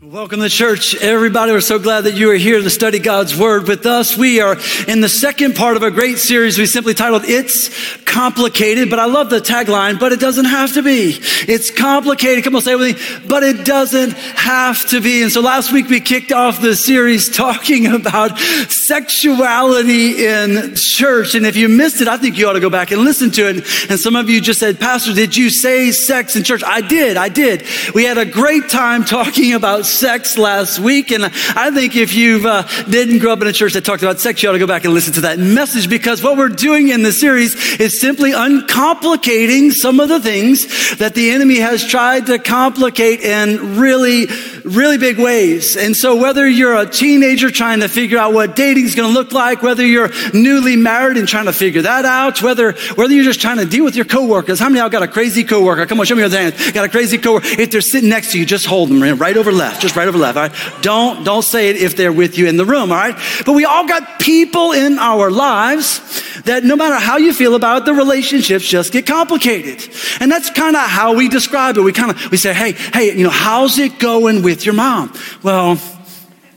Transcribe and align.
Welcome 0.00 0.38
to 0.42 0.48
church, 0.48 0.94
everybody. 0.94 1.50
We're 1.50 1.60
so 1.60 1.80
glad 1.80 2.02
that 2.02 2.14
you 2.14 2.30
are 2.30 2.36
here 2.36 2.62
to 2.62 2.70
study 2.70 3.00
God's 3.00 3.36
Word 3.36 3.66
with 3.66 3.84
us. 3.84 4.16
We 4.16 4.40
are 4.40 4.56
in 4.86 5.00
the 5.00 5.08
second 5.08 5.56
part 5.56 5.76
of 5.76 5.82
a 5.82 5.90
great 5.90 6.18
series 6.18 6.56
we 6.56 6.66
simply 6.66 6.94
titled 6.94 7.24
It's 7.24 7.96
Complicated, 8.04 8.90
but 8.90 9.00
I 9.00 9.06
love 9.06 9.28
the 9.28 9.40
tagline, 9.40 9.98
but 9.98 10.12
it 10.12 10.20
doesn't 10.20 10.44
have 10.44 10.74
to 10.74 10.84
be. 10.84 11.16
It's 11.48 11.72
complicated. 11.72 12.44
Come 12.44 12.54
on, 12.54 12.62
say 12.62 12.72
it 12.72 12.78
with 12.78 12.96
me, 12.96 13.28
but 13.28 13.42
it 13.42 13.66
doesn't 13.66 14.12
have 14.12 14.88
to 14.90 15.00
be. 15.00 15.22
And 15.22 15.32
so 15.32 15.40
last 15.40 15.72
week 15.72 15.88
we 15.88 16.00
kicked 16.00 16.30
off 16.30 16.60
the 16.60 16.76
series 16.76 17.28
talking 17.28 17.86
about 17.94 18.38
sexuality 18.38 20.24
in 20.24 20.76
church. 20.76 21.34
And 21.34 21.44
if 21.44 21.56
you 21.56 21.68
missed 21.68 22.00
it, 22.00 22.06
I 22.06 22.18
think 22.18 22.38
you 22.38 22.48
ought 22.48 22.52
to 22.52 22.60
go 22.60 22.70
back 22.70 22.92
and 22.92 23.02
listen 23.02 23.32
to 23.32 23.48
it. 23.48 23.90
And 23.90 23.98
some 23.98 24.14
of 24.14 24.30
you 24.30 24.40
just 24.40 24.60
said, 24.60 24.78
Pastor, 24.78 25.12
did 25.12 25.36
you 25.36 25.50
say 25.50 25.90
sex 25.90 26.36
in 26.36 26.44
church? 26.44 26.62
I 26.64 26.82
did. 26.82 27.16
I 27.16 27.28
did. 27.28 27.64
We 27.94 28.04
had 28.04 28.16
a 28.16 28.24
great 28.24 28.68
time 28.68 29.04
talking 29.04 29.54
about 29.54 29.87
sex 29.88 30.38
last 30.38 30.78
week. 30.78 31.10
And 31.10 31.24
I 31.24 31.70
think 31.70 31.96
if 31.96 32.14
you 32.14 32.48
uh, 32.48 32.62
didn't 32.84 33.18
grow 33.18 33.32
up 33.32 33.42
in 33.42 33.48
a 33.48 33.52
church 33.52 33.74
that 33.74 33.84
talked 33.84 34.02
about 34.02 34.20
sex, 34.20 34.42
you 34.42 34.48
ought 34.48 34.52
to 34.52 34.58
go 34.58 34.66
back 34.66 34.84
and 34.84 34.94
listen 34.94 35.14
to 35.14 35.20
that 35.22 35.38
message 35.38 35.88
because 35.88 36.22
what 36.22 36.36
we're 36.36 36.48
doing 36.48 36.88
in 36.88 37.02
the 37.02 37.12
series 37.12 37.54
is 37.80 38.00
simply 38.00 38.32
uncomplicating 38.32 39.72
some 39.72 40.00
of 40.00 40.08
the 40.08 40.20
things 40.20 40.96
that 40.98 41.14
the 41.14 41.30
enemy 41.30 41.58
has 41.58 41.84
tried 41.84 42.26
to 42.26 42.38
complicate 42.38 43.20
in 43.20 43.78
really, 43.78 44.26
really 44.64 44.98
big 44.98 45.18
ways. 45.18 45.76
And 45.76 45.96
so 45.96 46.16
whether 46.16 46.46
you're 46.46 46.76
a 46.76 46.86
teenager 46.86 47.50
trying 47.50 47.80
to 47.80 47.88
figure 47.88 48.18
out 48.18 48.32
what 48.32 48.56
dating 48.56 48.84
is 48.84 48.94
going 48.94 49.08
to 49.08 49.14
look 49.14 49.32
like, 49.32 49.62
whether 49.62 49.84
you're 49.84 50.10
newly 50.32 50.76
married 50.76 51.16
and 51.16 51.26
trying 51.26 51.46
to 51.46 51.52
figure 51.52 51.82
that 51.82 52.04
out, 52.04 52.42
whether, 52.42 52.72
whether 52.94 53.12
you're 53.12 53.24
just 53.24 53.40
trying 53.40 53.58
to 53.58 53.66
deal 53.66 53.84
with 53.84 53.96
your 53.96 54.04
coworkers. 54.04 54.58
How 54.58 54.68
many 54.68 54.80
of 54.80 54.84
y'all 54.84 55.00
got 55.00 55.08
a 55.08 55.12
crazy 55.12 55.44
coworker? 55.44 55.86
Come 55.86 56.00
on, 56.00 56.06
show 56.06 56.14
me 56.14 56.22
your 56.22 56.30
hands. 56.30 56.72
Got 56.72 56.84
a 56.84 56.88
crazy 56.88 57.18
coworker. 57.18 57.46
If 57.46 57.70
they're 57.70 57.80
sitting 57.80 58.08
next 58.08 58.32
to 58.32 58.38
you, 58.38 58.46
just 58.46 58.66
hold 58.66 58.90
them 58.90 59.02
right 59.18 59.36
over 59.36 59.52
left 59.52 59.77
just 59.78 59.96
right 59.96 60.08
over 60.08 60.18
left. 60.18 60.36
All 60.36 60.48
right. 60.48 60.82
Don't, 60.82 61.24
don't 61.24 61.42
say 61.42 61.70
it 61.70 61.76
if 61.76 61.96
they're 61.96 62.12
with 62.12 62.38
you 62.38 62.46
in 62.46 62.56
the 62.56 62.64
room. 62.64 62.90
All 62.90 62.98
right. 62.98 63.16
But 63.44 63.52
we 63.52 63.64
all 63.64 63.86
got 63.86 64.20
people 64.20 64.72
in 64.72 64.98
our 64.98 65.30
lives 65.30 66.00
that 66.42 66.64
no 66.64 66.76
matter 66.76 66.96
how 66.96 67.16
you 67.16 67.32
feel 67.32 67.54
about 67.54 67.82
it, 67.82 67.84
the 67.86 67.94
relationships 67.94 68.66
just 68.66 68.92
get 68.92 69.06
complicated. 69.06 69.88
And 70.20 70.30
that's 70.30 70.50
kind 70.50 70.76
of 70.76 70.82
how 70.82 71.14
we 71.14 71.28
describe 71.28 71.76
it. 71.76 71.82
We 71.82 71.92
kind 71.92 72.10
of, 72.10 72.30
we 72.30 72.36
say, 72.36 72.52
Hey, 72.52 72.72
hey, 72.72 73.16
you 73.16 73.24
know, 73.24 73.30
how's 73.30 73.78
it 73.78 73.98
going 73.98 74.42
with 74.42 74.64
your 74.64 74.74
mom? 74.74 75.12
Well, 75.42 75.78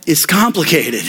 it's 0.07 0.25
complicated. 0.25 1.03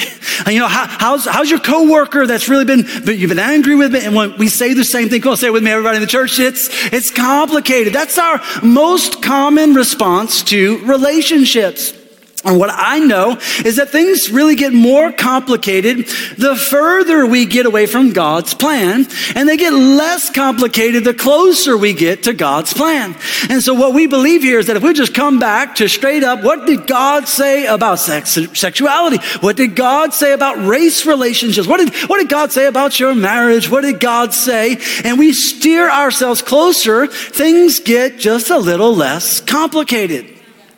And 0.45 0.55
you 0.55 0.61
know, 0.61 0.69
how, 0.69 0.87
how's, 0.87 1.25
how's 1.25 1.51
your 1.51 1.61
coworker 1.61 2.27
that's 2.27 2.49
really 2.49 2.65
been, 2.65 2.83
but 3.05 3.17
you've 3.17 3.31
been 3.31 3.39
angry 3.39 3.75
with 3.75 3.93
me? 3.93 4.05
And 4.05 4.15
when 4.15 4.37
we 4.39 4.49
say 4.49 4.75
the 4.75 4.85
same 4.85 5.09
thing, 5.09 5.21
go 5.21 5.35
say 5.35 5.49
it 5.49 5.53
with 5.53 5.63
me, 5.63 5.71
everybody 5.71 5.97
in 5.97 6.03
the 6.03 6.09
church, 6.09 6.39
it's, 6.39 6.69
it's 6.93 7.11
complicated. 7.11 7.93
That's 7.93 8.19
our 8.19 8.41
most 8.63 9.23
common 9.23 9.75
response 9.75 10.43
to 10.45 10.79
relationships. 10.85 11.95
And 12.45 12.59
what 12.59 12.71
I 12.73 12.99
know 12.99 13.39
is 13.65 13.77
that 13.77 13.91
things 13.91 14.31
really 14.31 14.57
get 14.57 14.73
more 14.73 15.13
complicated 15.13 16.07
the 16.39 16.57
further 16.57 17.25
we 17.25 17.47
get 17.47 17.67
away 17.67 17.87
from 17.87 18.13
God's 18.13 18.53
plan, 18.53 19.07
and 19.37 19.49
they 19.49 19.57
get 19.57 19.73
less 19.73 20.29
complicated 20.29 21.05
the 21.05 21.15
closer 21.15 21.77
we 21.77 21.93
get 21.93 22.25
to 22.25 22.33
God's 22.33 22.73
plan. 22.73 23.15
And 23.49 23.63
so 23.63 23.75
what 23.75 23.95
we 23.95 24.09
believe 24.09 24.43
here 24.43 24.59
is 24.59 24.67
that 24.67 24.77
if 24.77 24.83
we 24.83 24.93
just 24.93 25.15
come 25.15 25.39
back 25.39 25.77
to 25.77 25.89
straight 25.89 26.25
up, 26.25 26.43
what 26.43 26.67
did 26.67 26.89
God 26.89 27.29
say 27.29 27.67
about 27.67 28.01
sex, 28.01 28.37
sexuality? 28.55 29.19
What 29.41 29.57
did 29.57 29.77
God 29.77 30.13
say 30.13 30.33
about 30.33 30.67
race 30.67 31.07
relationships? 31.07 31.69
What 31.69 31.79
did, 31.79 31.95
what 32.09 32.19
did 32.19 32.29
God 32.29 32.51
say 32.51 32.67
about 32.67 32.99
your 32.99 33.15
marriage? 33.15 33.71
What 33.71 33.83
did 33.83 34.01
God 34.01 34.35
say? 34.35 34.79
And 35.05 35.17
we 35.17 35.33
steer 35.33 35.89
ourselves 35.89 36.43
closer, 36.43 37.07
things 37.07 37.79
get 37.79 38.19
just 38.19 38.51
a 38.51 38.59
little 38.59 38.97
less 38.97 39.41
complicated. 39.41 40.32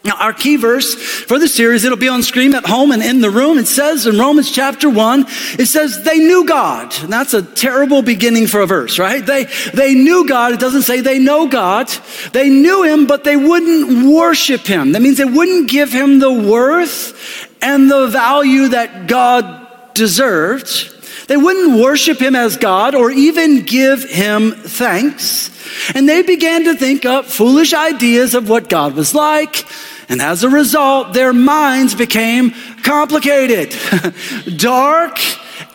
Now, 0.05 0.17
our 0.19 0.35
key 0.35 0.57
verse 0.57 0.95
for 0.95 1.39
the 1.39 1.49
series, 1.49 1.83
it'll 1.83 1.97
be 1.97 2.11
on 2.11 2.23
screen 2.23 2.55
at 2.55 2.67
home 2.67 2.93
and 2.93 3.03
in 3.03 3.23
the 3.23 3.31
room. 3.31 3.57
It 3.57 3.67
says 3.67 4.07
in 4.07 4.19
Romans 4.19 4.51
chapter 4.51 4.91
one, 4.91 5.25
it 5.59 5.67
says 5.67 6.03
they 6.03 6.19
knew 6.19 6.45
God. 6.45 6.95
And 7.03 7.11
that's 7.11 7.33
a 7.33 7.41
terrible 7.43 8.03
beginning 8.03 8.47
for 8.47 8.61
a 8.61 8.67
verse, 8.67 8.99
right? 8.99 9.25
They, 9.25 9.45
they 9.73 9.95
knew 9.95 10.29
God. 10.29 10.53
It 10.53 10.61
doesn't 10.61 10.83
say 10.83 11.01
they 11.01 11.19
know 11.19 11.49
God. 11.49 11.89
They 12.35 12.51
knew 12.51 12.83
him, 12.83 13.07
but 13.07 13.25
they 13.25 13.37
wouldn't 13.39 14.15
worship 14.15 14.67
him. 14.67 14.93
That 14.93 15.01
means 15.01 15.17
they 15.17 15.25
wouldn't 15.25 15.71
give 15.71 15.91
him 15.91 16.19
the 16.19 16.33
worth 16.33 17.49
and 17.63 17.91
the 17.91 18.07
value 18.09 18.69
that 18.69 19.07
God 19.07 19.95
deserved. 19.95 21.29
They 21.29 21.39
wouldn't 21.39 21.81
worship 21.81 22.21
him 22.21 22.37
as 22.37 22.59
God 22.59 22.95
or 22.95 23.11
even 23.11 23.65
give 23.65 24.05
him 24.05 24.53
thanks. 24.53 25.51
And 25.95 26.07
they 26.07 26.21
began 26.21 26.65
to 26.65 26.75
think 26.75 27.07
up 27.07 27.25
foolish 27.25 27.73
ideas 27.73 28.35
of 28.35 28.51
what 28.51 28.69
God 28.69 28.95
was 28.95 29.15
like 29.15 29.65
and 30.09 30.21
as 30.21 30.45
a 30.45 30.49
result, 30.49 31.13
their 31.13 31.33
minds 31.33 31.95
became 31.95 32.53
complicated, 32.83 33.75
dark, 34.57 35.19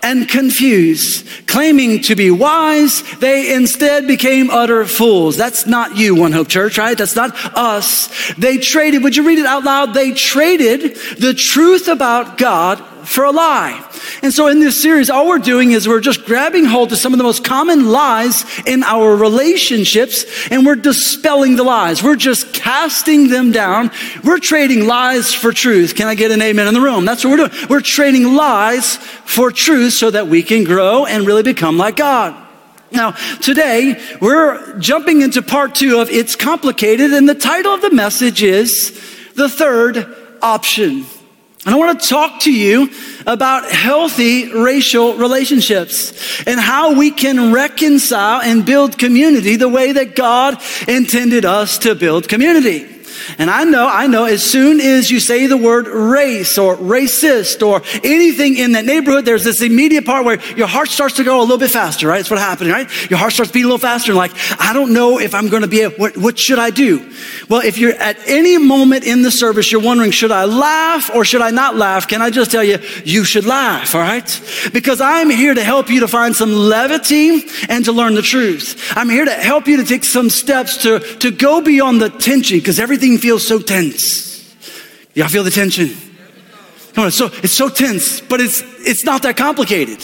and 0.03 0.27
confused. 0.27 1.27
Claiming 1.47 2.01
to 2.03 2.15
be 2.15 2.31
wise, 2.31 3.03
they 3.19 3.53
instead 3.53 4.07
became 4.07 4.49
utter 4.49 4.85
fools. 4.85 5.35
That's 5.35 5.65
not 5.65 5.97
you, 5.97 6.15
One 6.15 6.31
Hope 6.31 6.47
Church, 6.47 6.77
right? 6.77 6.97
That's 6.97 7.15
not 7.15 7.35
us. 7.55 8.09
They 8.35 8.57
traded, 8.57 9.03
would 9.03 9.15
you 9.15 9.25
read 9.27 9.39
it 9.39 9.45
out 9.45 9.63
loud? 9.63 9.93
They 9.93 10.11
traded 10.11 10.95
the 11.17 11.33
truth 11.33 11.87
about 11.87 12.37
God 12.37 12.83
for 13.09 13.23
a 13.23 13.31
lie. 13.31 13.83
And 14.21 14.31
so 14.31 14.47
in 14.47 14.59
this 14.59 14.79
series, 14.79 15.09
all 15.09 15.27
we're 15.27 15.39
doing 15.39 15.71
is 15.71 15.87
we're 15.87 15.99
just 15.99 16.25
grabbing 16.25 16.65
hold 16.65 16.91
of 16.91 16.99
some 16.99 17.11
of 17.11 17.17
the 17.17 17.23
most 17.23 17.43
common 17.43 17.89
lies 17.89 18.45
in 18.67 18.83
our 18.83 19.15
relationships 19.15 20.25
and 20.51 20.63
we're 20.63 20.75
dispelling 20.75 21.55
the 21.55 21.63
lies. 21.63 22.03
We're 22.03 22.15
just 22.15 22.53
casting 22.53 23.29
them 23.29 23.51
down. 23.51 23.89
We're 24.23 24.37
trading 24.37 24.85
lies 24.85 25.33
for 25.33 25.51
truth. 25.51 25.95
Can 25.95 26.07
I 26.07 26.13
get 26.13 26.29
an 26.29 26.39
amen 26.39 26.67
in 26.67 26.75
the 26.75 26.81
room? 26.81 27.03
That's 27.03 27.25
what 27.25 27.31
we're 27.31 27.47
doing. 27.47 27.67
We're 27.67 27.81
trading 27.81 28.35
lies 28.35 28.97
for 28.97 29.51
truth 29.51 29.93
so 29.93 30.11
that 30.11 30.27
we 30.27 30.43
can 30.43 30.63
grow 30.63 31.07
and 31.07 31.25
really 31.25 31.43
become 31.43 31.77
like 31.77 31.95
God. 31.95 32.35
Now, 32.91 33.11
today 33.41 33.99
we're 34.21 34.77
jumping 34.77 35.21
into 35.21 35.41
part 35.41 35.73
two 35.73 35.99
of 35.99 36.11
It's 36.11 36.35
Complicated, 36.35 37.11
and 37.13 37.27
the 37.27 37.35
title 37.35 37.73
of 37.73 37.81
the 37.81 37.91
message 37.91 38.43
is 38.43 38.91
The 39.33 39.49
Third 39.49 40.15
Option. 40.41 41.05
And 41.65 41.75
I 41.75 41.77
want 41.77 41.99
to 41.99 42.07
talk 42.07 42.41
to 42.41 42.53
you 42.53 42.89
about 43.27 43.69
healthy 43.69 44.51
racial 44.51 45.15
relationships 45.15 46.41
and 46.47 46.59
how 46.59 46.93
we 46.97 47.11
can 47.11 47.51
reconcile 47.51 48.41
and 48.41 48.65
build 48.65 48.97
community 48.97 49.57
the 49.57 49.67
way 49.67 49.91
that 49.91 50.15
God 50.15 50.61
intended 50.87 51.43
us 51.43 51.79
to 51.79 51.95
build 51.95 52.29
community. 52.29 52.98
And 53.37 53.49
I 53.49 53.63
know, 53.63 53.87
I 53.87 54.07
know, 54.07 54.25
as 54.25 54.43
soon 54.43 54.79
as 54.79 55.11
you 55.11 55.19
say 55.19 55.47
the 55.47 55.57
word 55.57 55.87
race 55.87 56.57
or 56.57 56.75
racist 56.75 57.65
or 57.65 57.81
anything 58.03 58.57
in 58.57 58.73
that 58.73 58.85
neighborhood, 58.85 59.25
there's 59.25 59.43
this 59.43 59.61
immediate 59.61 60.05
part 60.05 60.25
where 60.25 60.39
your 60.55 60.67
heart 60.67 60.89
starts 60.89 61.15
to 61.17 61.23
go 61.23 61.39
a 61.39 61.41
little 61.41 61.57
bit 61.57 61.71
faster, 61.71 62.07
right? 62.07 62.17
That's 62.17 62.29
what's 62.29 62.41
happening, 62.41 62.73
right? 62.73 63.09
Your 63.09 63.19
heart 63.19 63.33
starts 63.33 63.51
beating 63.51 63.65
a 63.65 63.67
little 63.67 63.77
faster 63.77 64.11
and 64.11 64.17
like, 64.17 64.31
I 64.59 64.73
don't 64.73 64.93
know 64.93 65.19
if 65.19 65.35
I'm 65.35 65.49
going 65.49 65.61
to 65.61 65.67
be, 65.67 65.81
a, 65.81 65.89
what, 65.89 66.17
what 66.17 66.39
should 66.39 66.59
I 66.59 66.69
do? 66.69 67.13
Well, 67.47 67.61
if 67.61 67.77
you're 67.77 67.93
at 67.93 68.17
any 68.27 68.57
moment 68.57 69.05
in 69.05 69.21
the 69.21 69.31
service, 69.31 69.71
you're 69.71 69.81
wondering, 69.81 70.11
should 70.11 70.31
I 70.31 70.45
laugh 70.45 71.09
or 71.13 71.23
should 71.23 71.41
I 71.41 71.51
not 71.51 71.75
laugh? 71.75 72.07
Can 72.07 72.21
I 72.21 72.29
just 72.29 72.51
tell 72.51 72.63
you, 72.63 72.79
you 73.03 73.23
should 73.23 73.45
laugh, 73.45 73.95
all 73.95 74.01
right? 74.01 74.69
Because 74.73 75.01
I'm 75.01 75.29
here 75.29 75.53
to 75.53 75.63
help 75.63 75.89
you 75.89 75.99
to 76.01 76.07
find 76.07 76.35
some 76.35 76.51
levity 76.51 77.43
and 77.67 77.85
to 77.85 77.91
learn 77.91 78.15
the 78.15 78.21
truth. 78.21 78.91
I'm 78.95 79.09
here 79.09 79.25
to 79.25 79.33
help 79.33 79.67
you 79.67 79.77
to 79.77 79.85
take 79.85 80.03
some 80.03 80.29
steps 80.29 80.77
to, 80.83 80.99
to 80.99 81.31
go 81.31 81.61
beyond 81.61 82.01
the 82.01 82.09
tension 82.09 82.57
because 82.57 82.79
everything 82.79 83.17
feels 83.19 83.47
so 83.47 83.59
tense. 83.59 84.55
Y'all 85.13 85.27
feel 85.27 85.43
the 85.43 85.51
tension? 85.51 85.89
Come 86.93 87.05
on, 87.05 87.11
so, 87.11 87.27
it's 87.43 87.53
so 87.53 87.69
tense, 87.69 88.21
but 88.21 88.41
it's, 88.41 88.61
it's 88.79 89.03
not 89.03 89.23
that 89.23 89.37
complicated. 89.37 90.03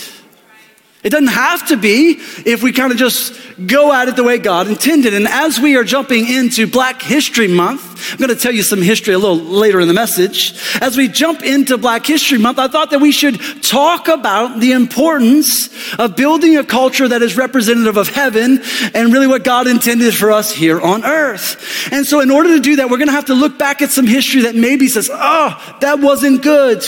It 1.03 1.09
doesn't 1.09 1.27
have 1.27 1.67
to 1.67 1.77
be 1.77 2.19
if 2.45 2.63
we 2.63 2.71
kind 2.71 2.91
of 2.91 2.97
just 2.97 3.33
go 3.65 3.93
at 3.93 4.07
it 4.07 4.15
the 4.15 4.23
way 4.23 4.37
God 4.37 4.67
intended. 4.67 5.13
And 5.13 5.27
as 5.27 5.59
we 5.59 5.77
are 5.77 5.83
jumping 5.83 6.27
into 6.27 6.67
Black 6.67 7.01
History 7.01 7.47
Month, 7.47 8.11
I'm 8.11 8.17
going 8.17 8.29
to 8.29 8.35
tell 8.35 8.53
you 8.53 8.63
some 8.63 8.81
history 8.81 9.13
a 9.13 9.17
little 9.17 9.37
later 9.37 9.79
in 9.79 9.87
the 9.87 9.93
message. 9.93 10.59
As 10.81 10.97
we 10.97 11.07
jump 11.07 11.43
into 11.43 11.77
Black 11.77 12.05
History 12.05 12.37
Month, 12.37 12.59
I 12.59 12.67
thought 12.67 12.91
that 12.91 12.99
we 12.99 13.11
should 13.11 13.63
talk 13.63 14.07
about 14.07 14.59
the 14.59 14.73
importance 14.73 15.69
of 15.97 16.15
building 16.15 16.57
a 16.57 16.63
culture 16.63 17.07
that 17.07 17.21
is 17.21 17.37
representative 17.37 17.97
of 17.97 18.09
heaven 18.09 18.61
and 18.93 19.13
really 19.13 19.27
what 19.27 19.43
God 19.43 19.67
intended 19.67 20.13
for 20.13 20.31
us 20.31 20.51
here 20.51 20.81
on 20.81 21.05
earth. 21.05 21.91
And 21.91 22.05
so 22.05 22.19
in 22.19 22.31
order 22.31 22.49
to 22.49 22.59
do 22.59 22.75
that, 22.77 22.89
we're 22.89 22.97
going 22.97 23.07
to 23.07 23.13
have 23.13 23.25
to 23.25 23.33
look 23.33 23.57
back 23.57 23.81
at 23.81 23.91
some 23.91 24.07
history 24.07 24.41
that 24.41 24.55
maybe 24.55 24.87
says, 24.87 25.09
oh, 25.11 25.77
that 25.81 25.99
wasn't 25.99 26.43
good. 26.43 26.83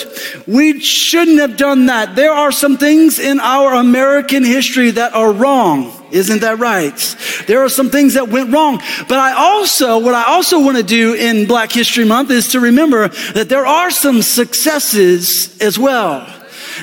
We 0.46 0.80
shouldn't 0.82 1.40
have 1.40 1.58
done 1.58 1.88
that. 1.88 2.16
There 2.16 2.34
are 2.34 2.52
some 2.52 2.78
things 2.78 3.20
in 3.20 3.40
our 3.40 3.74
American 3.74 4.44
history 4.44 4.92
that 4.92 5.14
are 5.14 5.32
wrong. 5.32 5.97
Isn't 6.12 6.42
that 6.42 6.60
right? 6.60 7.16
There 7.48 7.64
are 7.64 7.70
some 7.70 7.90
things 7.90 8.14
that 8.14 8.30
went 8.30 8.54
wrong. 8.54 8.82
But 9.08 9.20
I 9.20 9.34
also, 9.34 10.00
what 10.00 10.14
I 10.14 10.24
also 10.24 10.60
want 10.60 10.78
to 10.78 10.84
do 10.84 11.14
in 11.14 11.48
Black 11.48 11.72
History 11.72 12.06
Month 12.06 12.32
is 12.32 12.50
to 12.50 12.60
remember 12.60 13.10
that 13.34 13.50
there 13.50 13.66
are 13.66 13.92
some 13.92 14.22
successes 14.22 15.60
as 15.62 15.78
well. 15.78 16.34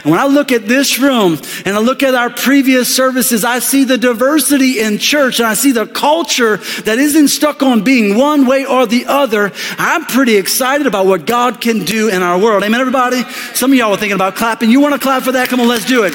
And 0.03 0.11
when 0.11 0.19
I 0.19 0.27
look 0.27 0.51
at 0.51 0.67
this 0.67 0.99
room 0.99 1.39
and 1.65 1.77
I 1.77 1.79
look 1.79 2.03
at 2.03 2.15
our 2.15 2.31
previous 2.31 2.95
services, 2.95 3.45
I 3.45 3.61
see 3.61 3.85
the 3.85 3.99
diversity 3.99 4.81
in 4.81 4.99
church 4.99 5.39
and 5.39 5.47
I 5.47 5.55
see 5.55 5.73
the 5.73 5.87
culture 5.87 6.57
that 6.83 6.99
isn't 6.99 7.29
stuck 7.29 7.63
on 7.63 7.85
being 7.85 8.17
one 8.17 8.47
way 8.47 8.65
or 8.65 8.87
the 8.87 9.07
other. 9.07 9.53
I'm 9.79 10.05
pretty 10.07 10.37
excited 10.37 10.87
about 10.87 11.07
what 11.07 11.27
God 11.27 11.61
can 11.61 11.85
do 11.85 12.09
in 12.09 12.23
our 12.23 12.39
world. 12.39 12.65
Amen, 12.65 12.81
everybody? 12.81 13.23
Some 13.55 13.71
of 13.71 13.79
y'all 13.79 13.91
were 13.91 13.97
thinking 13.97 14.17
about 14.17 14.35
clapping. 14.35 14.71
You 14.71 14.81
want 14.81 14.95
to 14.95 15.01
clap 15.01 15.23
for 15.23 15.33
that? 15.33 15.49
Come 15.49 15.61
on, 15.61 15.69
let's 15.69 15.87
do 15.87 16.05
it. 16.05 16.15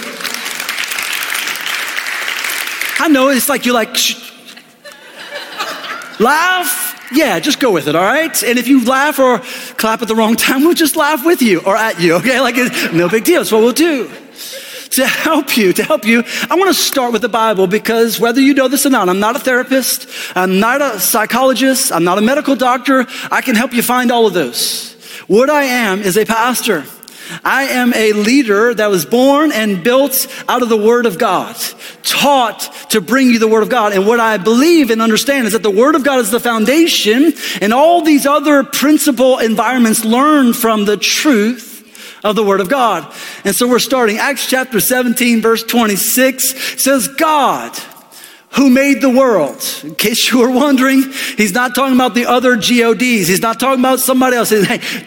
I 2.99 3.07
know 3.07 3.29
it's 3.29 3.49
like 3.49 3.65
you're 3.65 3.75
like, 3.75 3.95
laugh. 6.19 6.87
Yeah, 7.11 7.39
just 7.39 7.59
go 7.59 7.71
with 7.71 7.87
it, 7.87 7.95
all 7.95 8.03
right? 8.03 8.43
And 8.43 8.59
if 8.59 8.67
you 8.67 8.85
laugh 8.85 9.17
or 9.17 9.39
clap 9.77 10.03
at 10.03 10.07
the 10.07 10.15
wrong 10.15 10.35
time, 10.35 10.61
we'll 10.61 10.75
just 10.75 10.95
laugh 10.95 11.25
with 11.25 11.41
you 11.41 11.59
or 11.61 11.75
at 11.75 11.99
you, 11.99 12.13
okay? 12.17 12.39
Like, 12.39 12.55
no 12.93 13.09
big 13.09 13.23
deal. 13.23 13.39
That's 13.39 13.51
what 13.51 13.61
we'll 13.61 13.71
do. 13.71 14.11
To 14.91 15.07
help 15.07 15.55
you, 15.57 15.73
to 15.73 15.83
help 15.83 16.05
you, 16.05 16.23
I 16.49 16.55
want 16.55 16.69
to 16.69 16.73
start 16.79 17.13
with 17.13 17.21
the 17.21 17.29
Bible 17.29 17.67
because 17.67 18.19
whether 18.19 18.41
you 18.41 18.53
know 18.53 18.67
this 18.67 18.85
or 18.85 18.89
not, 18.89 19.07
I'm 19.07 19.19
not 19.19 19.35
a 19.35 19.39
therapist, 19.39 20.07
I'm 20.35 20.59
not 20.59 20.81
a 20.81 20.99
psychologist, 20.99 21.91
I'm 21.91 22.03
not 22.03 22.17
a 22.17 22.21
medical 22.21 22.55
doctor. 22.55 23.07
I 23.31 23.41
can 23.41 23.55
help 23.55 23.73
you 23.73 23.81
find 23.81 24.11
all 24.11 24.27
of 24.27 24.33
those. 24.33 24.93
What 25.27 25.49
I 25.49 25.63
am 25.63 26.01
is 26.01 26.17
a 26.17 26.25
pastor. 26.25 26.85
I 27.43 27.63
am 27.63 27.93
a 27.93 28.13
leader 28.13 28.73
that 28.73 28.89
was 28.89 29.05
born 29.05 29.51
and 29.51 29.83
built 29.83 30.27
out 30.47 30.61
of 30.61 30.69
the 30.69 30.77
Word 30.77 31.05
of 31.05 31.17
God, 31.17 31.55
taught 32.03 32.61
to 32.89 33.01
bring 33.01 33.29
you 33.29 33.39
the 33.39 33.47
Word 33.47 33.63
of 33.63 33.69
God. 33.69 33.93
And 33.93 34.07
what 34.07 34.19
I 34.19 34.37
believe 34.37 34.89
and 34.89 35.01
understand 35.01 35.47
is 35.47 35.53
that 35.53 35.63
the 35.63 35.71
Word 35.71 35.95
of 35.95 36.03
God 36.03 36.19
is 36.19 36.31
the 36.31 36.39
foundation, 36.39 37.33
and 37.61 37.73
all 37.73 38.01
these 38.01 38.25
other 38.25 38.63
principal 38.63 39.39
environments 39.39 40.05
learn 40.05 40.53
from 40.53 40.85
the 40.85 40.97
truth 40.97 41.67
of 42.23 42.35
the 42.35 42.43
Word 42.43 42.61
of 42.61 42.69
God. 42.69 43.13
And 43.45 43.55
so 43.55 43.67
we're 43.67 43.79
starting. 43.79 44.17
Acts 44.17 44.47
chapter 44.47 44.79
17, 44.79 45.41
verse 45.41 45.63
26 45.63 46.81
says, 46.81 47.07
God 47.07 47.77
who 48.51 48.69
made 48.69 49.01
the 49.01 49.09
world. 49.09 49.63
In 49.83 49.95
case 49.95 50.31
you 50.31 50.39
were 50.39 50.51
wondering, 50.51 51.03
he's 51.37 51.53
not 51.53 51.75
talking 51.75 51.95
about 51.95 52.15
the 52.15 52.25
other 52.25 52.55
GODs. 52.55 53.27
He's 53.27 53.41
not 53.41 53.59
talking 53.59 53.79
about 53.79 53.99
somebody 53.99 54.37
else. 54.37 54.51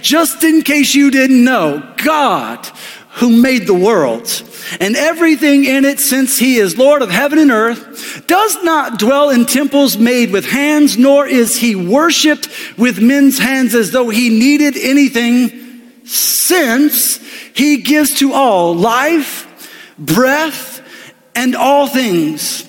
Just 0.01 0.45
in 0.45 0.63
case 0.63 0.95
you 0.95 1.11
didn't 1.11 1.43
know, 1.45 1.95
God 1.97 2.69
who 3.17 3.43
made 3.43 3.67
the 3.67 3.75
world 3.75 4.43
and 4.81 4.97
everything 4.97 5.65
in 5.67 5.85
it 5.85 6.01
since 6.01 6.39
he 6.39 6.57
is 6.57 6.79
Lord 6.79 7.03
of 7.03 7.11
heaven 7.11 7.39
and 7.39 7.51
earth 7.51 8.27
does 8.27 8.63
not 8.63 8.99
dwell 8.99 9.29
in 9.29 9.45
temples 9.45 9.99
made 9.99 10.31
with 10.31 10.47
hands, 10.47 10.97
nor 10.97 11.27
is 11.27 11.59
he 11.59 11.75
worshiped 11.75 12.49
with 12.79 13.03
men's 13.03 13.39
hands 13.39 13.75
as 13.75 13.91
though 13.91 14.09
he 14.09 14.31
needed 14.31 14.77
anything 14.79 15.83
since 16.05 17.19
he 17.55 17.79
gives 17.79 18.19
to 18.21 18.33
all 18.33 18.75
life, 18.75 19.47
breath, 19.99 20.81
and 21.35 21.55
all 21.55 21.87
things. 21.87 22.67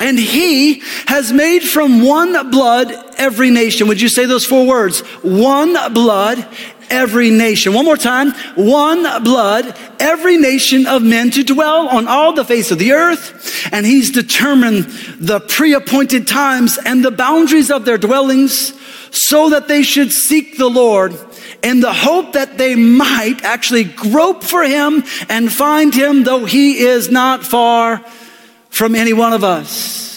And 0.00 0.18
he 0.18 0.82
has 1.06 1.30
made 1.30 1.60
from 1.60 2.02
one 2.02 2.50
blood 2.50 2.90
every 3.18 3.50
nation. 3.50 3.86
Would 3.86 4.00
you 4.00 4.08
say 4.08 4.24
those 4.24 4.46
four 4.46 4.66
words? 4.66 5.00
One 5.22 5.74
blood, 5.92 6.48
every 6.88 7.30
nation. 7.30 7.74
One 7.74 7.84
more 7.84 7.98
time. 7.98 8.32
One 8.54 9.02
blood, 9.22 9.78
every 10.00 10.38
nation 10.38 10.86
of 10.86 11.02
men 11.02 11.30
to 11.32 11.44
dwell 11.44 11.86
on 11.88 12.08
all 12.08 12.32
the 12.32 12.46
face 12.46 12.70
of 12.70 12.78
the 12.78 12.92
earth. 12.92 13.68
And 13.72 13.84
he's 13.84 14.10
determined 14.10 14.84
the 15.18 15.38
pre-appointed 15.38 16.26
times 16.26 16.78
and 16.82 17.04
the 17.04 17.10
boundaries 17.10 17.70
of 17.70 17.84
their 17.84 17.98
dwellings 17.98 18.72
so 19.10 19.50
that 19.50 19.68
they 19.68 19.82
should 19.82 20.12
seek 20.12 20.56
the 20.56 20.70
Lord 20.70 21.14
in 21.62 21.80
the 21.80 21.92
hope 21.92 22.32
that 22.32 22.56
they 22.56 22.74
might 22.74 23.44
actually 23.44 23.84
grope 23.84 24.44
for 24.44 24.62
him 24.62 25.04
and 25.28 25.52
find 25.52 25.94
him, 25.94 26.24
though 26.24 26.46
he 26.46 26.78
is 26.78 27.10
not 27.10 27.44
far 27.44 28.02
from 28.70 28.94
any 28.94 29.12
one 29.12 29.32
of 29.32 29.44
us. 29.44 30.10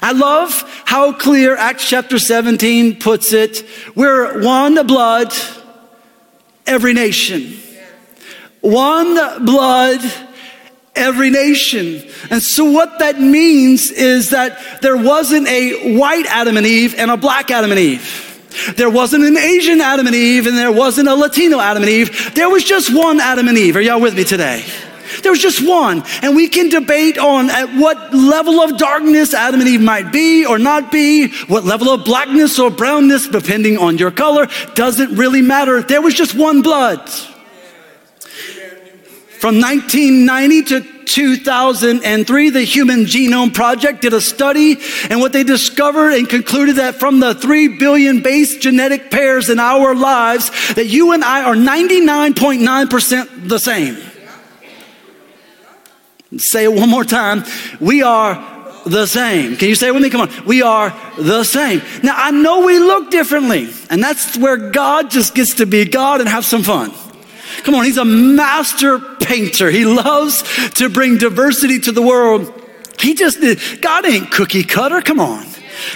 I 0.00 0.12
love 0.12 0.62
how 0.86 1.12
clear 1.12 1.56
Acts 1.56 1.88
chapter 1.88 2.18
17 2.18 3.00
puts 3.00 3.32
it. 3.32 3.66
We're 3.94 4.42
one 4.42 4.86
blood, 4.86 5.34
every 6.66 6.94
nation. 6.94 7.58
One 8.60 9.44
blood, 9.44 10.00
every 10.94 11.30
nation. 11.30 12.08
And 12.30 12.42
so 12.42 12.70
what 12.70 13.00
that 13.00 13.20
means 13.20 13.90
is 13.90 14.30
that 14.30 14.80
there 14.80 14.96
wasn't 14.96 15.48
a 15.48 15.98
white 15.98 16.26
Adam 16.26 16.56
and 16.56 16.66
Eve 16.66 16.94
and 16.96 17.10
a 17.10 17.16
black 17.16 17.50
Adam 17.50 17.70
and 17.70 17.80
Eve. 17.80 18.28
There 18.76 18.90
wasn't 18.90 19.24
an 19.24 19.36
Asian 19.36 19.80
Adam 19.80 20.06
and 20.06 20.14
Eve 20.14 20.46
and 20.46 20.56
there 20.56 20.72
wasn't 20.72 21.08
a 21.08 21.14
Latino 21.14 21.58
Adam 21.58 21.82
and 21.82 21.90
Eve. 21.90 22.34
There 22.34 22.50
was 22.50 22.64
just 22.64 22.94
one 22.94 23.20
Adam 23.20 23.48
and 23.48 23.58
Eve. 23.58 23.76
Are 23.76 23.80
y'all 23.80 24.00
with 24.00 24.14
me 24.14 24.24
today? 24.24 24.64
There 25.22 25.32
was 25.32 25.40
just 25.40 25.66
one. 25.66 26.02
And 26.22 26.34
we 26.36 26.48
can 26.48 26.68
debate 26.68 27.18
on 27.18 27.50
at 27.50 27.74
what 27.76 28.14
level 28.14 28.60
of 28.60 28.78
darkness 28.78 29.34
Adam 29.34 29.60
and 29.60 29.68
Eve 29.68 29.82
might 29.82 30.12
be 30.12 30.46
or 30.46 30.58
not 30.58 30.90
be, 30.90 31.28
what 31.46 31.64
level 31.64 31.90
of 31.90 32.04
blackness 32.04 32.58
or 32.58 32.70
brownness, 32.70 33.28
depending 33.28 33.78
on 33.78 33.98
your 33.98 34.10
color, 34.10 34.48
doesn't 34.74 35.16
really 35.16 35.42
matter. 35.42 35.82
There 35.82 36.02
was 36.02 36.14
just 36.14 36.34
one 36.34 36.62
blood. 36.62 37.08
From 39.42 39.60
1990 39.60 40.62
to 40.62 40.80
2003, 41.04 42.50
the 42.50 42.62
Human 42.62 43.04
Genome 43.04 43.52
Project 43.52 44.02
did 44.02 44.14
a 44.14 44.20
study, 44.20 44.78
and 45.10 45.20
what 45.20 45.32
they 45.32 45.42
discovered 45.42 46.12
and 46.12 46.28
concluded 46.28 46.76
that 46.76 46.94
from 46.94 47.18
the 47.18 47.34
3 47.34 47.76
billion 47.76 48.22
base 48.22 48.56
genetic 48.58 49.10
pairs 49.10 49.50
in 49.50 49.58
our 49.58 49.94
lives, 49.96 50.50
that 50.74 50.86
you 50.86 51.12
and 51.12 51.24
I 51.24 51.42
are 51.42 51.56
99.9% 51.56 53.48
the 53.48 53.58
same. 53.58 53.98
Say 56.38 56.64
it 56.64 56.72
one 56.72 56.88
more 56.88 57.04
time. 57.04 57.44
We 57.80 58.02
are 58.02 58.34
the 58.86 59.06
same. 59.06 59.56
Can 59.56 59.68
you 59.68 59.74
say 59.74 59.88
it 59.88 59.94
with 59.94 60.02
me? 60.02 60.10
Come 60.10 60.22
on. 60.22 60.30
We 60.46 60.62
are 60.62 60.94
the 61.16 61.44
same. 61.44 61.82
Now, 62.02 62.14
I 62.16 62.30
know 62.30 62.64
we 62.64 62.78
look 62.78 63.10
differently, 63.10 63.68
and 63.90 64.02
that's 64.02 64.36
where 64.36 64.56
God 64.56 65.10
just 65.10 65.34
gets 65.34 65.54
to 65.54 65.66
be 65.66 65.84
God 65.84 66.20
and 66.20 66.28
have 66.28 66.44
some 66.44 66.62
fun. 66.62 66.92
Come 67.64 67.74
on, 67.74 67.84
He's 67.84 67.98
a 67.98 68.04
master 68.04 68.98
painter. 68.98 69.70
He 69.70 69.84
loves 69.84 70.42
to 70.74 70.88
bring 70.88 71.18
diversity 71.18 71.78
to 71.80 71.92
the 71.92 72.02
world. 72.02 72.52
He 72.98 73.14
just, 73.14 73.40
God 73.80 74.06
ain't 74.06 74.30
cookie 74.30 74.64
cutter. 74.64 75.00
Come 75.00 75.20
on. 75.20 75.46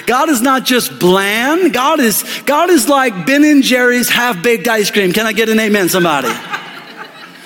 God 0.06 0.28
is 0.28 0.42
not 0.42 0.64
just 0.64 0.98
bland. 0.98 1.72
God 1.72 2.00
is, 2.00 2.24
God 2.44 2.70
is 2.70 2.88
like 2.88 3.26
Ben 3.26 3.44
and 3.44 3.62
Jerry's 3.62 4.08
half 4.08 4.42
baked 4.42 4.68
ice 4.68 4.90
cream. 4.90 5.12
Can 5.12 5.26
I 5.26 5.32
get 5.32 5.48
an 5.48 5.58
amen, 5.60 5.88
somebody? 5.88 6.28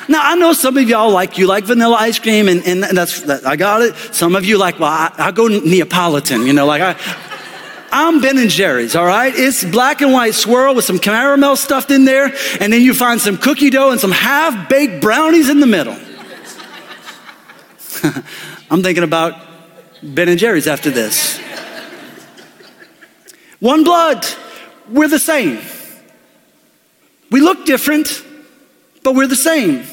Now, 0.09 0.21
I 0.23 0.35
know 0.35 0.53
some 0.53 0.77
of 0.77 0.89
y'all 0.89 1.11
like, 1.11 1.39
you 1.39 1.47
like 1.47 1.65
vanilla 1.65 1.97
ice 1.97 2.19
cream, 2.19 2.49
and, 2.49 2.65
and 2.65 2.83
that's, 2.83 3.23
that, 3.23 3.47
I 3.47 3.57
got 3.57 3.83
it. 3.83 3.95
Some 4.13 4.35
of 4.35 4.45
you 4.45 4.59
like, 4.59 4.79
well, 4.79 4.91
I, 4.91 5.13
I 5.17 5.31
go 5.31 5.47
Neapolitan, 5.49 6.47
you 6.47 6.53
know, 6.53 6.67
like 6.67 6.83
I, 6.83 6.97
I'm 7.93 8.21
Ben 8.21 8.39
and 8.39 8.51
Jerry's, 8.51 8.95
all 8.95 9.05
right? 9.05 9.33
It's 9.35 9.65
black 9.65 10.01
and 10.01 10.13
white 10.13 10.35
swirl 10.35 10.75
with 10.75 10.85
some 10.85 10.99
caramel 10.99 11.57
stuffed 11.57 11.91
in 11.91 12.05
there, 12.05 12.33
and 12.61 12.73
then 12.73 12.83
you 12.83 12.95
find 12.95 13.21
some 13.21 13.37
cookie 13.37 13.71
dough 13.71 13.91
and 13.91 14.01
some 14.01 14.13
half 14.13 14.69
baked 14.69 15.01
brownies 15.01 15.49
in 15.49 15.61
the 15.61 15.67
middle. 15.67 15.97
I'm 18.71 18.83
thinking 18.83 19.05
about 19.05 19.35
Ben 20.03 20.29
and 20.29 20.39
Jerry's 20.39 20.67
after 20.67 20.91
this. 20.91 21.39
One 23.59 23.85
blood, 23.85 24.25
we're 24.89 25.09
the 25.09 25.19
same. 25.19 25.61
We 27.31 27.41
look 27.41 27.67
different, 27.67 28.25
but 29.03 29.15
we're 29.15 29.27
the 29.27 29.37
same. 29.37 29.85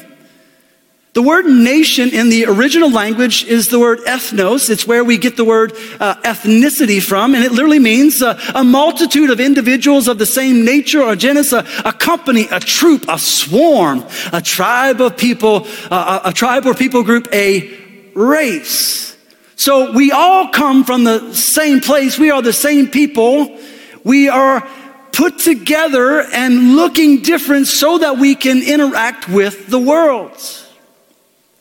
The 1.18 1.22
word 1.22 1.46
nation 1.46 2.10
in 2.10 2.28
the 2.28 2.44
original 2.46 2.92
language 2.92 3.42
is 3.42 3.66
the 3.66 3.80
word 3.80 3.98
ethnos. 4.06 4.70
It's 4.70 4.86
where 4.86 5.02
we 5.02 5.18
get 5.18 5.36
the 5.36 5.44
word 5.44 5.72
uh, 5.98 6.14
ethnicity 6.22 7.02
from, 7.02 7.34
and 7.34 7.42
it 7.42 7.50
literally 7.50 7.80
means 7.80 8.22
uh, 8.22 8.40
a 8.54 8.62
multitude 8.62 9.28
of 9.30 9.40
individuals 9.40 10.06
of 10.06 10.18
the 10.18 10.26
same 10.26 10.64
nature 10.64 11.02
or 11.02 11.16
genus, 11.16 11.52
a, 11.52 11.66
a 11.84 11.92
company, 11.92 12.46
a 12.52 12.60
troop, 12.60 13.04
a 13.08 13.18
swarm, 13.18 14.06
a 14.32 14.40
tribe 14.40 15.00
of 15.00 15.16
people, 15.16 15.66
uh, 15.90 16.20
a, 16.24 16.28
a 16.28 16.32
tribe 16.32 16.66
or 16.66 16.72
people 16.72 17.02
group, 17.02 17.26
a 17.32 17.76
race. 18.14 19.16
So 19.56 19.90
we 19.90 20.12
all 20.12 20.50
come 20.50 20.84
from 20.84 21.02
the 21.02 21.34
same 21.34 21.80
place. 21.80 22.16
We 22.16 22.30
are 22.30 22.42
the 22.42 22.52
same 22.52 22.86
people. 22.86 23.58
We 24.04 24.28
are 24.28 24.64
put 25.10 25.40
together 25.40 26.20
and 26.20 26.76
looking 26.76 27.22
different 27.22 27.66
so 27.66 27.98
that 27.98 28.18
we 28.18 28.36
can 28.36 28.62
interact 28.62 29.28
with 29.28 29.66
the 29.66 29.80
world. 29.80 30.66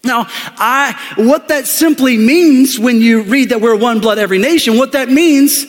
Now, 0.07 0.25
I, 0.27 0.95
what 1.17 1.49
that 1.49 1.67
simply 1.67 2.17
means 2.17 2.79
when 2.79 3.01
you 3.01 3.21
read 3.23 3.49
that 3.49 3.61
we're 3.61 3.75
one 3.75 3.99
blood, 3.99 4.17
every 4.17 4.39
nation, 4.39 4.77
what 4.77 4.93
that 4.93 5.09
means 5.09 5.65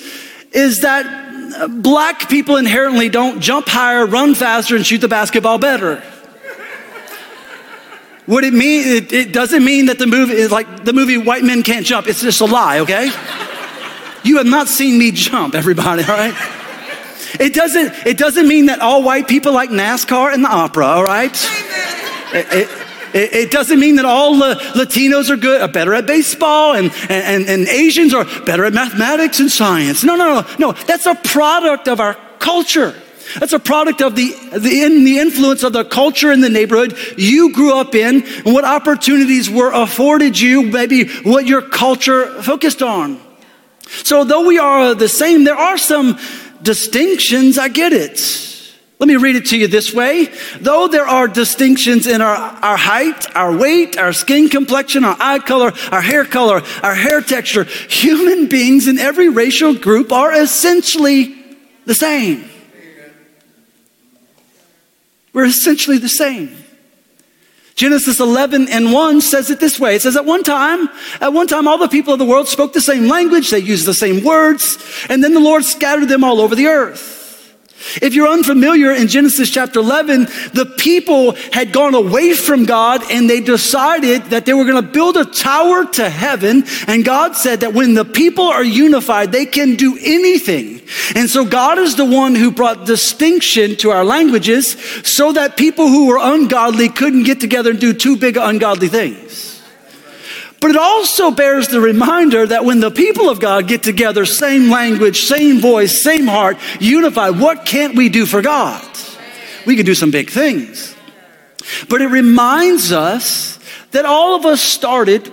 is 0.52 0.80
that 0.80 1.04
uh, 1.06 1.68
black 1.68 2.28
people 2.28 2.56
inherently 2.56 3.08
don't 3.08 3.40
jump 3.40 3.68
higher, 3.68 4.06
run 4.06 4.34
faster, 4.34 4.76
and 4.76 4.86
shoot 4.86 4.98
the 4.98 5.08
basketball 5.08 5.58
better. 5.58 6.02
What 8.26 8.44
it 8.44 8.52
mean? 8.52 8.86
It, 8.86 9.12
it 9.12 9.32
doesn't 9.32 9.64
mean 9.64 9.86
that 9.86 9.98
the 9.98 10.06
movie 10.06 10.34
is 10.34 10.50
like 10.50 10.84
the 10.84 10.92
movie 10.92 11.16
White 11.16 11.44
Men 11.44 11.62
Can't 11.62 11.86
Jump. 11.86 12.06
It's 12.06 12.20
just 12.20 12.42
a 12.42 12.44
lie, 12.44 12.80
okay? 12.80 13.10
You 14.22 14.36
have 14.36 14.46
not 14.46 14.68
seen 14.68 14.98
me 14.98 15.12
jump, 15.12 15.54
everybody, 15.54 16.02
all 16.02 16.10
right? 16.10 16.34
It 17.40 17.54
doesn't, 17.54 18.06
it 18.06 18.18
doesn't 18.18 18.46
mean 18.46 18.66
that 18.66 18.80
all 18.80 19.02
white 19.02 19.28
people 19.28 19.52
like 19.52 19.70
NASCAR 19.70 20.32
and 20.32 20.44
the 20.44 20.48
opera, 20.48 20.86
all 20.86 21.04
right? 21.04 21.32
It, 22.34 22.46
it, 22.50 22.87
It, 23.14 23.34
it, 23.34 23.50
doesn't 23.50 23.78
mean 23.78 23.96
that 23.96 24.04
all 24.04 24.34
the 24.36 24.54
Latinos 24.74 25.30
are 25.30 25.36
good, 25.36 25.60
are 25.60 25.68
better 25.68 25.94
at 25.94 26.06
baseball, 26.06 26.74
and, 26.74 26.92
and, 27.08 27.48
and 27.48 27.68
Asians 27.68 28.14
are 28.14 28.24
better 28.44 28.64
at 28.64 28.72
mathematics 28.72 29.40
and 29.40 29.50
science. 29.50 30.04
No, 30.04 30.16
no, 30.16 30.40
no, 30.40 30.48
no. 30.58 30.72
That's 30.72 31.06
a 31.06 31.14
product 31.14 31.88
of 31.88 32.00
our 32.00 32.14
culture. 32.38 32.94
That's 33.38 33.52
a 33.52 33.58
product 33.58 34.00
of 34.00 34.16
the, 34.16 34.32
the, 34.58 34.82
in, 34.82 35.04
the 35.04 35.18
influence 35.18 35.62
of 35.62 35.72
the 35.72 35.84
culture 35.84 36.32
in 36.32 36.40
the 36.40 36.48
neighborhood 36.48 36.96
you 37.16 37.52
grew 37.52 37.74
up 37.74 37.94
in 37.94 38.24
and 38.24 38.54
what 38.54 38.64
opportunities 38.64 39.50
were 39.50 39.70
afforded 39.70 40.38
you, 40.38 40.62
maybe 40.62 41.08
what 41.22 41.46
your 41.46 41.62
culture 41.62 42.42
focused 42.42 42.82
on. 42.82 43.20
So, 43.86 44.24
though 44.24 44.46
we 44.46 44.58
are 44.58 44.94
the 44.94 45.08
same, 45.08 45.44
there 45.44 45.56
are 45.56 45.78
some 45.78 46.18
distinctions. 46.62 47.58
I 47.58 47.68
get 47.68 47.92
it. 47.92 48.18
Let 48.98 49.06
me 49.06 49.16
read 49.16 49.36
it 49.36 49.46
to 49.46 49.56
you 49.56 49.68
this 49.68 49.94
way. 49.94 50.28
Though 50.60 50.88
there 50.88 51.06
are 51.06 51.28
distinctions 51.28 52.08
in 52.08 52.20
our, 52.20 52.34
our 52.34 52.76
height, 52.76 53.34
our 53.36 53.56
weight, 53.56 53.96
our 53.96 54.12
skin 54.12 54.48
complexion, 54.48 55.04
our 55.04 55.16
eye 55.20 55.38
color, 55.38 55.72
our 55.92 56.00
hair 56.00 56.24
color, 56.24 56.62
our 56.82 56.94
hair 56.96 57.20
texture, 57.20 57.64
human 57.64 58.48
beings 58.48 58.88
in 58.88 58.98
every 58.98 59.28
racial 59.28 59.72
group 59.72 60.10
are 60.10 60.32
essentially 60.32 61.36
the 61.84 61.94
same. 61.94 62.50
We're 65.32 65.46
essentially 65.46 65.98
the 65.98 66.08
same. 66.08 66.56
Genesis 67.76 68.18
11 68.18 68.68
and 68.68 68.92
1 68.92 69.20
says 69.20 69.50
it 69.50 69.60
this 69.60 69.78
way. 69.78 69.94
It 69.94 70.02
says, 70.02 70.16
at 70.16 70.24
one 70.24 70.42
time, 70.42 70.88
at 71.20 71.32
one 71.32 71.46
time, 71.46 71.68
all 71.68 71.78
the 71.78 71.86
people 71.86 72.12
of 72.12 72.18
the 72.18 72.24
world 72.24 72.48
spoke 72.48 72.72
the 72.72 72.80
same 72.80 73.06
language. 73.06 73.50
They 73.50 73.60
used 73.60 73.86
the 73.86 73.94
same 73.94 74.24
words. 74.24 74.78
And 75.08 75.22
then 75.22 75.34
the 75.34 75.40
Lord 75.40 75.64
scattered 75.64 76.08
them 76.08 76.24
all 76.24 76.40
over 76.40 76.56
the 76.56 76.66
earth. 76.66 77.17
If 78.02 78.14
you're 78.14 78.28
unfamiliar 78.28 78.92
in 78.92 79.08
Genesis 79.08 79.50
chapter 79.50 79.80
11, 79.80 80.24
the 80.52 80.74
people 80.78 81.32
had 81.52 81.72
gone 81.72 81.94
away 81.94 82.34
from 82.34 82.64
God 82.64 83.02
and 83.10 83.30
they 83.30 83.40
decided 83.40 84.24
that 84.26 84.46
they 84.46 84.54
were 84.54 84.64
going 84.64 84.82
to 84.82 84.90
build 84.90 85.16
a 85.16 85.24
tower 85.24 85.84
to 85.92 86.10
heaven. 86.10 86.64
And 86.86 87.04
God 87.04 87.36
said 87.36 87.60
that 87.60 87.74
when 87.74 87.94
the 87.94 88.04
people 88.04 88.44
are 88.44 88.64
unified, 88.64 89.32
they 89.32 89.46
can 89.46 89.76
do 89.76 89.96
anything. 90.00 90.82
And 91.14 91.30
so 91.30 91.44
God 91.44 91.78
is 91.78 91.96
the 91.96 92.04
one 92.04 92.34
who 92.34 92.50
brought 92.50 92.86
distinction 92.86 93.76
to 93.76 93.90
our 93.90 94.04
languages 94.04 94.76
so 95.04 95.32
that 95.32 95.56
people 95.56 95.88
who 95.88 96.06
were 96.06 96.18
ungodly 96.20 96.88
couldn't 96.88 97.24
get 97.24 97.40
together 97.40 97.70
and 97.70 97.80
do 97.80 97.92
too 97.92 98.16
big 98.16 98.36
ungodly 98.36 98.88
things. 98.88 99.57
But 100.60 100.70
it 100.70 100.76
also 100.76 101.30
bears 101.30 101.68
the 101.68 101.80
reminder 101.80 102.46
that 102.46 102.64
when 102.64 102.80
the 102.80 102.90
people 102.90 103.28
of 103.28 103.38
God 103.38 103.68
get 103.68 103.82
together, 103.82 104.24
same 104.26 104.70
language, 104.70 105.22
same 105.22 105.60
voice, 105.60 106.02
same 106.02 106.26
heart, 106.26 106.58
unified, 106.80 107.38
what 107.38 107.64
can't 107.64 107.96
we 107.96 108.08
do 108.08 108.26
for 108.26 108.42
God? 108.42 108.84
We 109.66 109.76
can 109.76 109.86
do 109.86 109.94
some 109.94 110.10
big 110.10 110.30
things. 110.30 110.96
But 111.88 112.02
it 112.02 112.08
reminds 112.08 112.90
us 112.90 113.58
that 113.92 114.04
all 114.04 114.34
of 114.34 114.44
us 114.46 114.60
started 114.60 115.32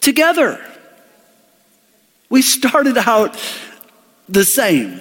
together. 0.00 0.64
We 2.28 2.42
started 2.42 2.96
out 2.98 3.36
the 4.28 4.44
same. 4.44 5.00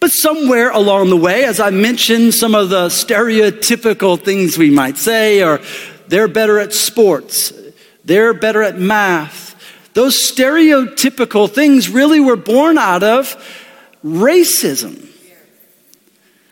But 0.00 0.10
somewhere 0.12 0.70
along 0.70 1.10
the 1.10 1.16
way, 1.16 1.44
as 1.44 1.60
I 1.60 1.70
mentioned, 1.70 2.34
some 2.34 2.54
of 2.54 2.70
the 2.70 2.86
stereotypical 2.86 4.18
things 4.18 4.56
we 4.56 4.70
might 4.70 4.96
say, 4.96 5.42
or 5.42 5.60
they're 6.06 6.28
better 6.28 6.58
at 6.58 6.72
sports, 6.72 7.52
they're 8.08 8.32
better 8.32 8.62
at 8.62 8.78
math. 8.78 9.54
Those 9.92 10.16
stereotypical 10.16 11.48
things 11.48 11.90
really 11.90 12.20
were 12.20 12.36
born 12.36 12.78
out 12.78 13.02
of 13.02 13.36
racism. 14.02 15.06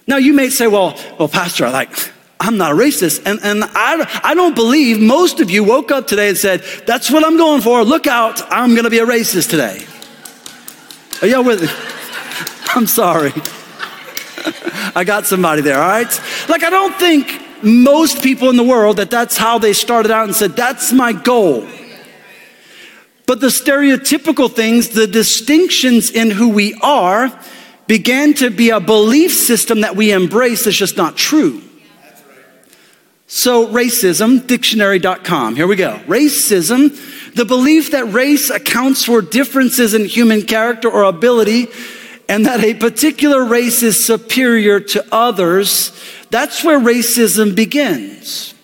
Now 0.07 0.19
you 0.19 0.35
may 0.35 0.51
say, 0.51 0.67
well, 0.67 0.99
well, 1.19 1.29
Pastor, 1.29 1.69
like, 1.71 1.91
I'm 2.39 2.59
not 2.59 2.73
a 2.73 2.75
racist. 2.75 3.23
And, 3.25 3.41
and 3.43 3.65
I, 3.65 4.21
I 4.23 4.35
don't 4.35 4.55
believe 4.55 5.01
most 5.01 5.41
of 5.41 5.51
you 5.51 5.65
woke 5.65 5.91
up 5.91 6.07
today 6.07 6.29
and 6.29 6.37
said, 6.37 6.63
that's 6.87 7.11
what 7.11 7.25
I'm 7.25 7.39
going 7.39 7.63
for. 7.63 7.83
Look 7.85 8.07
out, 8.07 8.43
I'm 8.53 8.73
going 8.73 8.85
to 8.85 8.91
be 8.91 8.99
a 8.99 9.07
racist 9.07 9.49
today. 9.49 9.85
Are 11.23 11.27
y'all 11.27 11.43
with 11.43 11.63
me? 11.63 11.69
I'm 12.77 12.87
sorry. 12.87 13.33
I 14.95 15.05
got 15.05 15.25
somebody 15.25 15.63
there, 15.63 15.81
all 15.81 15.89
right? 15.89 16.21
Like, 16.51 16.63
I 16.63 16.71
don't 16.71 16.95
think 16.97 17.46
most 17.67 18.23
people 18.23 18.49
in 18.49 18.57
the 18.57 18.65
world 18.65 18.99
that 18.99 19.11
that's 19.11 19.37
how 19.37 19.59
they 19.59 19.73
started 19.73 20.13
out 20.13 20.25
and 20.25 20.35
said, 20.35 20.57
That's 20.57 20.93
my 20.93 21.13
goal. 21.13 21.67
But 23.27 23.41
the 23.41 23.49
stereotypical 23.49 24.51
things, 24.51 24.91
the 24.91 25.09
distinctions 25.09 26.11
in 26.11 26.31
who 26.31 26.49
we 26.49 26.75
are, 26.75 27.37
began 27.89 28.35
to 28.35 28.51
be 28.51 28.71
a 28.71 28.79
belief 28.79 29.35
system 29.35 29.81
that 29.81 29.97
we 29.97 30.13
embrace 30.13 30.65
that's 30.65 30.77
just 30.77 30.97
not 30.97 31.17
true. 31.17 31.63
So, 33.29 33.67
racism, 33.67 34.47
dictionary.com. 34.47 35.57
Here 35.57 35.67
we 35.67 35.75
go. 35.75 36.01
Racism, 36.07 37.35
the 37.35 37.45
belief 37.45 37.91
that 37.91 38.05
race 38.13 38.51
accounts 38.51 39.05
for 39.05 39.21
differences 39.21 39.95
in 39.95 40.05
human 40.05 40.43
character 40.43 40.89
or 40.89 41.03
ability, 41.03 41.67
and 42.28 42.47
that 42.47 42.62
a 42.64 42.75
particular 42.75 43.45
race 43.45 43.83
is 43.83 44.04
superior 44.04 44.80
to 44.80 45.04
others 45.12 45.92
that's 46.30 46.64
where 46.64 46.78
racism 46.78 47.54
begins. 47.54 48.54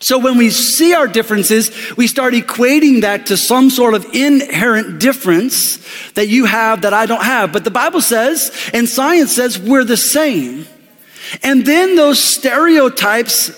So 0.00 0.18
when 0.18 0.38
we 0.38 0.50
see 0.50 0.94
our 0.94 1.06
differences, 1.06 1.70
we 1.96 2.06
start 2.06 2.32
equating 2.32 3.02
that 3.02 3.26
to 3.26 3.36
some 3.36 3.68
sort 3.68 3.94
of 3.94 4.06
inherent 4.14 4.98
difference 4.98 5.78
that 6.12 6.28
you 6.28 6.46
have 6.46 6.82
that 6.82 6.94
I 6.94 7.04
don't 7.06 7.22
have. 7.22 7.52
But 7.52 7.64
the 7.64 7.70
Bible 7.70 8.00
says, 8.00 8.50
and 8.72 8.88
science 8.88 9.34
says, 9.34 9.58
we're 9.58 9.84
the 9.84 9.98
same. 9.98 10.66
And 11.42 11.66
then 11.66 11.96
those 11.96 12.22
stereotypes 12.22 13.50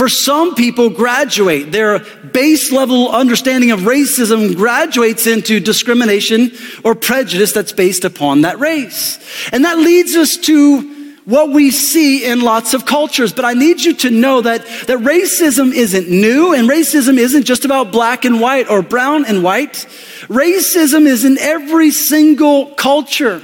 for 0.00 0.08
some 0.08 0.54
people 0.54 0.88
graduate. 0.88 1.72
Their 1.72 1.98
base 2.32 2.72
level 2.72 3.10
understanding 3.10 3.70
of 3.70 3.80
racism 3.80 4.56
graduates 4.56 5.26
into 5.26 5.60
discrimination 5.60 6.52
or 6.82 6.94
prejudice 6.94 7.52
that's 7.52 7.72
based 7.72 8.06
upon 8.06 8.40
that 8.40 8.58
race. 8.58 9.18
And 9.52 9.66
that 9.66 9.76
leads 9.76 10.14
us 10.14 10.38
to 10.38 11.18
what 11.26 11.50
we 11.50 11.70
see 11.70 12.24
in 12.24 12.40
lots 12.40 12.72
of 12.72 12.86
cultures. 12.86 13.34
But 13.34 13.44
I 13.44 13.52
need 13.52 13.82
you 13.82 13.92
to 13.96 14.10
know 14.10 14.40
that, 14.40 14.64
that 14.86 15.00
racism 15.00 15.70
isn't 15.70 16.08
new 16.08 16.54
and 16.54 16.66
racism 16.66 17.18
isn't 17.18 17.44
just 17.44 17.66
about 17.66 17.92
black 17.92 18.24
and 18.24 18.40
white 18.40 18.70
or 18.70 18.80
brown 18.80 19.26
and 19.26 19.44
white. 19.44 19.86
Racism 20.28 21.04
is 21.04 21.26
in 21.26 21.36
every 21.36 21.90
single 21.90 22.68
culture. 22.68 23.42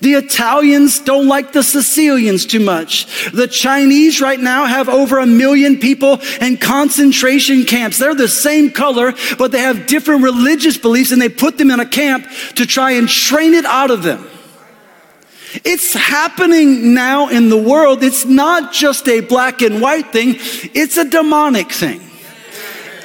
The 0.00 0.14
Italians 0.14 1.00
don't 1.00 1.28
like 1.28 1.52
the 1.52 1.62
Sicilians 1.62 2.44
too 2.46 2.60
much. 2.60 3.30
The 3.32 3.46
Chinese 3.46 4.20
right 4.20 4.40
now 4.40 4.66
have 4.66 4.88
over 4.88 5.18
a 5.18 5.26
million 5.26 5.78
people 5.78 6.20
in 6.40 6.56
concentration 6.56 7.64
camps. 7.64 7.98
They're 7.98 8.14
the 8.14 8.28
same 8.28 8.70
color, 8.70 9.14
but 9.38 9.52
they 9.52 9.60
have 9.60 9.86
different 9.86 10.22
religious 10.22 10.76
beliefs 10.76 11.12
and 11.12 11.22
they 11.22 11.28
put 11.28 11.58
them 11.58 11.70
in 11.70 11.80
a 11.80 11.86
camp 11.86 12.26
to 12.56 12.66
try 12.66 12.92
and 12.92 13.08
train 13.08 13.54
it 13.54 13.64
out 13.64 13.90
of 13.90 14.02
them. 14.02 14.28
It's 15.64 15.94
happening 15.94 16.92
now 16.92 17.28
in 17.28 17.48
the 17.48 17.56
world. 17.56 18.02
It's 18.02 18.24
not 18.24 18.72
just 18.72 19.08
a 19.08 19.20
black 19.20 19.62
and 19.62 19.80
white 19.80 20.12
thing, 20.12 20.34
it's 20.74 20.96
a 20.96 21.08
demonic 21.08 21.70
thing. 21.70 22.05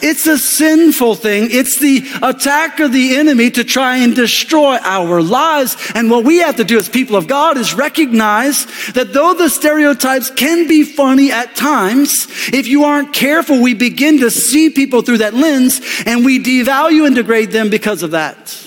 It's 0.01 0.25
a 0.27 0.38
sinful 0.38 1.15
thing. 1.15 1.50
It's 1.51 1.79
the 1.79 2.03
attack 2.22 2.79
of 2.79 2.91
the 2.91 3.15
enemy 3.17 3.51
to 3.51 3.63
try 3.63 3.98
and 3.98 4.15
destroy 4.15 4.77
our 4.81 5.22
lives. 5.22 5.75
And 5.96 6.10
what 6.10 6.25
we 6.25 6.39
have 6.39 6.55
to 6.58 6.63
do 6.63 6.77
as 6.77 6.89
people 6.89 7.15
of 7.15 7.27
God 7.27 7.58
is 7.58 7.74
recognize 7.74 8.65
that 8.93 9.13
though 9.13 9.34
the 9.34 9.50
stereotypes 9.50 10.29
can 10.31 10.67
be 10.67 10.84
funny 10.84 11.31
at 11.31 11.55
times, 11.55 12.27
if 12.51 12.67
you 12.67 12.84
aren't 12.84 13.13
careful, 13.13 13.62
we 13.62 13.74
begin 13.74 14.20
to 14.20 14.31
see 14.31 14.70
people 14.70 15.01
through 15.01 15.20
that 15.20 15.34
lens 15.34 15.81
and 16.05 16.25
we 16.25 16.43
devalue 16.43 17.05
and 17.05 17.15
degrade 17.15 17.51
them 17.51 17.70
because 17.70 18.03
of 18.03 18.12
that. 18.12 18.58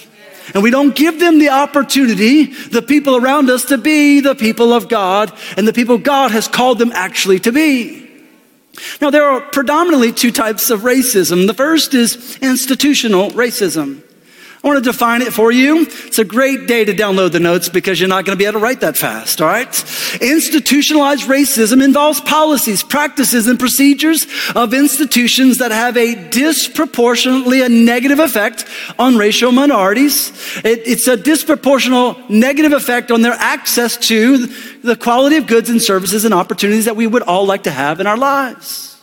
And 0.53 0.62
we 0.62 0.71
don't 0.71 0.95
give 0.95 1.19
them 1.19 1.38
the 1.38 1.49
opportunity, 1.49 2.45
the 2.45 2.83
people 2.83 3.17
around 3.17 3.49
us, 3.50 3.64
to 3.67 3.79
be 3.79 4.21
the 4.21 4.35
people 4.35 4.73
of 4.73 4.88
God 4.88 5.33
and 5.57 5.67
the 5.67 5.73
people 5.73 5.97
God 5.99 6.31
has 6.33 6.47
called 6.47 6.79
them 6.79 6.93
actually 6.93 7.41
to 7.41 7.53
be. 7.53 8.03
Now, 9.00 9.11
there 9.11 9.25
are 9.25 9.40
predominantly 9.40 10.12
two 10.12 10.31
types 10.31 10.71
of 10.71 10.81
racism. 10.81 11.47
The 11.47 11.54
first 11.54 11.95
is 11.95 12.38
institutional 12.40 13.31
racism. 13.31 14.03
I 14.64 14.66
want 14.66 14.83
to 14.83 14.90
define 14.90 15.21
it 15.21 15.35
for 15.35 15.52
you. 15.52 15.83
It's 15.83 16.18
a 16.18 16.25
great 16.25 16.66
day 16.66 16.87
to 16.87 16.94
download 16.94 17.33
the 17.33 17.40
notes 17.40 17.68
because 17.68 18.00
you're 18.00 18.09
not 18.09 18.25
going 18.25 18.35
to 18.35 18.38
be 18.38 18.47
able 18.47 18.61
to 18.61 18.64
write 18.64 18.80
that 18.80 18.97
fast, 18.97 19.42
all 19.42 19.47
right? 19.47 19.68
Institutionalized 20.23 21.28
racism 21.28 21.85
involves 21.85 22.23
policies, 22.23 22.83
practices, 22.83 23.47
and 23.47 23.59
procedures 23.59 24.26
of 24.54 24.73
institutions 24.73 25.59
that 25.59 25.71
have 25.71 25.99
a 25.99 26.14
disproportionately 26.30 27.61
a 27.61 27.68
negative 27.68 28.18
effect 28.18 28.64
on 28.99 29.18
racial 29.18 29.52
minorities. 29.52 30.30
It, 30.64 30.80
it's 30.87 31.09
a 31.09 31.18
disproportional 31.18 32.30
negative 32.30 32.73
effect 32.73 33.11
on 33.11 33.21
their 33.21 33.35
access 33.35 33.99
to 34.09 34.47
the 34.83 34.97
quality 34.97 35.37
of 35.37 35.47
goods 35.47 35.68
and 35.68 35.83
services 35.83 36.25
and 36.25 36.33
opportunities 36.33 36.87
that 36.87 36.97
we 36.97 37.06
would 37.06 37.23
all 37.23 37.44
like 37.44 37.64
to 37.64 37.71
have 37.71 38.00
in 38.00 38.06
our 38.06 38.16
lives. 38.16 38.94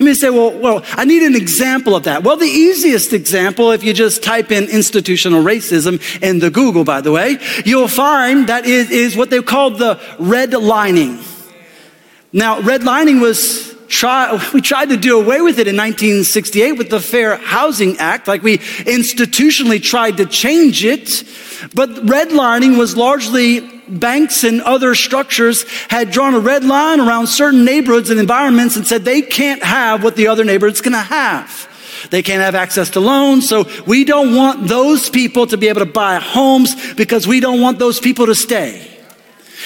You 0.00 0.06
may 0.06 0.14
say, 0.14 0.30
well, 0.30 0.58
well, 0.58 0.82
I 0.92 1.04
need 1.04 1.22
an 1.22 1.36
example 1.36 1.94
of 1.94 2.04
that. 2.04 2.22
Well, 2.24 2.38
the 2.38 2.46
easiest 2.46 3.12
example, 3.12 3.70
if 3.72 3.84
you 3.84 3.92
just 3.92 4.22
type 4.22 4.50
in 4.50 4.64
institutional 4.64 5.44
racism 5.44 6.00
in 6.22 6.38
the 6.38 6.50
Google, 6.50 6.84
by 6.84 7.02
the 7.02 7.12
way, 7.12 7.36
you'll 7.66 7.86
find 7.86 8.48
that 8.48 8.64
is, 8.64 8.90
is 8.90 9.14
what 9.14 9.28
they 9.28 9.42
call 9.42 9.72
the 9.72 9.96
redlining. 10.16 11.22
Now, 12.32 12.62
redlining 12.62 13.20
was 13.20 13.76
try, 13.90 14.50
we 14.54 14.62
tried 14.62 14.88
to 14.88 14.96
do 14.96 15.20
away 15.20 15.42
with 15.42 15.58
it 15.58 15.66
in 15.66 15.76
1968 15.76 16.72
with 16.72 16.88
the 16.88 17.00
Fair 17.00 17.36
Housing 17.36 17.98
Act, 17.98 18.28
like 18.28 18.42
we 18.42 18.58
institutionally 18.58 19.82
tried 19.82 20.16
to 20.16 20.26
change 20.26 20.84
it. 20.84 21.24
But 21.74 21.90
redlining 22.06 22.78
was 22.78 22.96
largely 22.96 23.60
banks 23.88 24.44
and 24.44 24.62
other 24.62 24.94
structures 24.94 25.68
had 25.88 26.10
drawn 26.10 26.34
a 26.34 26.38
red 26.38 26.64
line 26.64 27.00
around 27.00 27.26
certain 27.26 27.64
neighborhoods 27.64 28.08
and 28.08 28.20
environments 28.20 28.76
and 28.76 28.86
said 28.86 29.04
they 29.04 29.20
can't 29.20 29.62
have 29.62 30.02
what 30.02 30.16
the 30.16 30.28
other 30.28 30.44
neighborhood's 30.44 30.80
gonna 30.80 30.98
have. 30.98 31.68
They 32.08 32.22
can't 32.22 32.40
have 32.40 32.54
access 32.54 32.90
to 32.90 33.00
loans. 33.00 33.48
So 33.48 33.68
we 33.86 34.04
don't 34.04 34.34
want 34.34 34.68
those 34.68 35.10
people 35.10 35.46
to 35.48 35.58
be 35.58 35.68
able 35.68 35.80
to 35.80 35.92
buy 35.92 36.16
homes 36.16 36.94
because 36.94 37.26
we 37.26 37.40
don't 37.40 37.60
want 37.60 37.78
those 37.78 38.00
people 38.00 38.26
to 38.26 38.34
stay. 38.34 38.86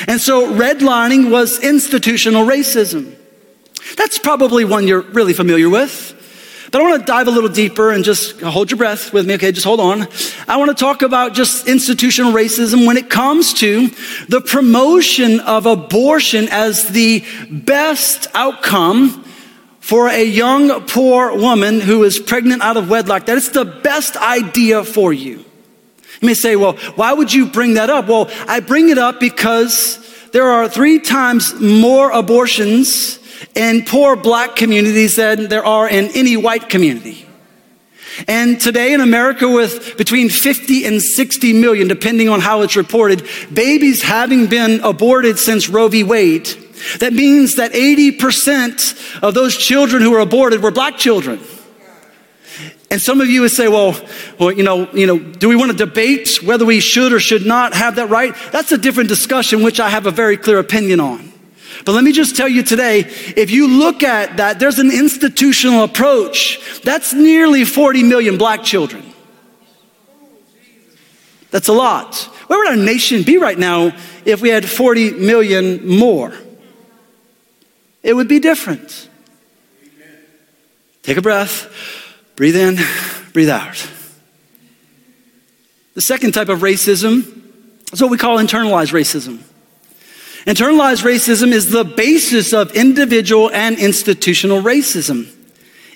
And 0.09 0.21
so 0.21 0.50
redlining 0.52 1.31
was 1.31 1.62
institutional 1.62 2.45
racism. 2.45 3.14
That's 3.96 4.18
probably 4.18 4.64
one 4.64 4.86
you're 4.86 5.02
really 5.02 5.32
familiar 5.32 5.68
with. 5.68 6.12
But 6.74 6.80
I 6.80 6.90
want 6.90 7.02
to 7.02 7.06
dive 7.06 7.28
a 7.28 7.30
little 7.30 7.50
deeper 7.50 7.92
and 7.92 8.02
just 8.02 8.40
hold 8.40 8.70
your 8.70 8.78
breath 8.78 9.12
with 9.12 9.26
me, 9.26 9.34
okay? 9.34 9.52
Just 9.52 9.64
hold 9.64 9.78
on. 9.78 10.08
I 10.48 10.56
want 10.56 10.76
to 10.76 10.84
talk 10.84 11.02
about 11.02 11.32
just 11.32 11.68
institutional 11.68 12.32
racism 12.32 12.84
when 12.84 12.96
it 12.96 13.08
comes 13.08 13.54
to 13.54 13.90
the 14.28 14.40
promotion 14.40 15.38
of 15.38 15.66
abortion 15.66 16.48
as 16.50 16.88
the 16.88 17.24
best 17.48 18.26
outcome 18.34 19.24
for 19.78 20.08
a 20.08 20.24
young, 20.24 20.84
poor 20.86 21.38
woman 21.38 21.80
who 21.80 22.02
is 22.02 22.18
pregnant 22.18 22.62
out 22.62 22.76
of 22.76 22.90
wedlock. 22.90 23.26
That 23.26 23.36
is 23.36 23.50
the 23.50 23.64
best 23.64 24.16
idea 24.16 24.82
for 24.82 25.12
you. 25.12 25.44
You 26.20 26.26
may 26.26 26.34
say, 26.34 26.56
well, 26.56 26.72
why 26.96 27.12
would 27.12 27.32
you 27.32 27.46
bring 27.46 27.74
that 27.74 27.88
up? 27.90 28.08
Well, 28.08 28.28
I 28.48 28.58
bring 28.60 28.88
it 28.88 28.98
up 28.98 29.20
because 29.20 30.00
there 30.32 30.50
are 30.50 30.68
three 30.68 30.98
times 30.98 31.54
more 31.60 32.10
abortions 32.10 33.20
in 33.54 33.84
poor 33.84 34.16
black 34.16 34.56
communities 34.56 35.16
than 35.16 35.48
there 35.48 35.64
are 35.64 35.88
in 35.88 36.10
any 36.14 36.36
white 36.36 36.68
community. 36.68 37.26
And 38.28 38.60
today 38.60 38.92
in 38.92 39.00
America, 39.00 39.48
with 39.48 39.96
between 39.96 40.28
50 40.28 40.84
and 40.84 41.02
60 41.02 41.52
million, 41.52 41.88
depending 41.88 42.28
on 42.28 42.40
how 42.40 42.62
it's 42.62 42.76
reported, 42.76 43.26
babies 43.52 44.02
having 44.02 44.46
been 44.46 44.80
aborted 44.80 45.38
since 45.38 45.68
Roe 45.68 45.88
v. 45.88 46.04
Wade, 46.04 46.46
that 47.00 47.12
means 47.12 47.56
that 47.56 47.72
80% 47.72 49.22
of 49.22 49.34
those 49.34 49.56
children 49.56 50.02
who 50.02 50.12
were 50.12 50.20
aborted 50.20 50.62
were 50.62 50.70
black 50.70 50.96
children. 50.96 51.40
And 52.90 53.02
some 53.02 53.20
of 53.20 53.28
you 53.28 53.40
would 53.40 53.50
say, 53.50 53.66
well, 53.66 54.00
well, 54.38 54.52
you 54.52 54.62
know, 54.62 54.88
you 54.92 55.06
know, 55.06 55.18
do 55.18 55.48
we 55.48 55.56
want 55.56 55.72
to 55.72 55.76
debate 55.76 56.40
whether 56.44 56.64
we 56.64 56.78
should 56.78 57.12
or 57.12 57.18
should 57.18 57.44
not 57.44 57.74
have 57.74 57.96
that 57.96 58.10
right? 58.10 58.36
That's 58.52 58.70
a 58.70 58.78
different 58.78 59.08
discussion, 59.08 59.64
which 59.64 59.80
I 59.80 59.88
have 59.88 60.06
a 60.06 60.12
very 60.12 60.36
clear 60.36 60.60
opinion 60.60 61.00
on. 61.00 61.33
But 61.85 61.93
let 61.93 62.04
me 62.04 62.12
just 62.12 62.37
tell 62.37 62.49
you 62.49 62.62
today, 62.62 63.00
if 63.00 63.50
you 63.50 63.69
look 63.69 64.02
at 64.02 64.37
that, 64.37 64.59
there's 64.59 64.78
an 64.78 64.90
institutional 64.90 65.85
approach. 65.85 66.81
That's 66.83 67.12
nearly 67.12 67.64
40 67.64 68.02
million 68.02 68.38
black 68.38 68.62
children. 68.62 69.04
That's 71.50 71.69
a 71.69 71.73
lot. 71.73 72.16
Where 72.49 72.59
would 72.59 72.69
our 72.69 72.76
nation 72.76 73.23
be 73.23 73.38
right 73.38 73.59
now 73.59 73.93
if 74.25 74.40
we 74.40 74.49
had 74.49 74.69
40 74.69 75.12
million 75.12 75.87
more? 75.87 76.33
It 78.02 78.14
would 78.14 78.28
be 78.28 78.40
different. 78.40 79.09
Take 81.02 81.16
a 81.16 81.23
breath. 81.23 81.71
Breathe 82.37 82.57
in, 82.57 82.78
breathe 83.33 83.49
out. 83.49 83.88
The 85.95 86.00
second 86.00 86.33
type 86.33 86.49
of 86.49 86.61
racism 86.61 87.43
is 87.93 88.02
what 88.02 88.11
we 88.11 88.19
call 88.19 88.38
internalized 88.38 88.93
racism. 88.93 89.38
Internalized 90.46 91.04
racism 91.04 91.52
is 91.52 91.70
the 91.70 91.84
basis 91.84 92.52
of 92.52 92.74
individual 92.76 93.50
and 93.50 93.78
institutional 93.78 94.60
racism. 94.60 95.30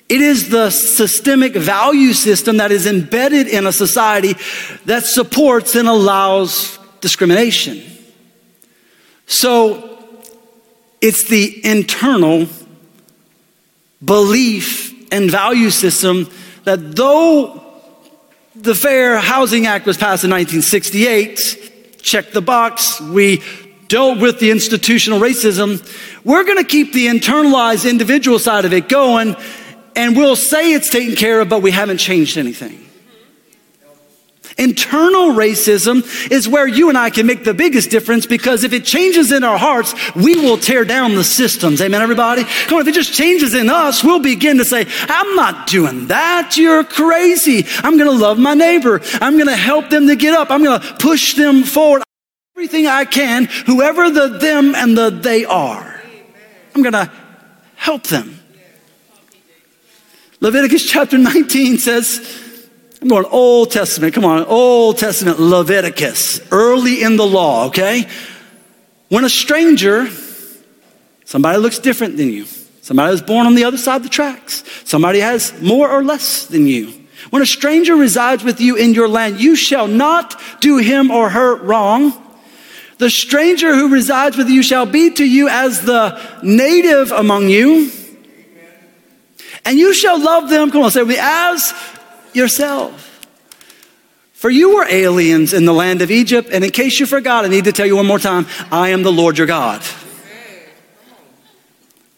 It 0.08 0.22
is 0.22 0.48
the 0.48 0.70
systemic 0.70 1.52
value 1.52 2.14
system 2.14 2.56
that 2.56 2.72
is 2.72 2.86
embedded 2.86 3.46
in 3.46 3.66
a 3.66 3.72
society 3.72 4.36
that 4.86 5.04
supports 5.04 5.74
and 5.74 5.86
allows 5.86 6.78
discrimination. 7.02 7.82
So 9.26 9.98
it's 11.02 11.28
the 11.28 11.62
internal 11.62 12.46
belief 14.02 15.12
and 15.12 15.30
value 15.30 15.68
system 15.68 16.30
that 16.64 16.96
though 16.96 17.62
the 18.54 18.74
Fair 18.74 19.18
Housing 19.18 19.66
Act 19.66 19.84
was 19.84 19.98
passed 19.98 20.24
in 20.24 20.30
1968, 20.30 22.00
check 22.00 22.30
the 22.30 22.40
box, 22.40 22.98
we 22.98 23.42
dealt 23.88 24.18
with 24.18 24.38
the 24.38 24.50
institutional 24.50 25.18
racism, 25.18 25.82
we're 26.24 26.44
going 26.44 26.58
to 26.58 26.64
keep 26.64 26.92
the 26.92 27.06
internalized 27.06 27.88
individual 27.88 28.38
side 28.38 28.64
of 28.64 28.72
it 28.72 28.88
going, 28.88 29.36
and 29.96 30.16
we'll 30.16 30.36
say 30.36 30.72
it's 30.72 30.90
taken 30.90 31.16
care 31.16 31.40
of, 31.40 31.48
but 31.48 31.62
we 31.62 31.70
haven't 31.70 31.98
changed 31.98 32.38
anything. 32.38 32.84
Internal 34.58 35.28
racism 35.28 36.02
is 36.32 36.48
where 36.48 36.66
you 36.66 36.88
and 36.88 36.98
I 36.98 37.10
can 37.10 37.26
make 37.26 37.44
the 37.44 37.54
biggest 37.54 37.90
difference 37.90 38.26
because 38.26 38.64
if 38.64 38.72
it 38.72 38.84
changes 38.84 39.30
in 39.30 39.44
our 39.44 39.56
hearts, 39.56 39.94
we 40.16 40.34
will 40.34 40.58
tear 40.58 40.84
down 40.84 41.14
the 41.14 41.22
systems. 41.22 41.80
Amen, 41.80 42.02
everybody? 42.02 42.42
Come 42.42 42.78
on, 42.78 42.80
if 42.82 42.88
it 42.88 42.94
just 42.94 43.12
changes 43.12 43.54
in 43.54 43.70
us, 43.70 44.02
we'll 44.02 44.18
begin 44.18 44.58
to 44.58 44.64
say, 44.64 44.86
I'm 45.02 45.36
not 45.36 45.68
doing 45.68 46.08
that. 46.08 46.56
You're 46.56 46.82
crazy. 46.82 47.66
I'm 47.84 47.96
going 47.96 48.10
to 48.10 48.16
love 48.18 48.36
my 48.36 48.54
neighbor. 48.54 49.00
I'm 49.20 49.34
going 49.34 49.46
to 49.46 49.56
help 49.56 49.90
them 49.90 50.08
to 50.08 50.16
get 50.16 50.34
up. 50.34 50.50
I'm 50.50 50.64
going 50.64 50.80
to 50.80 50.94
push 50.94 51.34
them 51.34 51.62
forward. 51.62 52.02
Everything 52.58 52.88
I 52.88 53.04
can, 53.04 53.44
whoever 53.44 54.10
the 54.10 54.26
them 54.26 54.74
and 54.74 54.98
the 54.98 55.10
they 55.10 55.44
are. 55.44 56.02
I'm 56.74 56.82
going 56.82 56.92
to 56.92 57.08
help 57.76 58.02
them. 58.08 58.40
Leviticus 60.40 60.84
chapter 60.90 61.16
19 61.18 61.78
says, 61.78 62.58
I'm 63.00 63.06
going 63.06 63.26
Old 63.26 63.70
Testament. 63.70 64.12
Come 64.12 64.24
on, 64.24 64.44
Old 64.46 64.98
Testament, 64.98 65.38
Leviticus, 65.38 66.40
early 66.50 67.00
in 67.00 67.14
the 67.14 67.24
law, 67.24 67.66
okay? 67.66 68.08
When 69.08 69.24
a 69.24 69.30
stranger, 69.30 70.08
somebody 71.26 71.58
looks 71.58 71.78
different 71.78 72.16
than 72.16 72.28
you, 72.28 72.46
somebody 72.82 73.12
was 73.12 73.22
born 73.22 73.46
on 73.46 73.54
the 73.54 73.62
other 73.62 73.78
side 73.78 73.98
of 73.98 74.02
the 74.02 74.08
tracks, 74.08 74.64
somebody 74.84 75.20
has 75.20 75.54
more 75.62 75.88
or 75.88 76.02
less 76.02 76.46
than 76.46 76.66
you. 76.66 76.92
When 77.30 77.40
a 77.40 77.46
stranger 77.46 77.94
resides 77.94 78.42
with 78.42 78.60
you 78.60 78.74
in 78.74 78.94
your 78.94 79.06
land, 79.06 79.40
you 79.40 79.54
shall 79.54 79.86
not 79.86 80.34
do 80.58 80.78
him 80.78 81.12
or 81.12 81.28
her 81.28 81.54
wrong. 81.54 82.24
The 82.98 83.10
stranger 83.10 83.74
who 83.74 83.88
resides 83.88 84.36
with 84.36 84.48
you 84.48 84.62
shall 84.62 84.84
be 84.84 85.10
to 85.10 85.24
you 85.24 85.48
as 85.48 85.82
the 85.82 86.20
native 86.42 87.12
among 87.12 87.48
you. 87.48 87.90
And 89.64 89.78
you 89.78 89.94
shall 89.94 90.20
love 90.20 90.50
them, 90.50 90.70
come 90.70 90.82
on, 90.82 90.90
say 90.90 91.02
with 91.02 91.18
as 91.18 91.72
yourself. 92.32 93.04
For 94.32 94.50
you 94.50 94.76
were 94.76 94.86
aliens 94.88 95.52
in 95.52 95.64
the 95.64 95.72
land 95.72 96.02
of 96.02 96.10
Egypt, 96.10 96.48
and 96.52 96.64
in 96.64 96.70
case 96.70 96.98
you 97.00 97.06
forgot, 97.06 97.44
I 97.44 97.48
need 97.48 97.64
to 97.64 97.72
tell 97.72 97.86
you 97.86 97.96
one 97.96 98.06
more 98.06 98.18
time 98.18 98.46
I 98.70 98.90
am 98.90 99.02
the 99.02 99.12
Lord 99.12 99.38
your 99.38 99.46
God. 99.46 99.80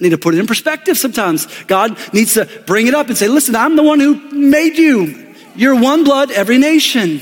I 0.01 0.05
need 0.05 0.11
to 0.11 0.19
put 0.19 0.35
it 0.35 0.39
in 0.39 0.47
perspective 0.47 0.97
sometimes. 0.97 1.47
God 1.65 1.99
needs 2.15 2.35
to 2.35 2.47
bring 2.67 2.87
it 2.87 2.95
up 2.95 3.09
and 3.09 3.19
say, 3.19 3.29
Listen, 3.29 3.55
I'm 3.55 3.77
the 3.77 3.83
one 3.83 4.01
who 4.01 4.15
made 4.33 4.79
you. 4.79 5.35
You're 5.57 5.79
one 5.79 6.05
blood, 6.05 6.31
every 6.31 6.57
nation. 6.57 7.21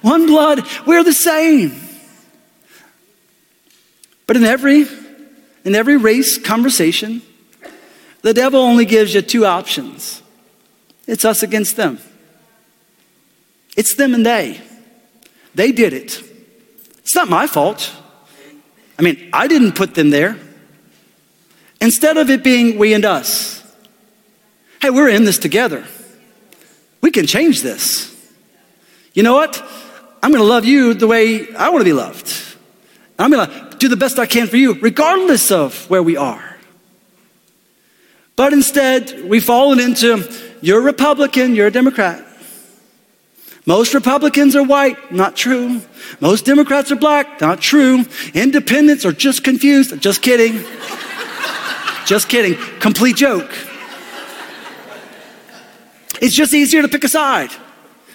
One 0.00 0.26
blood, 0.26 0.66
we're 0.86 1.04
the 1.04 1.12
same. 1.12 1.85
But 4.26 4.36
in 4.36 4.44
every 4.44 4.86
in 5.64 5.74
every 5.74 5.96
race 5.96 6.38
conversation, 6.38 7.22
the 8.22 8.34
devil 8.34 8.60
only 8.60 8.84
gives 8.84 9.14
you 9.14 9.22
two 9.22 9.46
options. 9.46 10.22
It's 11.06 11.24
us 11.24 11.42
against 11.42 11.76
them. 11.76 11.98
It's 13.76 13.94
them 13.96 14.14
and 14.14 14.24
they. 14.24 14.60
They 15.54 15.72
did 15.72 15.92
it. 15.92 16.22
It's 16.98 17.14
not 17.14 17.28
my 17.28 17.46
fault. 17.46 17.92
I 18.98 19.02
mean, 19.02 19.28
I 19.32 19.46
didn't 19.46 19.72
put 19.72 19.94
them 19.94 20.10
there. 20.10 20.38
Instead 21.80 22.16
of 22.16 22.30
it 22.30 22.42
being 22.42 22.78
we 22.78 22.94
and 22.94 23.04
us, 23.04 23.62
hey, 24.80 24.90
we're 24.90 25.08
in 25.08 25.24
this 25.24 25.38
together. 25.38 25.84
We 27.00 27.10
can 27.10 27.26
change 27.26 27.62
this. 27.62 28.12
You 29.14 29.22
know 29.22 29.34
what? 29.34 29.62
I'm 30.22 30.30
going 30.30 30.42
to 30.42 30.48
love 30.48 30.64
you 30.64 30.94
the 30.94 31.06
way 31.06 31.54
I 31.54 31.68
want 31.68 31.80
to 31.80 31.84
be 31.84 31.92
loved. 31.92 32.32
I'm 33.18 33.30
going 33.30 33.48
to 33.48 33.65
do 33.86 33.90
the 33.90 33.96
best 33.96 34.18
I 34.18 34.26
can 34.26 34.48
for 34.48 34.56
you, 34.56 34.74
regardless 34.74 35.52
of 35.52 35.88
where 35.88 36.02
we 36.02 36.16
are. 36.16 36.56
But 38.34 38.52
instead, 38.52 39.24
we've 39.24 39.44
fallen 39.44 39.78
into 39.78 40.28
you're 40.60 40.80
a 40.80 40.82
Republican, 40.82 41.54
you're 41.54 41.68
a 41.68 41.70
Democrat. 41.70 42.24
Most 43.64 43.94
Republicans 43.94 44.56
are 44.56 44.62
white, 44.62 45.12
not 45.12 45.36
true. 45.36 45.80
Most 46.20 46.44
Democrats 46.44 46.90
are 46.90 46.96
black, 46.96 47.40
not 47.40 47.60
true. 47.60 48.04
Independents 48.34 49.04
are 49.04 49.12
just 49.12 49.44
confused, 49.44 50.00
just 50.00 50.20
kidding. 50.20 50.64
just 52.06 52.28
kidding. 52.28 52.56
Complete 52.80 53.16
joke. 53.16 53.50
It's 56.20 56.34
just 56.34 56.54
easier 56.54 56.82
to 56.82 56.88
pick 56.88 57.04
a 57.04 57.08
side. 57.08 57.50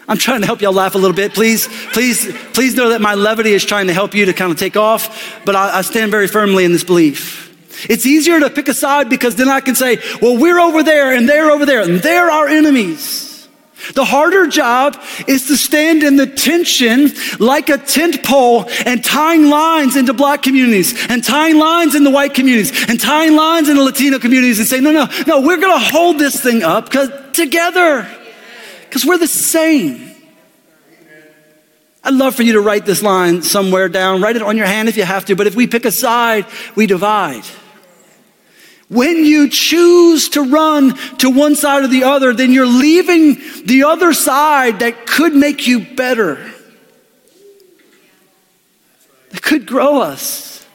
I'm 0.08 0.18
trying 0.18 0.42
to 0.42 0.48
help 0.48 0.62
y'all 0.62 0.74
laugh 0.74 0.96
a 0.96 0.98
little 0.98 1.16
bit. 1.16 1.34
Please, 1.34 1.68
please, 1.94 2.32
please 2.54 2.76
know 2.76 2.90
that 2.90 3.02
my 3.02 3.16
levity 3.16 3.52
is 3.52 3.64
trying 3.64 3.88
to 3.88 3.94
help 3.94 4.14
you 4.14 4.26
to 4.26 4.34
kind 4.34 4.52
of 4.52 4.58
take 4.58 4.76
off, 4.76 5.42
but 5.46 5.56
I, 5.56 5.80
I 5.80 5.82
stand 5.82 6.12
very 6.12 6.28
firmly 6.28 6.66
in 6.66 6.72
this 6.72 6.84
belief. 6.84 7.50
It's 7.90 8.06
easier 8.06 8.40
to 8.40 8.50
pick 8.50 8.68
a 8.68 8.74
side 8.74 9.10
because 9.10 9.36
then 9.36 9.50
I 9.50 9.62
can 9.62 9.76
say, 9.76 9.98
well, 10.22 10.38
we're 10.38 10.60
over 10.60 10.84
there 10.84 11.14
and 11.14 11.28
they're 11.28 11.52
over 11.52 11.66
there 11.66 11.82
and 11.82 12.00
they're 12.00 12.30
our 12.30 12.48
enemies. 12.48 13.32
The 13.96 14.06
harder 14.06 14.46
job 14.48 15.02
is 15.28 15.48
to 15.48 15.58
stand 15.58 16.04
in 16.04 16.16
the 16.16 16.28
tension 16.28 17.12
like 17.40 17.70
a 17.70 17.78
tent 17.78 18.24
pole 18.24 18.66
and 18.86 19.04
tying 19.04 19.50
lines 19.50 19.96
into 19.96 20.14
black 20.14 20.44
communities 20.44 20.94
and 21.10 21.24
tying 21.24 21.58
lines 21.58 21.96
in 21.96 22.04
the 22.04 22.12
white 22.12 22.36
communities 22.36 22.72
and 22.88 23.00
tying 23.00 23.36
lines 23.36 23.70
in 23.70 23.78
the 23.78 23.84
Latino 23.84 24.20
communities 24.20 24.60
and 24.60 24.68
say, 24.68 24.80
no, 24.80 24.92
no, 24.92 25.08
no, 25.26 25.42
we're 25.42 25.58
going 25.58 25.80
to 25.80 25.86
hold 25.92 26.20
this 26.20 26.42
thing 26.42 26.64
up 26.64 26.86
because 26.86 27.10
together 27.34 28.08
because 28.92 29.06
we're 29.06 29.18
the 29.18 29.26
same. 29.26 30.14
I'd 32.04 32.14
love 32.14 32.36
for 32.36 32.44
you 32.44 32.54
to 32.54 32.60
write 32.60 32.86
this 32.86 33.02
line 33.02 33.42
somewhere 33.42 33.88
down. 33.88 34.22
Write 34.22 34.36
it 34.36 34.42
on 34.42 34.58
your 34.58 34.66
hand 34.66 34.90
if 34.90 34.98
you 34.98 35.06
have 35.06 35.24
to, 35.26 35.36
but 35.38 35.48
if 35.48 35.56
we 35.56 35.66
pick 35.66 35.86
a 35.86 35.92
side, 35.92 36.46
we 36.76 36.88
divide. 36.88 37.46
When 38.90 39.24
you 39.24 39.48
choose 39.50 40.28
to 40.30 40.42
run 40.42 40.98
to 41.20 41.30
one 41.30 41.56
side 41.56 41.86
or 41.86 41.88
the 41.88 42.04
other, 42.04 42.34
then 42.34 42.52
you're 42.52 42.68
leaving 42.68 43.36
the 43.66 43.86
other 43.86 44.12
side 44.12 44.80
that 44.80 45.08
could 45.08 45.34
make 45.34 45.68
you 45.68 45.96
better. 45.96 46.52
That 49.30 49.42
could 49.42 49.66
grow 49.66 50.02
us. 50.02 50.68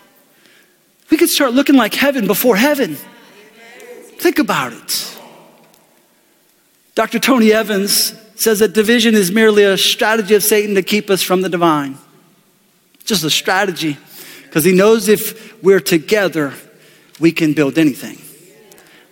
We 1.10 1.18
could 1.18 1.28
start 1.28 1.52
looking 1.52 1.76
like 1.76 1.92
heaven 1.92 2.26
before 2.26 2.56
heaven. 2.56 2.96
Think 4.16 4.38
about 4.38 4.72
it. 4.72 5.15
Dr. 6.96 7.18
Tony 7.18 7.52
Evans 7.52 8.14
says 8.36 8.60
that 8.60 8.72
division 8.72 9.14
is 9.14 9.30
merely 9.30 9.64
a 9.64 9.76
strategy 9.76 10.34
of 10.34 10.42
Satan 10.42 10.74
to 10.76 10.82
keep 10.82 11.10
us 11.10 11.22
from 11.22 11.42
the 11.42 11.48
divine. 11.50 11.98
Just 13.04 13.22
a 13.22 13.28
strategy, 13.28 13.98
because 14.44 14.64
he 14.64 14.74
knows 14.74 15.06
if 15.06 15.62
we're 15.62 15.78
together, 15.78 16.54
we 17.20 17.32
can 17.32 17.52
build 17.52 17.76
anything. 17.76 18.18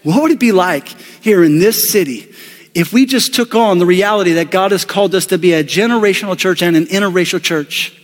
What 0.02 0.22
would 0.22 0.32
it 0.32 0.40
be 0.40 0.50
like 0.50 0.88
here 1.22 1.44
in 1.44 1.58
this 1.58 1.90
city 1.90 2.32
if 2.74 2.92
we 2.92 3.04
just 3.04 3.34
took 3.34 3.54
on 3.54 3.78
the 3.78 3.86
reality 3.86 4.32
that 4.32 4.50
God 4.50 4.72
has 4.72 4.86
called 4.86 5.14
us 5.14 5.26
to 5.26 5.36
be 5.36 5.52
a 5.52 5.62
generational 5.62 6.38
church 6.38 6.62
and 6.62 6.76
an 6.76 6.86
interracial 6.86 7.40
church? 7.40 8.00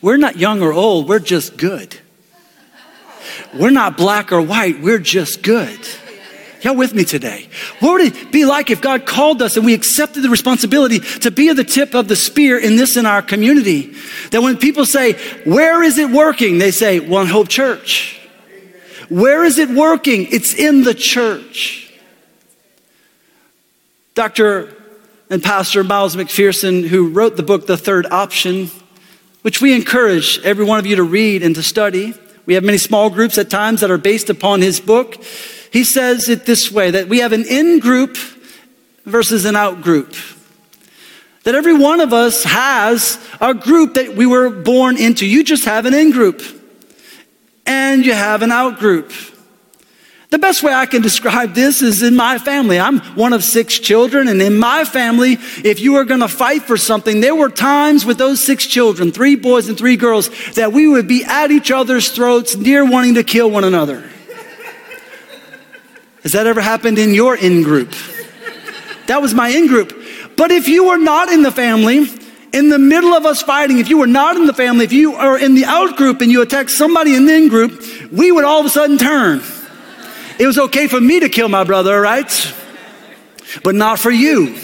We're 0.00 0.18
not 0.18 0.36
young 0.36 0.62
or 0.62 0.72
old, 0.72 1.08
we're 1.08 1.18
just 1.18 1.56
good. 1.56 1.98
We're 3.54 3.70
not 3.70 3.96
black 3.96 4.30
or 4.30 4.40
white, 4.40 4.80
we're 4.80 4.98
just 4.98 5.42
good. 5.42 5.80
Y'all 6.62 6.76
with 6.76 6.94
me 6.94 7.04
today? 7.04 7.48
What 7.78 7.92
would 7.92 8.00
it 8.14 8.32
be 8.32 8.44
like 8.44 8.70
if 8.70 8.82
God 8.82 9.06
called 9.06 9.40
us 9.40 9.56
and 9.56 9.64
we 9.64 9.72
accepted 9.72 10.22
the 10.22 10.28
responsibility 10.28 11.00
to 11.20 11.30
be 11.30 11.48
at 11.48 11.56
the 11.56 11.64
tip 11.64 11.94
of 11.94 12.06
the 12.06 12.16
spear 12.16 12.58
in 12.58 12.76
this 12.76 12.96
in 12.96 13.06
our 13.06 13.22
community? 13.22 13.94
That 14.30 14.42
when 14.42 14.58
people 14.58 14.84
say, 14.84 15.14
Where 15.44 15.82
is 15.82 15.96
it 15.96 16.10
working? 16.10 16.58
They 16.58 16.70
say, 16.70 17.00
One 17.00 17.26
Hope 17.26 17.48
Church. 17.48 18.20
Where 19.08 19.42
is 19.42 19.58
it 19.58 19.70
working? 19.70 20.26
It's 20.30 20.54
in 20.54 20.84
the 20.84 20.94
church. 20.94 21.92
Dr. 24.14 24.74
and 25.30 25.42
Pastor 25.42 25.82
Miles 25.82 26.14
McPherson, 26.14 26.86
who 26.86 27.08
wrote 27.08 27.36
the 27.36 27.42
book, 27.42 27.66
The 27.66 27.76
Third 27.76 28.06
Option, 28.06 28.70
which 29.42 29.62
we 29.62 29.74
encourage 29.74 30.38
every 30.44 30.64
one 30.64 30.78
of 30.78 30.84
you 30.84 30.96
to 30.96 31.02
read 31.02 31.42
and 31.42 31.54
to 31.54 31.62
study. 31.62 32.14
We 32.44 32.54
have 32.54 32.64
many 32.64 32.78
small 32.78 33.08
groups 33.08 33.38
at 33.38 33.48
times 33.48 33.80
that 33.80 33.90
are 33.90 33.98
based 33.98 34.28
upon 34.28 34.60
his 34.60 34.78
book. 34.78 35.16
He 35.70 35.84
says 35.84 36.28
it 36.28 36.46
this 36.46 36.70
way 36.70 36.90
that 36.90 37.08
we 37.08 37.18
have 37.18 37.32
an 37.32 37.44
in 37.44 37.78
group 37.78 38.16
versus 39.04 39.44
an 39.44 39.56
out 39.56 39.82
group. 39.82 40.14
That 41.44 41.54
every 41.54 41.74
one 41.74 42.00
of 42.00 42.12
us 42.12 42.44
has 42.44 43.18
a 43.40 43.54
group 43.54 43.94
that 43.94 44.14
we 44.14 44.26
were 44.26 44.50
born 44.50 44.96
into. 44.96 45.26
You 45.26 45.42
just 45.42 45.64
have 45.64 45.86
an 45.86 45.94
in 45.94 46.10
group 46.10 46.42
and 47.66 48.04
you 48.04 48.12
have 48.12 48.42
an 48.42 48.52
out 48.52 48.78
group. 48.78 49.12
The 50.30 50.38
best 50.38 50.62
way 50.62 50.72
I 50.72 50.86
can 50.86 51.02
describe 51.02 51.54
this 51.54 51.82
is 51.82 52.02
in 52.04 52.14
my 52.14 52.38
family. 52.38 52.78
I'm 52.78 53.00
one 53.16 53.32
of 53.32 53.42
six 53.42 53.80
children, 53.80 54.28
and 54.28 54.40
in 54.40 54.56
my 54.58 54.84
family, 54.84 55.32
if 55.64 55.80
you 55.80 55.94
were 55.94 56.04
going 56.04 56.20
to 56.20 56.28
fight 56.28 56.62
for 56.62 56.76
something, 56.76 57.20
there 57.20 57.34
were 57.34 57.48
times 57.48 58.06
with 58.06 58.16
those 58.16 58.40
six 58.40 58.64
children, 58.64 59.10
three 59.10 59.34
boys 59.34 59.68
and 59.68 59.76
three 59.76 59.96
girls, 59.96 60.30
that 60.54 60.72
we 60.72 60.86
would 60.86 61.08
be 61.08 61.24
at 61.24 61.50
each 61.50 61.72
other's 61.72 62.10
throats, 62.10 62.56
near 62.56 62.88
wanting 62.88 63.14
to 63.14 63.24
kill 63.24 63.50
one 63.50 63.64
another. 63.64 64.08
Has 66.22 66.32
that 66.32 66.46
ever 66.46 66.60
happened 66.60 66.98
in 66.98 67.14
your 67.14 67.36
in 67.36 67.62
group? 67.62 67.94
That 69.06 69.22
was 69.22 69.34
my 69.34 69.48
in 69.48 69.66
group. 69.66 69.96
But 70.36 70.50
if 70.50 70.68
you 70.68 70.88
were 70.88 70.98
not 70.98 71.28
in 71.28 71.42
the 71.42 71.50
family, 71.50 72.06
in 72.52 72.68
the 72.68 72.78
middle 72.78 73.12
of 73.12 73.26
us 73.26 73.42
fighting, 73.42 73.78
if 73.78 73.88
you 73.88 73.98
were 73.98 74.06
not 74.06 74.36
in 74.36 74.46
the 74.46 74.54
family, 74.54 74.84
if 74.84 74.92
you 74.92 75.14
are 75.14 75.38
in 75.38 75.54
the 75.54 75.64
out 75.64 75.96
group 75.96 76.20
and 76.20 76.30
you 76.30 76.42
attack 76.42 76.68
somebody 76.68 77.14
in 77.14 77.26
the 77.26 77.34
in 77.34 77.48
group, 77.48 77.82
we 78.12 78.32
would 78.32 78.44
all 78.44 78.60
of 78.60 78.66
a 78.66 78.70
sudden 78.70 78.98
turn. 78.98 79.42
It 80.38 80.46
was 80.46 80.58
okay 80.58 80.86
for 80.88 81.00
me 81.00 81.20
to 81.20 81.28
kill 81.28 81.48
my 81.48 81.64
brother, 81.64 82.00
right? 82.00 82.54
But 83.62 83.74
not 83.74 83.98
for 83.98 84.10
you. 84.10 84.56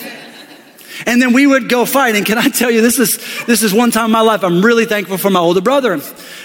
And 1.04 1.20
then 1.20 1.32
we 1.32 1.46
would 1.46 1.68
go 1.68 1.84
fight. 1.84 2.16
And 2.16 2.24
can 2.24 2.38
I 2.38 2.48
tell 2.48 2.70
you, 2.70 2.80
this 2.80 2.98
is, 2.98 3.18
this 3.44 3.62
is 3.62 3.74
one 3.74 3.90
time 3.90 4.06
in 4.06 4.12
my 4.12 4.20
life 4.20 4.42
I'm 4.42 4.64
really 4.64 4.86
thankful 4.86 5.18
for 5.18 5.30
my 5.30 5.40
older 5.40 5.60
brother 5.60 6.00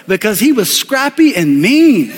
because 0.07 0.39
he 0.39 0.51
was 0.51 0.75
scrappy 0.75 1.35
and 1.35 1.61
mean. 1.61 2.13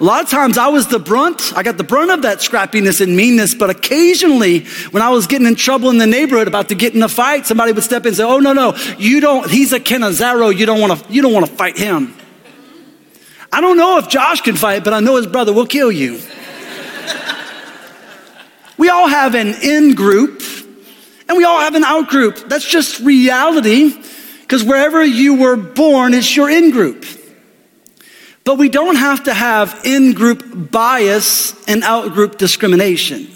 A 0.00 0.04
lot 0.04 0.24
of 0.24 0.30
times 0.30 0.58
I 0.58 0.68
was 0.68 0.88
the 0.88 0.98
brunt. 0.98 1.52
I 1.54 1.62
got 1.62 1.76
the 1.76 1.84
brunt 1.84 2.10
of 2.10 2.22
that 2.22 2.38
scrappiness 2.38 3.00
and 3.00 3.16
meanness, 3.16 3.54
but 3.54 3.70
occasionally 3.70 4.64
when 4.90 5.02
I 5.02 5.10
was 5.10 5.26
getting 5.26 5.46
in 5.46 5.54
trouble 5.54 5.90
in 5.90 5.98
the 5.98 6.06
neighborhood 6.06 6.48
about 6.48 6.70
to 6.70 6.74
get 6.74 6.94
in 6.94 7.02
a 7.02 7.08
fight, 7.08 7.46
somebody 7.46 7.72
would 7.72 7.84
step 7.84 8.02
in 8.02 8.08
and 8.08 8.16
say, 8.16 8.24
Oh, 8.24 8.38
no, 8.38 8.52
no, 8.52 8.74
you 8.98 9.20
don't, 9.20 9.48
he's 9.48 9.72
a 9.72 9.78
Kenizzaro. 9.78 10.56
You 10.56 10.66
don't 10.66 10.80
want 10.80 10.98
to, 10.98 11.12
you 11.12 11.22
don't 11.22 11.32
want 11.32 11.46
to 11.46 11.52
fight 11.52 11.78
him. 11.78 12.14
I 13.52 13.60
don't 13.60 13.76
know 13.76 13.98
if 13.98 14.08
Josh 14.08 14.40
can 14.40 14.56
fight, 14.56 14.82
but 14.82 14.94
I 14.94 15.00
know 15.00 15.16
his 15.16 15.26
brother 15.26 15.52
will 15.52 15.66
kill 15.66 15.92
you. 15.92 16.20
we 18.78 18.88
all 18.88 19.08
have 19.08 19.34
an 19.34 19.54
in 19.62 19.94
group 19.94 20.42
and 21.28 21.36
we 21.38 21.44
all 21.44 21.60
have 21.60 21.74
an 21.74 21.84
out 21.84 22.08
group. 22.08 22.48
That's 22.48 22.64
just 22.64 23.00
reality 23.00 23.92
because 24.40 24.64
wherever 24.64 25.04
you 25.04 25.34
were 25.34 25.56
born 25.56 26.12
it's 26.14 26.34
your 26.34 26.50
in 26.50 26.70
group. 26.70 27.04
But 28.44 28.58
we 28.58 28.68
don't 28.68 28.96
have 28.96 29.24
to 29.24 29.34
have 29.34 29.82
in 29.84 30.14
group 30.14 30.70
bias 30.70 31.54
and 31.68 31.84
out 31.84 32.12
group 32.12 32.38
discrimination. 32.38 33.28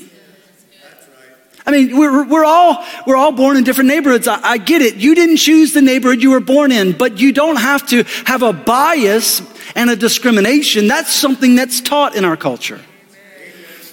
I 1.67 1.73
mean, 1.73 1.99
we're, 1.99 2.25
we're, 2.25 2.45
all, 2.45 2.85
we're 3.07 3.17
all 3.17 3.33
born 3.33 3.57
in 3.57 3.65
different 3.65 3.89
neighborhoods. 3.89 4.29
I, 4.29 4.41
I 4.41 4.59
get 4.59 4.83
it. 4.83 4.97
You 4.97 5.17
didn't 5.17 5.39
choose 5.39 5.75
the 5.75 5.83
neighborhood 5.83 6.23
you 6.23 6.31
were 6.31 6.41
born 6.41 6.71
in, 6.71 6.97
but 6.97 7.19
you 7.19 7.33
don't 7.33 7.57
have 7.57 7.85
to 7.89 8.05
have 8.25 8.43
a 8.43 8.53
bias 8.53 9.43
and 9.75 9.91
a 9.91 9.97
discrimination. 9.97 10.87
That's 10.87 11.13
something 11.13 11.57
that's 11.57 11.81
taught 11.81 12.15
in 12.15 12.25
our 12.25 12.37
culture. 12.37 12.81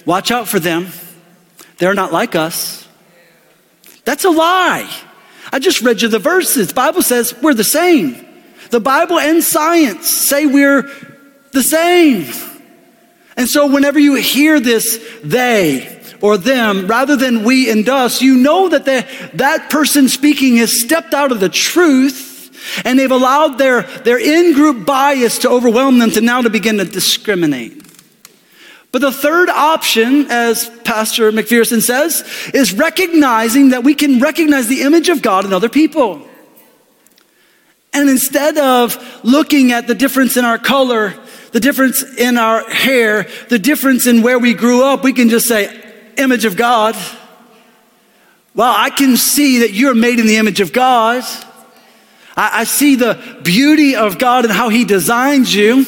Watch 0.06 0.30
out 0.30 0.46
for 0.46 0.60
them. 0.60 0.88
They're 1.78 1.94
not 1.94 2.12
like 2.12 2.36
us. 2.36 2.86
That's 4.04 4.24
a 4.24 4.30
lie. 4.30 4.88
I 5.52 5.58
just 5.58 5.82
read 5.82 6.00
you 6.02 6.08
the 6.08 6.18
verses. 6.18 6.68
The 6.68 6.74
Bible 6.74 7.02
says 7.02 7.34
we're 7.42 7.54
the 7.54 7.64
same. 7.64 8.24
The 8.70 8.80
Bible 8.80 9.18
and 9.18 9.42
science 9.42 10.08
say 10.08 10.46
we're 10.46 10.90
the 11.54 11.62
same. 11.62 12.26
And 13.36 13.48
so 13.48 13.66
whenever 13.66 13.98
you 13.98 14.14
hear 14.16 14.60
this, 14.60 15.02
they 15.22 16.00
or 16.20 16.36
them, 16.36 16.86
rather 16.86 17.16
than 17.16 17.44
we 17.44 17.70
and 17.70 17.88
us, 17.88 18.22
you 18.22 18.36
know 18.36 18.68
that 18.68 18.84
that 19.34 19.70
person 19.70 20.08
speaking 20.08 20.56
has 20.56 20.80
stepped 20.80 21.14
out 21.14 21.32
of 21.32 21.40
the 21.40 21.48
truth 21.48 22.32
and 22.84 22.98
they've 22.98 23.10
allowed 23.10 23.58
their, 23.58 23.82
their 23.82 24.18
in-group 24.18 24.86
bias 24.86 25.38
to 25.38 25.50
overwhelm 25.50 25.98
them 25.98 26.10
to 26.12 26.20
now 26.20 26.40
to 26.40 26.50
begin 26.50 26.78
to 26.78 26.84
discriminate. 26.84 27.82
But 28.90 29.00
the 29.00 29.12
third 29.12 29.50
option, 29.50 30.30
as 30.30 30.70
Pastor 30.84 31.32
McPherson 31.32 31.82
says, 31.82 32.22
is 32.54 32.72
recognizing 32.72 33.70
that 33.70 33.82
we 33.82 33.94
can 33.94 34.20
recognize 34.20 34.68
the 34.68 34.82
image 34.82 35.08
of 35.08 35.20
God 35.20 35.44
in 35.44 35.52
other 35.52 35.68
people. 35.68 36.26
And 37.92 38.08
instead 38.08 38.56
of 38.56 38.96
looking 39.24 39.72
at 39.72 39.88
the 39.88 39.94
difference 39.94 40.36
in 40.36 40.44
our 40.44 40.58
color, 40.58 41.14
the 41.54 41.60
difference 41.60 42.02
in 42.02 42.36
our 42.36 42.68
hair, 42.68 43.28
the 43.48 43.60
difference 43.60 44.08
in 44.08 44.22
where 44.22 44.40
we 44.40 44.54
grew 44.54 44.82
up, 44.82 45.04
we 45.04 45.12
can 45.12 45.28
just 45.28 45.46
say, 45.46 45.70
image 46.18 46.44
of 46.44 46.56
God. 46.56 46.96
Well, 48.56 48.74
I 48.76 48.90
can 48.90 49.16
see 49.16 49.60
that 49.60 49.72
you're 49.72 49.94
made 49.94 50.18
in 50.18 50.26
the 50.26 50.38
image 50.38 50.60
of 50.60 50.72
God. 50.72 51.22
I, 52.36 52.50
I 52.52 52.64
see 52.64 52.96
the 52.96 53.38
beauty 53.44 53.94
of 53.94 54.18
God 54.18 54.44
and 54.44 54.52
how 54.52 54.68
He 54.68 54.84
designs 54.84 55.54
you. 55.54 55.86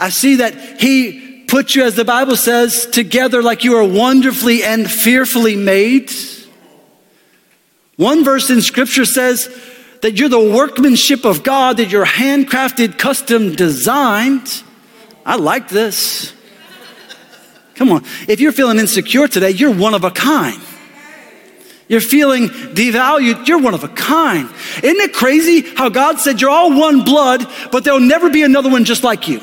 I 0.00 0.08
see 0.08 0.36
that 0.36 0.80
He 0.80 1.44
put 1.46 1.74
you, 1.74 1.84
as 1.84 1.94
the 1.94 2.06
Bible 2.06 2.36
says, 2.36 2.86
together 2.86 3.42
like 3.42 3.64
you 3.64 3.76
are 3.76 3.84
wonderfully 3.86 4.64
and 4.64 4.90
fearfully 4.90 5.54
made. 5.54 6.10
One 7.96 8.24
verse 8.24 8.48
in 8.48 8.62
Scripture 8.62 9.04
says, 9.04 9.54
that 10.00 10.18
you're 10.18 10.30
the 10.30 10.38
workmanship 10.38 11.26
of 11.26 11.42
God, 11.42 11.76
that 11.76 11.90
you're 11.90 12.06
handcrafted, 12.06 12.98
custom 12.98 13.54
designed. 13.54 14.62
I 15.28 15.36
like 15.36 15.68
this. 15.68 16.32
Come 17.74 17.92
on. 17.92 18.02
If 18.26 18.40
you're 18.40 18.50
feeling 18.50 18.78
insecure 18.78 19.28
today, 19.28 19.50
you're 19.50 19.74
one 19.74 19.92
of 19.92 20.02
a 20.02 20.10
kind. 20.10 20.58
You're 21.86 22.00
feeling 22.00 22.48
devalued, 22.48 23.46
you're 23.46 23.60
one 23.60 23.74
of 23.74 23.84
a 23.84 23.88
kind. 23.88 24.48
Isn't 24.82 25.00
it 25.00 25.12
crazy 25.12 25.60
how 25.74 25.90
God 25.90 26.18
said 26.18 26.40
you're 26.40 26.50
all 26.50 26.78
one 26.78 27.04
blood, 27.04 27.46
but 27.70 27.84
there'll 27.84 28.00
never 28.00 28.30
be 28.30 28.42
another 28.42 28.70
one 28.70 28.84
just 28.84 29.04
like 29.04 29.28
you? 29.28 29.42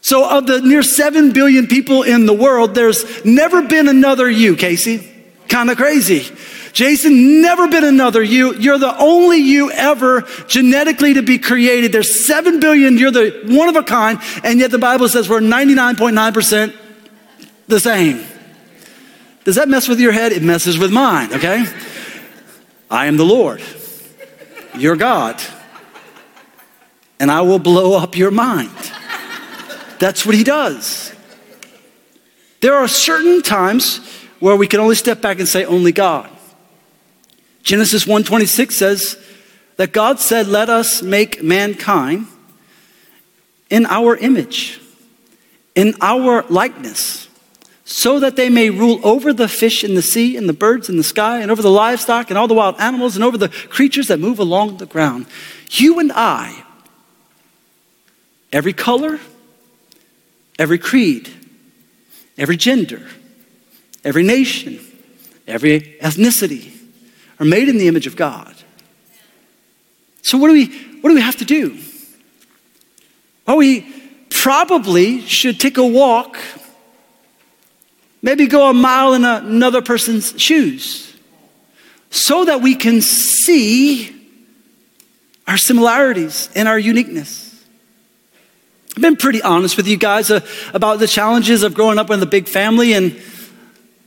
So, 0.00 0.28
of 0.28 0.46
the 0.46 0.60
near 0.60 0.82
7 0.82 1.32
billion 1.32 1.66
people 1.66 2.02
in 2.02 2.26
the 2.26 2.34
world, 2.34 2.74
there's 2.74 3.24
never 3.24 3.62
been 3.62 3.88
another 3.88 4.28
you, 4.28 4.56
Casey. 4.56 5.10
Kind 5.48 5.70
of 5.70 5.76
crazy. 5.76 6.26
Jason, 6.74 7.40
never 7.40 7.68
been 7.68 7.84
another 7.84 8.20
you. 8.20 8.52
You're 8.56 8.78
the 8.78 8.98
only 8.98 9.38
you 9.38 9.70
ever 9.70 10.22
genetically 10.48 11.14
to 11.14 11.22
be 11.22 11.38
created. 11.38 11.92
There's 11.92 12.26
7 12.26 12.58
billion, 12.58 12.98
you're 12.98 13.12
the 13.12 13.42
one 13.46 13.68
of 13.68 13.76
a 13.76 13.84
kind, 13.84 14.18
and 14.42 14.58
yet 14.58 14.72
the 14.72 14.78
Bible 14.78 15.08
says 15.08 15.28
we're 15.28 15.40
99.9% 15.40 16.74
the 17.68 17.78
same. 17.78 18.26
Does 19.44 19.54
that 19.54 19.68
mess 19.68 19.86
with 19.86 20.00
your 20.00 20.10
head? 20.10 20.32
It 20.32 20.42
messes 20.42 20.76
with 20.76 20.92
mine, 20.92 21.32
okay? 21.34 21.64
I 22.90 23.06
am 23.06 23.18
the 23.18 23.24
Lord, 23.24 23.62
your 24.76 24.96
God, 24.96 25.40
and 27.20 27.30
I 27.30 27.42
will 27.42 27.60
blow 27.60 27.96
up 27.96 28.16
your 28.16 28.32
mind. 28.32 28.70
That's 30.00 30.26
what 30.26 30.34
he 30.34 30.42
does. 30.42 31.14
There 32.60 32.74
are 32.74 32.88
certain 32.88 33.42
times 33.42 33.98
where 34.40 34.56
we 34.56 34.66
can 34.66 34.80
only 34.80 34.96
step 34.96 35.20
back 35.20 35.38
and 35.38 35.46
say 35.46 35.64
only 35.64 35.92
God. 35.92 36.30
Genesis 37.64 38.06
1:26 38.06 38.76
says 38.76 39.16
that 39.76 39.92
God 39.92 40.20
said, 40.20 40.46
"Let 40.46 40.68
us 40.68 41.02
make 41.02 41.42
mankind 41.42 42.28
in 43.70 43.86
our 43.86 44.16
image, 44.16 44.78
in 45.74 45.96
our 46.00 46.44
likeness." 46.48 47.28
so 47.86 48.18
that 48.18 48.34
they 48.34 48.48
may 48.48 48.70
rule 48.70 48.98
over 49.02 49.32
the 49.32 49.46
fish 49.46 49.84
in 49.84 49.94
the 49.94 50.00
sea 50.00 50.36
and 50.38 50.48
the 50.48 50.54
birds 50.54 50.88
in 50.88 50.96
the 50.96 51.04
sky 51.04 51.40
and 51.40 51.50
over 51.50 51.60
the 51.60 51.70
livestock 51.70 52.30
and 52.30 52.38
all 52.38 52.48
the 52.48 52.54
wild 52.54 52.74
animals 52.78 53.14
and 53.14 53.22
over 53.22 53.36
the 53.36 53.50
creatures 53.50 54.08
that 54.08 54.18
move 54.18 54.38
along 54.38 54.78
the 54.78 54.86
ground. 54.86 55.26
You 55.70 55.98
and 55.98 56.10
I, 56.10 56.64
every 58.50 58.72
color, 58.72 59.20
every 60.58 60.78
creed, 60.78 61.28
every 62.38 62.56
gender, 62.56 63.06
every 64.02 64.22
nation, 64.22 64.80
every 65.46 65.98
ethnicity 66.00 66.73
are 67.44 67.48
made 67.48 67.68
in 67.68 67.78
the 67.78 67.88
image 67.88 68.06
of 68.06 68.16
God. 68.16 68.54
So 70.22 70.38
what 70.38 70.48
do 70.48 70.54
we 70.54 70.66
what 71.00 71.10
do 71.10 71.14
we 71.14 71.20
have 71.20 71.36
to 71.36 71.44
do? 71.44 71.78
Well, 73.46 73.58
we 73.58 73.86
probably 74.30 75.20
should 75.20 75.60
take 75.60 75.76
a 75.76 75.86
walk 75.86 76.38
Maybe 78.24 78.46
go 78.46 78.70
a 78.70 78.72
mile 78.72 79.12
in 79.12 79.22
another 79.22 79.82
person's 79.82 80.40
shoes 80.40 81.14
so 82.08 82.46
that 82.46 82.62
we 82.62 82.74
can 82.74 83.02
see 83.02 84.16
our 85.46 85.58
similarities 85.58 86.48
and 86.54 86.66
our 86.66 86.78
uniqueness. 86.78 87.62
I've 88.96 89.02
been 89.02 89.16
pretty 89.16 89.42
honest 89.42 89.76
with 89.76 89.86
you 89.86 89.98
guys 89.98 90.30
uh, 90.30 90.40
about 90.72 91.00
the 91.00 91.06
challenges 91.06 91.62
of 91.62 91.74
growing 91.74 91.98
up 91.98 92.10
in 92.10 92.22
a 92.22 92.24
big 92.24 92.48
family 92.48 92.94
and 92.94 93.20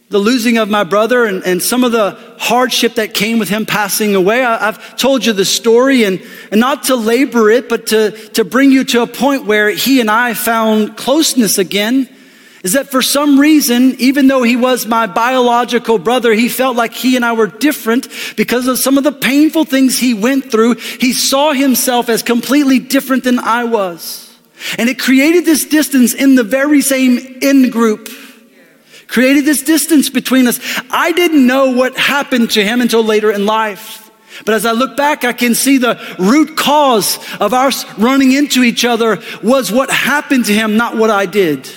the 0.10 0.20
losing 0.20 0.58
of 0.58 0.70
my 0.70 0.84
brother 0.84 1.26
and, 1.26 1.44
and 1.44 1.62
some 1.62 1.84
of 1.84 1.92
the 1.92 2.18
hardship 2.38 2.96
that 2.96 3.14
came 3.14 3.40
with 3.40 3.50
him 3.50 3.66
passing 3.66 4.16
away. 4.16 4.44
I, 4.44 4.58
have 4.58 4.98
told 4.98 5.26
you 5.26 5.34
the 5.34 5.44
story 5.44 6.04
and, 6.04 6.22
and 6.50 6.62
not 6.62 6.84
to 6.84 6.96
labor 6.96 7.50
it, 7.50 7.68
but 7.68 7.88
to, 7.88 8.12
to 8.30 8.46
bring 8.46 8.72
you 8.72 8.86
to 8.86 9.02
a 9.02 9.08
point 9.08 9.46
where 9.46 9.70
he 9.70 10.00
and 10.00 10.10
I 10.10 10.34
found 10.34 10.96
closeness 10.96 11.58
again 11.58 12.08
is 12.64 12.74
that 12.74 12.90
for 12.90 13.02
some 13.02 13.40
reason, 13.40 13.96
even 14.00 14.28
though 14.28 14.44
he 14.44 14.56
was 14.56 14.88
my 14.88 15.08
biological 15.08 16.00
brother, 16.00 16.34
he 16.34 16.50
felt 16.50 16.76
like 16.76 16.94
he 16.94 17.16
and 17.16 17.24
I 17.24 17.34
were 17.34 17.48
different 17.48 18.08
because 18.36 18.68
of 18.68 18.80
some 18.80 18.98
of 18.98 19.04
the 19.04 19.12
painful 19.12 19.66
things 19.66 20.00
he 20.00 20.14
went 20.14 20.52
through. 20.52 20.76
He 20.76 21.14
saw 21.14 21.54
himself 21.54 22.10
as 22.10 22.24
completely 22.24 22.80
different 22.80 23.24
than 23.24 23.40
I 23.40 23.66
was. 23.66 24.36
And 24.78 24.90
it 24.90 25.00
created 25.00 25.46
this 25.46 25.66
distance 25.66 26.14
in 26.14 26.36
the 26.36 26.44
very 26.44 26.82
same 26.82 27.20
in 27.42 27.70
group. 27.70 28.10
Created 29.08 29.46
this 29.46 29.64
distance 29.64 30.10
between 30.10 30.48
us. 30.48 30.60
I 30.92 31.12
didn't 31.12 31.46
know 31.48 31.72
what 31.72 31.98
happened 31.98 32.52
to 32.52 32.64
him 32.64 32.82
until 32.82 33.04
later 33.04 33.32
in 33.32 33.46
life. 33.46 34.12
But 34.46 34.54
as 34.54 34.66
I 34.66 34.74
look 34.74 34.96
back, 34.96 35.24
I 35.24 35.34
can 35.34 35.56
see 35.56 35.78
the 35.78 36.00
root 36.20 36.56
cause 36.58 37.18
of 37.40 37.54
our 37.54 37.72
running 37.98 38.34
into 38.34 38.64
each 38.64 38.86
other 38.86 39.22
was 39.42 39.72
what 39.72 39.90
happened 39.90 40.46
to 40.46 40.54
him, 40.54 40.78
not 40.78 40.98
what 40.98 41.10
I 41.10 41.26
did. 41.26 41.70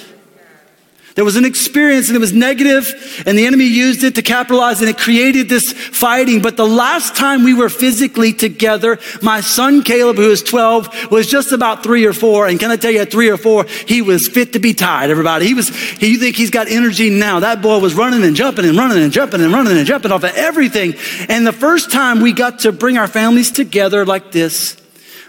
There 1.20 1.24
was 1.26 1.36
an 1.36 1.44
experience 1.44 2.08
and 2.08 2.16
it 2.16 2.18
was 2.18 2.32
negative, 2.32 3.22
and 3.26 3.36
the 3.36 3.44
enemy 3.44 3.66
used 3.66 4.04
it 4.04 4.14
to 4.14 4.22
capitalize 4.22 4.80
and 4.80 4.88
it 4.88 4.96
created 4.96 5.50
this 5.50 5.70
fighting. 5.70 6.40
But 6.40 6.56
the 6.56 6.66
last 6.66 7.14
time 7.14 7.44
we 7.44 7.52
were 7.52 7.68
physically 7.68 8.32
together, 8.32 8.98
my 9.20 9.42
son 9.42 9.82
Caleb, 9.82 10.16
who 10.16 10.30
is 10.30 10.42
12, 10.42 11.10
was 11.10 11.26
just 11.26 11.52
about 11.52 11.82
three 11.82 12.06
or 12.06 12.14
four. 12.14 12.46
And 12.46 12.58
can 12.58 12.70
I 12.70 12.76
tell 12.76 12.90
you, 12.90 13.00
at 13.00 13.10
three 13.10 13.28
or 13.28 13.36
four, 13.36 13.66
he 13.86 14.00
was 14.00 14.28
fit 14.28 14.54
to 14.54 14.60
be 14.60 14.72
tied, 14.72 15.10
everybody. 15.10 15.46
He 15.46 15.52
was, 15.52 15.68
he, 15.68 16.12
you 16.12 16.16
think 16.18 16.36
he's 16.36 16.48
got 16.48 16.68
energy 16.68 17.10
now. 17.10 17.40
That 17.40 17.60
boy 17.60 17.80
was 17.80 17.92
running 17.92 18.24
and 18.24 18.34
jumping 18.34 18.64
and 18.64 18.78
running 18.78 19.02
and 19.02 19.12
jumping 19.12 19.42
and 19.42 19.52
running 19.52 19.76
and 19.76 19.86
jumping 19.86 20.12
off 20.12 20.24
of 20.24 20.34
everything. 20.34 20.94
And 21.28 21.46
the 21.46 21.52
first 21.52 21.92
time 21.92 22.22
we 22.22 22.32
got 22.32 22.60
to 22.60 22.72
bring 22.72 22.96
our 22.96 23.06
families 23.06 23.50
together 23.50 24.06
like 24.06 24.32
this, 24.32 24.80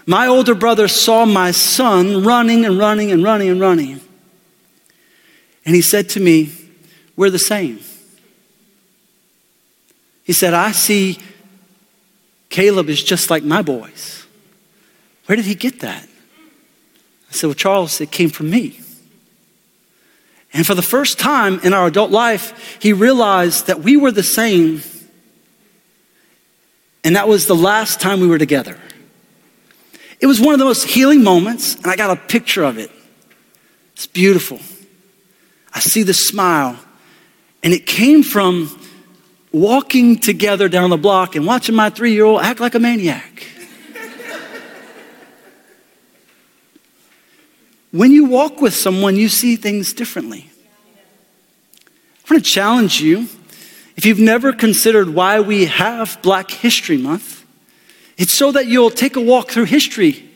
my 0.06 0.28
older 0.28 0.54
brother 0.54 0.88
saw 0.88 1.26
my 1.26 1.50
son 1.50 2.24
running 2.24 2.64
and 2.64 2.78
running 2.78 3.12
and 3.12 3.22
running 3.22 3.50
and 3.50 3.60
running. 3.60 4.00
And 5.64 5.74
he 5.74 5.82
said 5.82 6.08
to 6.10 6.20
me, 6.20 6.52
We're 7.16 7.30
the 7.30 7.38
same. 7.38 7.80
He 10.24 10.32
said, 10.32 10.54
I 10.54 10.72
see 10.72 11.18
Caleb 12.48 12.88
is 12.88 13.02
just 13.02 13.30
like 13.30 13.42
my 13.42 13.62
boys. 13.62 14.26
Where 15.26 15.36
did 15.36 15.44
he 15.44 15.54
get 15.54 15.80
that? 15.80 16.08
I 17.30 17.32
said, 17.32 17.46
Well, 17.46 17.54
Charles, 17.54 18.00
it 18.00 18.10
came 18.10 18.30
from 18.30 18.50
me. 18.50 18.80
And 20.52 20.66
for 20.66 20.74
the 20.74 20.82
first 20.82 21.18
time 21.18 21.60
in 21.60 21.72
our 21.72 21.86
adult 21.86 22.10
life, 22.10 22.78
he 22.80 22.92
realized 22.92 23.68
that 23.68 23.80
we 23.80 23.96
were 23.96 24.12
the 24.12 24.22
same. 24.22 24.82
And 27.04 27.16
that 27.16 27.26
was 27.26 27.46
the 27.46 27.56
last 27.56 28.00
time 28.00 28.20
we 28.20 28.26
were 28.26 28.38
together. 28.38 28.78
It 30.20 30.26
was 30.26 30.40
one 30.40 30.52
of 30.52 30.58
the 30.58 30.66
most 30.66 30.84
healing 30.84 31.24
moments, 31.24 31.74
and 31.76 31.86
I 31.86 31.96
got 31.96 32.10
a 32.10 32.16
picture 32.16 32.62
of 32.62 32.78
it. 32.78 32.90
It's 33.94 34.06
beautiful. 34.06 34.60
I 35.72 35.80
see 35.80 36.02
the 36.02 36.14
smile. 36.14 36.78
And 37.62 37.72
it 37.72 37.86
came 37.86 38.22
from 38.22 38.78
walking 39.52 40.18
together 40.18 40.68
down 40.68 40.90
the 40.90 40.96
block 40.96 41.36
and 41.36 41.46
watching 41.46 41.74
my 41.74 41.90
three 41.90 42.12
year 42.12 42.24
old 42.24 42.42
act 42.42 42.60
like 42.60 42.74
a 42.74 42.78
maniac. 42.78 43.46
when 47.90 48.10
you 48.10 48.24
walk 48.24 48.60
with 48.60 48.74
someone, 48.74 49.16
you 49.16 49.28
see 49.28 49.56
things 49.56 49.92
differently. 49.92 50.50
I 52.24 52.34
want 52.34 52.44
to 52.44 52.50
challenge 52.50 53.00
you. 53.00 53.28
If 53.94 54.06
you've 54.06 54.18
never 54.18 54.52
considered 54.52 55.10
why 55.10 55.40
we 55.40 55.66
have 55.66 56.18
Black 56.22 56.50
History 56.50 56.96
Month, 56.96 57.44
it's 58.16 58.32
so 58.32 58.52
that 58.52 58.66
you'll 58.66 58.90
take 58.90 59.16
a 59.16 59.20
walk 59.20 59.50
through 59.50 59.64
history 59.64 60.31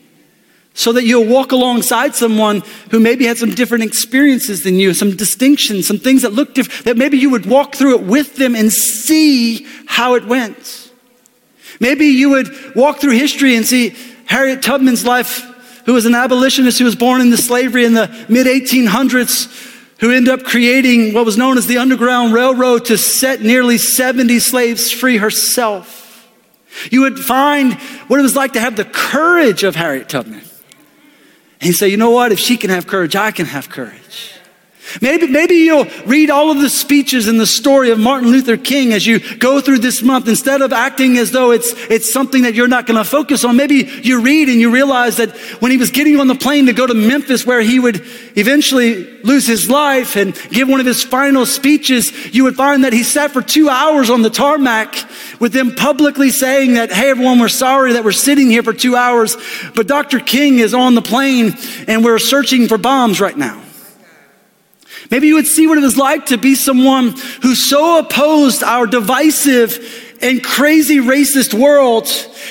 so 0.77 0.91
that 0.93 1.05
you'll 1.05 1.25
walk 1.25 1.51
alongside 1.53 2.13
someone 2.13 2.61
who 2.91 2.99
maybe 2.99 3.25
had 3.25 3.35
some 3.35 3.49
different 3.49 3.83
experiences 3.83 4.63
than 4.63 4.75
you, 4.75 4.93
some 4.93 5.15
distinctions, 5.15 5.87
some 5.87 5.97
things 5.97 6.21
that 6.21 6.33
look 6.33 6.53
different, 6.53 6.85
that 6.85 6.95
maybe 6.95 7.17
you 7.17 7.31
would 7.31 7.47
walk 7.47 7.73
through 7.73 7.95
it 7.95 8.03
with 8.03 8.35
them 8.35 8.55
and 8.55 8.71
see 8.71 9.65
how 9.87 10.13
it 10.13 10.25
went. 10.25 10.91
Maybe 11.79 12.05
you 12.05 12.29
would 12.29 12.75
walk 12.75 12.99
through 12.99 13.13
history 13.13 13.55
and 13.55 13.65
see 13.65 13.95
Harriet 14.25 14.61
Tubman's 14.61 15.03
life, 15.03 15.41
who 15.87 15.93
was 15.95 16.05
an 16.05 16.13
abolitionist 16.13 16.77
who 16.77 16.85
was 16.85 16.95
born 16.95 17.21
into 17.21 17.37
slavery 17.37 17.83
in 17.83 17.95
the 17.95 18.07
mid 18.29 18.45
1800s, 18.45 19.97
who 19.99 20.11
ended 20.11 20.31
up 20.31 20.45
creating 20.45 21.11
what 21.15 21.25
was 21.25 21.37
known 21.37 21.57
as 21.57 21.65
the 21.65 21.79
Underground 21.79 22.35
Railroad 22.35 22.85
to 22.85 22.99
set 22.99 23.41
nearly 23.41 23.79
70 23.79 24.37
slaves 24.37 24.91
free 24.91 25.17
herself. 25.17 26.29
You 26.91 27.01
would 27.01 27.17
find 27.17 27.73
what 28.09 28.19
it 28.19 28.23
was 28.23 28.35
like 28.35 28.53
to 28.53 28.59
have 28.59 28.75
the 28.75 28.85
courage 28.85 29.63
of 29.63 29.75
Harriet 29.75 30.07
Tubman 30.07 30.43
and 31.59 31.67
you 31.67 31.73
say, 31.73 31.87
you 31.87 31.97
know 31.97 32.11
what? 32.11 32.31
If 32.31 32.39
she 32.39 32.57
can 32.57 32.69
have 32.69 32.87
courage, 32.87 33.15
I 33.15 33.31
can 33.31 33.45
have 33.45 33.69
courage. 33.69 34.33
Maybe, 35.01 35.27
maybe 35.27 35.55
you'll 35.55 35.85
read 36.05 36.29
all 36.29 36.49
of 36.49 36.59
the 36.59 36.69
speeches 36.69 37.27
in 37.27 37.37
the 37.37 37.45
story 37.45 37.91
of 37.91 37.99
Martin 37.99 38.29
Luther 38.31 38.55
King 38.55 38.93
as 38.93 39.05
you 39.05 39.19
go 39.37 39.59
through 39.59 39.79
this 39.79 40.01
month. 40.01 40.27
Instead 40.27 40.61
of 40.61 40.71
acting 40.71 41.17
as 41.17 41.31
though 41.31 41.51
it's, 41.51 41.73
it's 41.89 42.11
something 42.11 42.43
that 42.43 42.53
you're 42.53 42.69
not 42.69 42.85
going 42.85 42.97
to 42.97 43.03
focus 43.03 43.43
on, 43.43 43.57
maybe 43.57 43.89
you 44.03 44.21
read 44.21 44.47
and 44.47 44.59
you 44.59 44.71
realize 44.71 45.17
that 45.17 45.35
when 45.59 45.71
he 45.71 45.77
was 45.77 45.91
getting 45.91 46.19
on 46.19 46.27
the 46.27 46.35
plane 46.35 46.67
to 46.67 46.73
go 46.73 46.87
to 46.87 46.93
Memphis, 46.93 47.45
where 47.45 47.61
he 47.61 47.79
would 47.79 48.01
eventually 48.37 49.21
lose 49.23 49.45
his 49.45 49.69
life 49.69 50.15
and 50.15 50.33
give 50.51 50.69
one 50.69 50.79
of 50.79 50.85
his 50.85 51.03
final 51.03 51.45
speeches, 51.45 52.33
you 52.33 52.45
would 52.45 52.55
find 52.55 52.85
that 52.85 52.93
he 52.93 53.03
sat 53.03 53.31
for 53.31 53.41
two 53.41 53.69
hours 53.69 54.09
on 54.09 54.21
the 54.21 54.29
tarmac 54.29 54.95
with 55.39 55.53
them 55.53 55.75
publicly 55.75 56.29
saying 56.29 56.75
that, 56.75 56.91
hey, 56.91 57.09
everyone, 57.09 57.39
we're 57.39 57.47
sorry 57.47 57.93
that 57.93 58.03
we're 58.03 58.11
sitting 58.11 58.49
here 58.49 58.63
for 58.63 58.73
two 58.73 58.95
hours, 58.95 59.37
but 59.75 59.87
Dr. 59.87 60.19
King 60.19 60.59
is 60.59 60.73
on 60.73 60.95
the 60.95 61.01
plane 61.01 61.55
and 61.87 62.03
we're 62.03 62.19
searching 62.19 62.67
for 62.67 62.77
bombs 62.77 63.19
right 63.19 63.37
now. 63.37 63.61
Maybe 65.09 65.27
you 65.27 65.35
would 65.35 65.47
see 65.47 65.67
what 65.67 65.77
it 65.77 65.81
was 65.81 65.97
like 65.97 66.27
to 66.27 66.37
be 66.37 66.55
someone 66.55 67.15
who 67.41 67.55
so 67.55 67.99
opposed 67.99 68.63
our 68.63 68.85
divisive 68.85 70.17
and 70.21 70.43
crazy 70.43 70.97
racist 70.97 71.53
world 71.53 72.07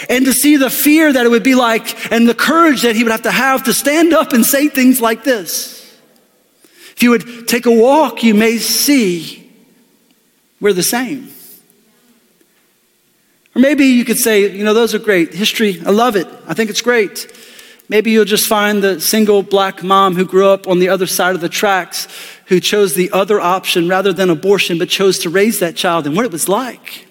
and 0.08 0.24
to 0.24 0.32
see 0.32 0.56
the 0.56 0.70
fear 0.70 1.12
that 1.12 1.26
it 1.26 1.28
would 1.28 1.42
be 1.42 1.54
like 1.54 2.12
and 2.12 2.28
the 2.28 2.34
courage 2.34 2.82
that 2.82 2.96
he 2.96 3.02
would 3.02 3.12
have 3.12 3.22
to 3.22 3.30
have 3.30 3.64
to 3.64 3.74
stand 3.74 4.14
up 4.14 4.32
and 4.32 4.46
say 4.46 4.68
things 4.68 5.00
like 5.00 5.24
this. 5.24 5.74
If 6.92 7.02
you 7.02 7.10
would 7.10 7.46
take 7.48 7.66
a 7.66 7.70
walk, 7.70 8.22
you 8.22 8.34
may 8.34 8.56
see 8.56 9.52
we're 10.60 10.72
the 10.72 10.82
same. 10.82 11.28
Or 13.56 13.58
maybe 13.58 13.86
you 13.86 14.04
could 14.04 14.18
say, 14.18 14.54
you 14.54 14.64
know, 14.64 14.74
those 14.74 14.94
are 14.94 14.98
great. 14.98 15.32
History, 15.32 15.80
I 15.86 15.90
love 15.90 16.14
it. 16.14 16.28
I 16.46 16.52
think 16.52 16.68
it's 16.68 16.82
great. 16.82 17.26
Maybe 17.88 18.10
you'll 18.10 18.26
just 18.26 18.46
find 18.46 18.82
the 18.84 19.00
single 19.00 19.42
black 19.42 19.82
mom 19.82 20.14
who 20.14 20.26
grew 20.26 20.46
up 20.46 20.68
on 20.68 20.78
the 20.78 20.90
other 20.90 21.06
side 21.06 21.34
of 21.34 21.40
the 21.40 21.48
tracks 21.48 22.06
who 22.48 22.60
chose 22.60 22.92
the 22.92 23.10
other 23.12 23.40
option 23.40 23.88
rather 23.88 24.12
than 24.12 24.28
abortion, 24.28 24.76
but 24.76 24.90
chose 24.90 25.20
to 25.20 25.30
raise 25.30 25.60
that 25.60 25.74
child 25.74 26.06
and 26.06 26.14
what 26.14 26.26
it 26.26 26.32
was 26.32 26.50
like. 26.50 27.06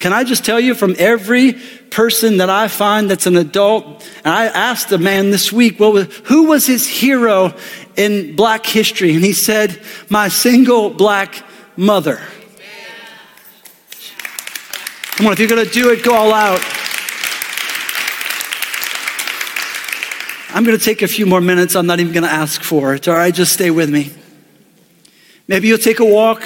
Can 0.00 0.12
I 0.12 0.22
just 0.22 0.44
tell 0.44 0.60
you 0.60 0.74
from 0.74 0.96
every 0.98 1.54
person 1.88 2.36
that 2.36 2.50
I 2.50 2.68
find 2.68 3.08
that's 3.08 3.26
an 3.26 3.38
adult, 3.38 4.06
and 4.22 4.34
I 4.34 4.44
asked 4.44 4.92
a 4.92 4.98
man 4.98 5.30
this 5.30 5.50
week, 5.50 5.80
well, 5.80 5.94
who 5.94 6.48
was 6.48 6.66
his 6.66 6.86
hero 6.86 7.54
in 7.96 8.36
black 8.36 8.66
history? 8.66 9.14
And 9.14 9.24
he 9.24 9.32
said, 9.32 9.80
my 10.10 10.28
single 10.28 10.90
black 10.90 11.42
mother. 11.74 12.20
Come 15.16 15.28
on, 15.28 15.32
if 15.32 15.38
you're 15.38 15.48
going 15.48 15.64
to 15.64 15.70
do 15.70 15.90
it, 15.90 16.02
go 16.02 16.12
all 16.12 16.34
out. 16.34 16.60
I'm 20.50 20.64
going 20.64 20.76
to 20.76 20.84
take 20.84 21.02
a 21.02 21.08
few 21.08 21.24
more 21.24 21.40
minutes. 21.40 21.76
I'm 21.76 21.86
not 21.86 22.00
even 22.00 22.12
going 22.12 22.24
to 22.24 22.32
ask 22.32 22.62
for 22.62 22.94
it. 22.94 23.06
All 23.06 23.14
right, 23.14 23.32
just 23.32 23.52
stay 23.52 23.70
with 23.70 23.90
me. 23.90 24.10
Maybe 25.46 25.68
you'll 25.68 25.78
take 25.78 26.00
a 26.00 26.04
walk 26.04 26.42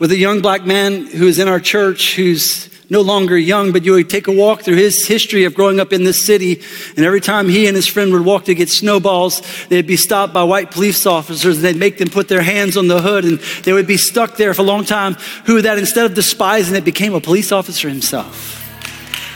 with 0.00 0.10
a 0.10 0.16
young 0.16 0.40
black 0.40 0.66
man 0.66 1.06
who 1.06 1.28
is 1.28 1.38
in 1.38 1.46
our 1.46 1.60
church 1.60 2.16
who's 2.16 2.68
no 2.90 3.00
longer 3.00 3.36
young, 3.36 3.72
but 3.72 3.84
you 3.84 3.92
would 3.92 4.10
take 4.10 4.26
a 4.26 4.32
walk 4.32 4.62
through 4.62 4.76
his 4.76 5.06
history 5.06 5.44
of 5.44 5.54
growing 5.54 5.80
up 5.80 5.92
in 5.92 6.04
this 6.04 6.22
city. 6.22 6.60
And 6.96 7.04
every 7.04 7.20
time 7.20 7.48
he 7.48 7.66
and 7.66 7.74
his 7.74 7.86
friend 7.86 8.12
would 8.12 8.24
walk 8.24 8.44
to 8.44 8.54
get 8.54 8.68
snowballs, 8.68 9.42
they'd 9.68 9.86
be 9.86 9.96
stopped 9.96 10.32
by 10.32 10.44
white 10.44 10.70
police 10.70 11.06
officers 11.06 11.56
and 11.56 11.64
they'd 11.64 11.76
make 11.76 11.98
them 11.98 12.08
put 12.08 12.28
their 12.28 12.42
hands 12.42 12.76
on 12.76 12.88
the 12.88 13.00
hood 13.00 13.24
and 13.24 13.38
they 13.64 13.72
would 13.72 13.86
be 13.86 13.96
stuck 13.96 14.36
there 14.36 14.52
for 14.52 14.62
a 14.62 14.64
long 14.64 14.84
time. 14.84 15.14
Who 15.46 15.62
that 15.62 15.78
instead 15.78 16.06
of 16.06 16.14
despising 16.14 16.74
it 16.74 16.84
became 16.84 17.14
a 17.14 17.20
police 17.20 17.52
officer 17.52 17.88
himself. 17.88 18.60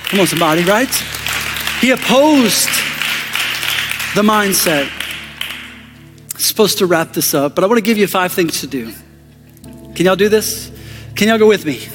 Come 0.09 0.21
on, 0.21 0.27
somebody, 0.27 0.65
right? 0.65 0.93
He 1.81 1.91
opposed 1.91 2.69
the 4.15 4.23
mindset. 4.23 4.91
I'm 6.35 6.41
supposed 6.41 6.79
to 6.79 6.87
wrap 6.87 7.13
this 7.13 7.35
up, 7.35 7.55
but 7.55 7.65
I 7.65 7.67
want 7.67 7.79
to 7.79 7.83
give 7.83 7.99
you 7.99 8.07
five 8.07 8.33
things 8.33 8.61
to 8.61 8.67
do. 8.67 8.93
Can 9.95 10.07
y'all 10.07 10.17
do 10.17 10.29
this? 10.29 10.71
Can 11.15 11.29
y'all 11.29 11.39
go 11.39 11.49
with 11.49 11.65
me? 11.65 11.89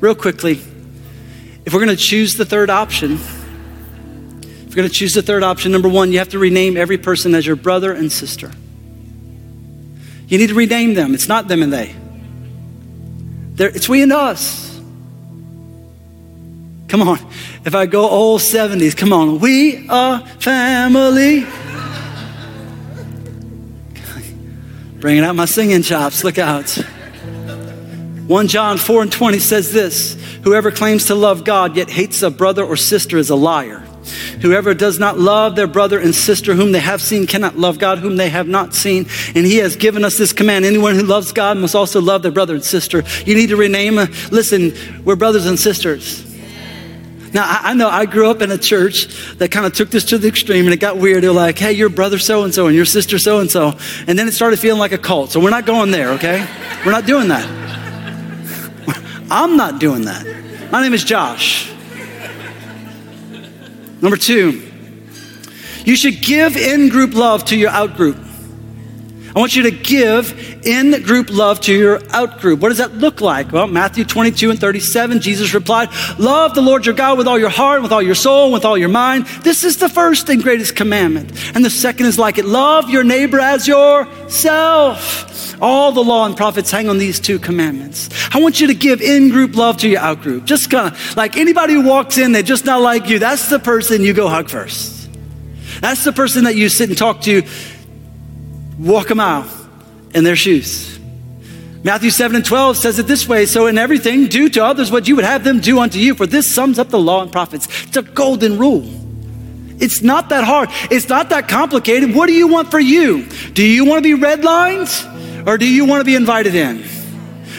Real 0.00 0.14
quickly. 0.14 0.60
If 1.64 1.72
we're 1.72 1.84
going 1.84 1.96
to 1.96 2.02
choose 2.02 2.36
the 2.36 2.44
third 2.44 2.70
option, 2.70 3.12
if 3.12 4.68
we're 4.68 4.74
going 4.74 4.88
to 4.88 4.94
choose 4.94 5.14
the 5.14 5.22
third 5.22 5.42
option, 5.42 5.70
number 5.70 5.88
one, 5.88 6.12
you 6.12 6.18
have 6.18 6.30
to 6.30 6.38
rename 6.38 6.76
every 6.76 6.98
person 6.98 7.34
as 7.34 7.46
your 7.46 7.56
brother 7.56 7.92
and 7.92 8.10
sister. 8.10 8.50
You 10.26 10.38
need 10.38 10.48
to 10.48 10.54
rename 10.54 10.94
them. 10.94 11.14
It's 11.14 11.28
not 11.28 11.46
them 11.46 11.62
and 11.62 11.72
they. 11.72 11.94
They're, 13.54 13.68
it's 13.68 13.88
we 13.88 14.02
and 14.02 14.12
us. 14.12 14.80
Come 16.88 17.02
on. 17.02 17.18
If 17.64 17.74
I 17.74 17.86
go 17.86 18.08
old 18.08 18.40
70s, 18.40 18.96
come 18.96 19.12
on. 19.12 19.38
We 19.38 19.88
are 19.88 20.26
family. 20.38 21.46
Bringing 25.00 25.24
out 25.24 25.34
my 25.34 25.44
singing 25.44 25.82
chops. 25.82 26.24
Look 26.24 26.38
out. 26.38 26.70
1 28.26 28.48
John 28.48 28.78
4 28.78 29.02
and 29.02 29.12
20 29.12 29.38
says 29.38 29.72
this 29.72 30.16
Whoever 30.42 30.70
claims 30.70 31.06
to 31.06 31.14
love 31.14 31.44
God 31.44 31.76
yet 31.76 31.88
hates 31.88 32.22
a 32.22 32.30
brother 32.30 32.64
or 32.64 32.76
sister 32.76 33.16
is 33.16 33.30
a 33.30 33.36
liar. 33.36 33.84
Whoever 34.40 34.74
does 34.74 34.98
not 34.98 35.18
love 35.18 35.54
their 35.54 35.68
brother 35.68 36.00
and 36.00 36.12
sister 36.12 36.54
whom 36.54 36.72
they 36.72 36.80
have 36.80 37.00
seen 37.00 37.28
cannot 37.28 37.56
love 37.56 37.78
God 37.78 37.98
whom 37.98 38.16
they 38.16 38.28
have 38.28 38.48
not 38.48 38.74
seen. 38.74 39.06
And 39.36 39.46
he 39.46 39.58
has 39.58 39.76
given 39.76 40.04
us 40.04 40.18
this 40.18 40.32
command. 40.32 40.64
Anyone 40.64 40.96
who 40.96 41.04
loves 41.04 41.32
God 41.32 41.58
must 41.58 41.76
also 41.76 42.00
love 42.00 42.22
their 42.22 42.32
brother 42.32 42.54
and 42.54 42.64
sister. 42.64 43.04
You 43.24 43.36
need 43.36 43.50
to 43.50 43.56
rename. 43.56 43.96
Listen, 44.32 44.72
we're 45.04 45.14
brothers 45.14 45.46
and 45.46 45.58
sisters. 45.58 46.28
Now, 47.32 47.44
I, 47.46 47.72
know 47.72 47.88
I 47.88 48.04
grew 48.04 48.28
up 48.28 48.42
in 48.42 48.50
a 48.50 48.58
church 48.58 49.06
that 49.38 49.50
kind 49.50 49.64
of 49.64 49.72
took 49.72 49.90
this 49.90 50.04
to 50.06 50.18
the 50.18 50.28
extreme 50.28 50.66
and 50.66 50.74
it 50.74 50.80
got 50.80 50.98
weird. 50.98 51.22
They're 51.22 51.32
like, 51.32 51.58
hey, 51.58 51.72
your 51.72 51.88
brother 51.88 52.18
so 52.18 52.42
and 52.42 52.52
so 52.52 52.66
and 52.66 52.76
your 52.76 52.84
sister 52.84 53.18
so 53.18 53.38
and 53.38 53.50
so. 53.50 53.78
And 54.06 54.18
then 54.18 54.28
it 54.28 54.32
started 54.32 54.58
feeling 54.58 54.80
like 54.80 54.92
a 54.92 54.98
cult. 54.98 55.30
So 55.30 55.40
we're 55.40 55.50
not 55.50 55.64
going 55.64 55.92
there, 55.92 56.10
okay? 56.10 56.46
We're 56.84 56.92
not 56.92 57.06
doing 57.06 57.28
that. 57.28 57.61
I'm 59.30 59.56
not 59.56 59.80
doing 59.80 60.02
that. 60.02 60.26
My 60.70 60.82
name 60.82 60.94
is 60.94 61.04
Josh. 61.04 61.72
Number 64.00 64.16
two, 64.16 64.68
you 65.84 65.96
should 65.96 66.22
give 66.22 66.56
in 66.56 66.88
group 66.88 67.14
love 67.14 67.44
to 67.46 67.56
your 67.56 67.70
out 67.70 67.96
group. 67.96 68.16
I 69.34 69.38
want 69.38 69.56
you 69.56 69.62
to 69.62 69.70
give 69.70 70.66
in 70.66 71.02
group 71.02 71.30
love 71.30 71.60
to 71.62 71.74
your 71.74 72.00
out 72.10 72.40
group. 72.40 72.60
What 72.60 72.68
does 72.68 72.78
that 72.78 72.94
look 72.94 73.22
like? 73.22 73.50
Well, 73.50 73.66
Matthew 73.66 74.04
22 74.04 74.50
and 74.50 74.60
37, 74.60 75.20
Jesus 75.20 75.54
replied, 75.54 75.88
Love 76.18 76.54
the 76.54 76.60
Lord 76.60 76.84
your 76.84 76.94
God 76.94 77.16
with 77.16 77.26
all 77.26 77.38
your 77.38 77.48
heart, 77.48 77.80
with 77.80 77.92
all 77.92 78.02
your 78.02 78.14
soul, 78.14 78.52
with 78.52 78.66
all 78.66 78.76
your 78.76 78.90
mind. 78.90 79.24
This 79.42 79.64
is 79.64 79.78
the 79.78 79.88
first 79.88 80.28
and 80.28 80.42
greatest 80.42 80.76
commandment. 80.76 81.32
And 81.54 81.64
the 81.64 81.70
second 81.70 82.06
is 82.06 82.18
like 82.18 82.36
it 82.36 82.44
love 82.44 82.90
your 82.90 83.04
neighbor 83.04 83.40
as 83.40 83.66
yourself. 83.66 85.58
All 85.62 85.92
the 85.92 86.04
law 86.04 86.26
and 86.26 86.36
prophets 86.36 86.70
hang 86.70 86.90
on 86.90 86.98
these 86.98 87.18
two 87.18 87.38
commandments. 87.38 88.10
I 88.34 88.40
want 88.40 88.60
you 88.60 88.66
to 88.66 88.74
give 88.74 89.00
in 89.00 89.30
group 89.30 89.56
love 89.56 89.78
to 89.78 89.88
your 89.88 90.00
out 90.00 90.20
group. 90.20 90.44
Just 90.44 90.70
kind 90.70 90.92
of 90.92 91.16
like 91.16 91.38
anybody 91.38 91.72
who 91.72 91.86
walks 91.86 92.18
in, 92.18 92.32
they're 92.32 92.42
just 92.42 92.66
not 92.66 92.82
like 92.82 93.08
you. 93.08 93.18
That's 93.18 93.48
the 93.48 93.58
person 93.58 94.02
you 94.02 94.12
go 94.12 94.28
hug 94.28 94.50
first. 94.50 95.08
That's 95.80 96.04
the 96.04 96.12
person 96.12 96.44
that 96.44 96.54
you 96.54 96.68
sit 96.68 96.90
and 96.90 96.98
talk 96.98 97.22
to 97.22 97.42
walk 98.82 99.10
a 99.10 99.14
mile 99.14 99.48
in 100.14 100.24
their 100.24 100.36
shoes. 100.36 100.98
Matthew 101.84 102.10
7 102.10 102.36
and 102.36 102.44
12 102.44 102.76
says 102.76 102.98
it 102.98 103.06
this 103.06 103.28
way 103.28 103.46
So, 103.46 103.66
in 103.66 103.76
everything, 103.76 104.26
do 104.26 104.48
to 104.50 104.64
others 104.64 104.90
what 104.90 105.08
you 105.08 105.16
would 105.16 105.24
have 105.24 105.44
them 105.44 105.60
do 105.60 105.80
unto 105.80 105.98
you, 105.98 106.14
for 106.14 106.26
this 106.26 106.52
sums 106.52 106.78
up 106.78 106.88
the 106.90 106.98
law 106.98 107.22
and 107.22 107.32
prophets. 107.32 107.66
It's 107.84 107.96
a 107.96 108.02
golden 108.02 108.58
rule. 108.58 108.88
It's 109.78 110.00
not 110.00 110.28
that 110.28 110.44
hard, 110.44 110.68
it's 110.90 111.08
not 111.08 111.30
that 111.30 111.48
complicated. 111.48 112.14
What 112.14 112.26
do 112.26 112.34
you 112.34 112.46
want 112.46 112.70
for 112.70 112.78
you? 112.78 113.26
Do 113.52 113.64
you 113.64 113.84
want 113.84 114.04
to 114.04 114.16
be 114.16 114.22
redlined 114.22 115.46
or 115.46 115.58
do 115.58 115.66
you 115.66 115.84
want 115.84 116.00
to 116.00 116.04
be 116.04 116.14
invited 116.14 116.54
in? 116.54 116.84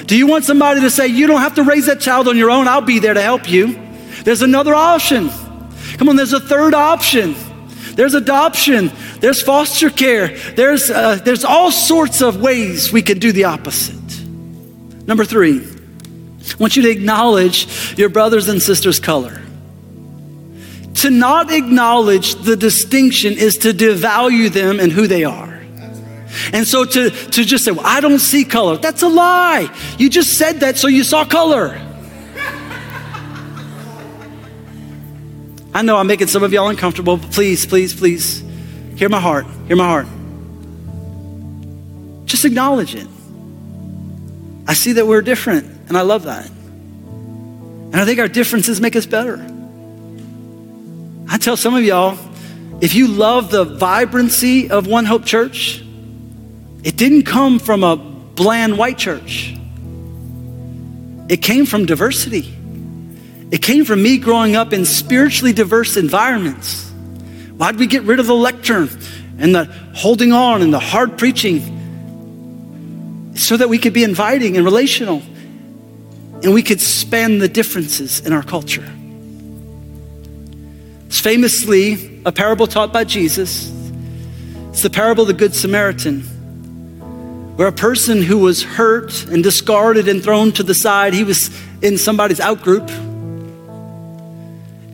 Do 0.05 0.17
you 0.17 0.27
want 0.27 0.45
somebody 0.45 0.81
to 0.81 0.89
say, 0.89 1.07
You 1.07 1.27
don't 1.27 1.41
have 1.41 1.55
to 1.55 1.63
raise 1.63 1.87
that 1.87 1.99
child 1.99 2.29
on 2.29 2.37
your 2.37 2.49
own, 2.49 2.67
I'll 2.67 2.81
be 2.81 2.99
there 2.99 3.13
to 3.13 3.21
help 3.21 3.49
you? 3.49 3.79
There's 4.23 4.41
another 4.41 4.73
option. 4.73 5.29
Come 5.97 6.07
on, 6.07 6.15
there's 6.15 6.33
a 6.33 6.39
third 6.39 6.73
option. 6.73 7.35
There's 7.95 8.13
adoption. 8.13 8.91
There's 9.19 9.41
foster 9.41 9.89
care. 9.89 10.29
There's, 10.55 10.89
uh, 10.89 11.15
there's 11.23 11.45
all 11.45 11.71
sorts 11.71 12.21
of 12.21 12.41
ways 12.41 12.91
we 12.91 13.01
can 13.01 13.19
do 13.19 13.31
the 13.31 13.45
opposite. 13.45 13.95
Number 15.07 15.25
three, 15.25 15.59
I 15.59 16.55
want 16.59 16.75
you 16.75 16.83
to 16.83 16.89
acknowledge 16.89 17.97
your 17.97 18.09
brothers 18.09 18.49
and 18.49 18.61
sisters' 18.61 18.99
color. 18.99 19.41
To 20.95 21.09
not 21.09 21.51
acknowledge 21.51 22.35
the 22.35 22.55
distinction 22.55 23.33
is 23.33 23.57
to 23.59 23.73
devalue 23.73 24.49
them 24.49 24.79
and 24.79 24.91
who 24.91 25.07
they 25.07 25.23
are. 25.23 25.61
And 26.51 26.67
so 26.67 26.85
to, 26.85 27.09
to 27.09 27.43
just 27.43 27.63
say, 27.65 27.71
well, 27.71 27.85
I 27.85 28.01
don't 28.01 28.19
see 28.19 28.43
color, 28.43 28.77
that's 28.77 29.03
a 29.03 29.07
lie. 29.07 29.69
You 29.97 30.09
just 30.09 30.37
said 30.37 30.61
that 30.61 30.77
so 30.77 30.87
you 30.87 31.03
saw 31.03 31.25
color. 31.25 31.79
I 35.73 35.81
know 35.81 35.97
I'm 35.97 36.07
making 36.07 36.27
some 36.27 36.43
of 36.43 36.53
y'all 36.53 36.69
uncomfortable, 36.69 37.17
but 37.17 37.31
please, 37.31 37.65
please, 37.65 37.95
please, 37.95 38.43
hear 38.95 39.09
my 39.09 39.19
heart. 39.19 39.45
Hear 39.67 39.75
my 39.75 39.87
heart. 39.87 40.07
Just 42.25 42.45
acknowledge 42.45 42.93
it. 42.95 43.07
I 44.67 44.73
see 44.73 44.93
that 44.93 45.07
we're 45.07 45.21
different, 45.21 45.65
and 45.87 45.97
I 45.97 46.01
love 46.01 46.23
that. 46.23 46.47
And 46.47 47.95
I 47.95 48.05
think 48.05 48.19
our 48.19 48.27
differences 48.27 48.79
make 48.79 48.95
us 48.95 49.05
better. 49.05 49.43
I 51.29 51.37
tell 51.37 51.57
some 51.57 51.75
of 51.75 51.83
y'all, 51.83 52.17
if 52.81 52.93
you 52.93 53.07
love 53.07 53.49
the 53.49 53.63
vibrancy 53.63 54.69
of 54.69 54.87
One 54.87 55.05
Hope 55.05 55.25
Church, 55.25 55.83
it 56.83 56.97
didn't 56.97 57.23
come 57.23 57.59
from 57.59 57.83
a 57.83 57.95
bland 57.95 58.77
white 58.77 58.97
church. 58.97 59.55
It 61.29 61.37
came 61.37 61.65
from 61.65 61.85
diversity. 61.85 62.53
It 63.53 63.61
came 63.61 63.85
from 63.85 64.01
me 64.01 64.17
growing 64.17 64.55
up 64.55 64.73
in 64.73 64.83
spiritually 64.83 65.53
diverse 65.53 65.95
environments. 65.95 66.89
Why'd 67.55 67.75
we 67.75 67.85
get 67.85 68.01
rid 68.01 68.19
of 68.19 68.25
the 68.25 68.33
lectern 68.33 68.89
and 69.37 69.53
the 69.53 69.65
holding 69.93 70.31
on 70.31 70.63
and 70.63 70.73
the 70.73 70.79
hard 70.79 71.19
preaching? 71.19 71.61
So 73.35 73.55
that 73.55 73.69
we 73.69 73.77
could 73.77 73.93
be 73.93 74.03
inviting 74.03 74.57
and 74.57 74.65
relational 74.65 75.21
and 76.41 76.51
we 76.51 76.63
could 76.63 76.81
span 76.81 77.37
the 77.37 77.47
differences 77.47 78.21
in 78.21 78.33
our 78.33 78.41
culture. 78.41 78.91
It's 81.05 81.19
famously 81.19 82.23
a 82.25 82.31
parable 82.31 82.65
taught 82.65 82.91
by 82.91 83.03
Jesus. 83.03 83.71
It's 84.69 84.81
the 84.81 84.89
parable 84.89 85.21
of 85.21 85.27
the 85.27 85.35
Good 85.35 85.53
Samaritan, 85.53 86.21
where 87.55 87.67
a 87.67 87.71
person 87.71 88.23
who 88.23 88.39
was 88.39 88.63
hurt 88.63 89.27
and 89.27 89.43
discarded 89.43 90.07
and 90.07 90.23
thrown 90.23 90.53
to 90.53 90.63
the 90.63 90.73
side, 90.73 91.13
he 91.13 91.23
was 91.23 91.51
in 91.83 91.99
somebody's 91.99 92.39
outgroup 92.39 93.12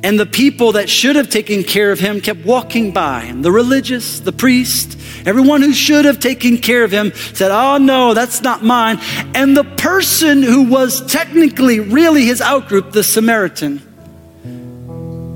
And 0.02 0.18
the 0.18 0.26
people 0.26 0.74
that 0.74 0.90
should 0.90 1.18
have 1.18 1.30
taken 1.30 1.64
care 1.64 1.92
of 1.92 2.00
him 2.00 2.22
kept 2.22 2.46
walking 2.46 2.92
by 2.92 3.22
him. 3.22 3.42
The 3.42 3.52
religious, 3.52 4.22
the 4.22 4.32
priest, 4.32 4.98
everyone 5.26 5.62
who 5.62 5.74
should 5.74 6.06
have 6.06 6.20
taken 6.20 6.58
care 6.58 6.86
of 6.86 6.92
him 6.92 7.12
said, 7.34 7.52
Oh, 7.52 7.78
no, 7.78 8.14
that's 8.14 8.42
not 8.42 8.64
mine. 8.64 9.00
And 9.36 9.58
the 9.58 9.66
person 9.66 10.42
who 10.42 10.64
was 10.64 11.06
technically 11.12 11.82
really 11.82 12.24
his 12.24 12.40
outgroup, 12.40 12.94
the 12.94 13.04
Samaritan, 13.04 13.80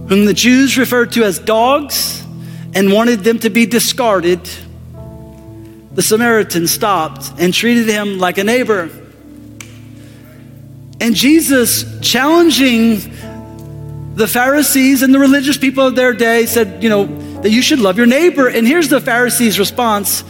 whom 0.07 0.26
the 0.26 0.34
Jews 0.34 0.78
referred 0.78 1.11
to 1.14 1.24
as 1.24 1.39
dogs 1.39 2.24
and 2.74 2.93
wanted 2.93 3.20
them 3.26 3.39
to 3.39 3.49
be 3.49 3.66
discarded, 3.66 4.39
the 5.91 6.01
Samaritan 6.01 6.68
stopped 6.68 7.34
and 7.38 7.53
treated 7.53 7.88
him 7.89 8.18
like 8.18 8.38
a 8.38 8.43
neighbor. 8.45 8.89
And 11.01 11.16
Jesus, 11.16 11.99
challenging 11.99 13.01
the 14.16 14.28
Pharisees 14.28 15.01
and 15.01 15.14
the 15.14 15.20
religious 15.20 15.57
people 15.57 15.88
of 15.88 15.95
their 15.95 16.14
day 16.14 16.45
said, 16.45 16.84
you 16.84 16.89
know, 16.89 17.05
that 17.41 17.49
you 17.49 17.61
should 17.61 17.80
love 17.80 17.97
your 17.97 18.05
neighbor. 18.05 18.47
And 18.47 18.68
here's 18.68 18.89
the 18.89 19.01
Pharisees' 19.01 19.59
response. 19.59 20.24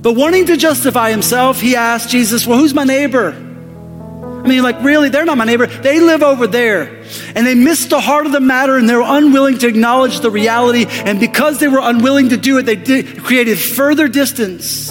But 0.00 0.14
wanting 0.14 0.46
to 0.46 0.56
justify 0.56 1.10
himself, 1.10 1.60
he 1.60 1.74
asked 1.74 2.10
Jesus, 2.10 2.46
Well, 2.46 2.58
who's 2.58 2.74
my 2.74 2.84
neighbor? 2.84 3.32
I 3.32 4.48
mean, 4.48 4.62
like, 4.62 4.80
really, 4.82 5.08
they're 5.08 5.24
not 5.24 5.36
my 5.36 5.44
neighbor. 5.44 5.66
They 5.66 5.98
live 5.98 6.22
over 6.22 6.46
there. 6.46 7.02
And 7.34 7.44
they 7.44 7.56
missed 7.56 7.90
the 7.90 8.00
heart 8.00 8.26
of 8.26 8.32
the 8.32 8.40
matter 8.40 8.76
and 8.76 8.88
they 8.88 8.94
were 8.94 9.02
unwilling 9.04 9.58
to 9.58 9.66
acknowledge 9.66 10.20
the 10.20 10.30
reality. 10.30 10.86
And 10.88 11.18
because 11.18 11.58
they 11.58 11.66
were 11.66 11.80
unwilling 11.82 12.28
to 12.28 12.36
do 12.36 12.56
it, 12.58 12.62
they 12.62 12.76
did, 12.76 13.24
created 13.24 13.58
further 13.58 14.06
distance. 14.06 14.88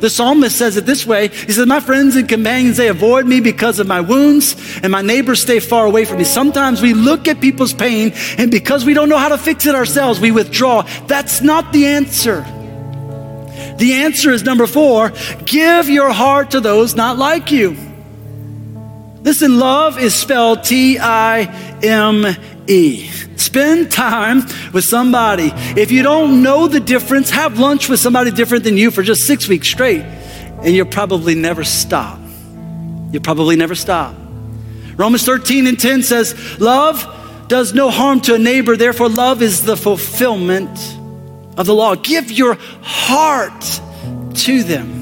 The 0.00 0.10
psalmist 0.10 0.56
says 0.56 0.76
it 0.76 0.86
this 0.86 1.06
way 1.06 1.28
He 1.28 1.52
says, 1.52 1.66
My 1.66 1.80
friends 1.80 2.16
and 2.16 2.28
companions, 2.28 2.76
they 2.76 2.88
avoid 2.88 3.26
me 3.26 3.40
because 3.40 3.78
of 3.78 3.86
my 3.86 4.00
wounds, 4.00 4.56
and 4.82 4.92
my 4.92 5.02
neighbors 5.02 5.42
stay 5.42 5.60
far 5.60 5.86
away 5.86 6.04
from 6.04 6.18
me. 6.18 6.24
Sometimes 6.24 6.82
we 6.82 6.94
look 6.94 7.28
at 7.28 7.40
people's 7.40 7.74
pain, 7.74 8.12
and 8.36 8.50
because 8.50 8.84
we 8.84 8.94
don't 8.94 9.08
know 9.08 9.18
how 9.18 9.28
to 9.28 9.38
fix 9.38 9.66
it 9.66 9.74
ourselves, 9.74 10.20
we 10.20 10.30
withdraw. 10.30 10.82
That's 11.06 11.40
not 11.40 11.72
the 11.72 11.86
answer. 11.86 12.42
The 13.78 13.92
answer 14.02 14.32
is 14.32 14.42
number 14.42 14.66
four 14.66 15.12
give 15.44 15.88
your 15.88 16.12
heart 16.12 16.50
to 16.50 16.60
those 16.60 16.96
not 16.96 17.16
like 17.16 17.52
you. 17.52 17.76
Listen, 19.22 19.58
love 19.58 19.98
is 19.98 20.14
spelled 20.14 20.64
T 20.64 20.98
I 20.98 21.42
M 21.82 22.26
E. 22.66 23.27
Spend 23.38 23.90
time 23.90 24.42
with 24.72 24.84
somebody. 24.84 25.52
If 25.54 25.90
you 25.90 26.02
don't 26.02 26.42
know 26.42 26.68
the 26.68 26.80
difference, 26.80 27.30
have 27.30 27.58
lunch 27.58 27.88
with 27.88 28.00
somebody 28.00 28.30
different 28.30 28.64
than 28.64 28.76
you 28.76 28.90
for 28.90 29.02
just 29.02 29.26
six 29.26 29.48
weeks 29.48 29.68
straight, 29.68 30.02
and 30.02 30.74
you'll 30.74 30.86
probably 30.86 31.34
never 31.34 31.64
stop. 31.64 32.18
You'll 33.12 33.22
probably 33.22 33.56
never 33.56 33.74
stop. 33.74 34.14
Romans 34.96 35.24
13 35.24 35.66
and 35.68 35.78
10 35.78 36.02
says, 36.02 36.60
Love 36.60 37.06
does 37.48 37.72
no 37.72 37.90
harm 37.90 38.20
to 38.22 38.34
a 38.34 38.38
neighbor, 38.38 38.76
therefore, 38.76 39.08
love 39.08 39.40
is 39.40 39.64
the 39.64 39.76
fulfillment 39.76 40.76
of 41.56 41.66
the 41.66 41.74
law. 41.74 41.94
Give 41.94 42.30
your 42.30 42.58
heart 42.82 43.80
to 44.34 44.62
them. 44.62 44.98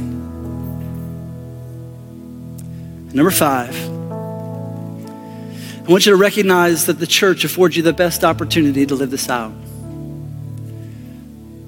Number 3.13 3.31
five, 3.31 3.75
I 5.87 5.89
want 5.89 6.05
you 6.05 6.11
to 6.11 6.17
recognize 6.17 6.87
that 6.87 6.99
the 6.99 7.07
church 7.07 7.45
affords 7.45 7.77
you 7.77 7.83
the 7.85 7.93
best 7.93 8.25
opportunity 8.25 8.85
to 8.87 8.95
live 8.97 9.13
this 9.13 9.31
out. 9.31 9.53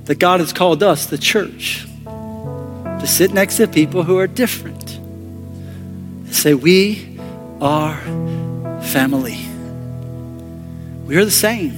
That 0.07 0.19
God 0.19 0.41
has 0.41 0.53
called 0.53 0.83
us, 0.83 1.07
the 1.07 1.19
church, 1.19 1.87
to 2.05 3.07
sit 3.07 3.33
next 3.33 3.59
to 3.59 3.69
people 3.69 4.03
who 4.03 4.19
are 4.19 4.27
different 4.27 4.97
and 4.97 6.35
say, 6.35 6.53
We 6.53 7.17
are 7.61 7.95
family. 8.83 9.39
We 11.05 11.17
are 11.17 11.25
the 11.25 11.31
same. 11.31 11.77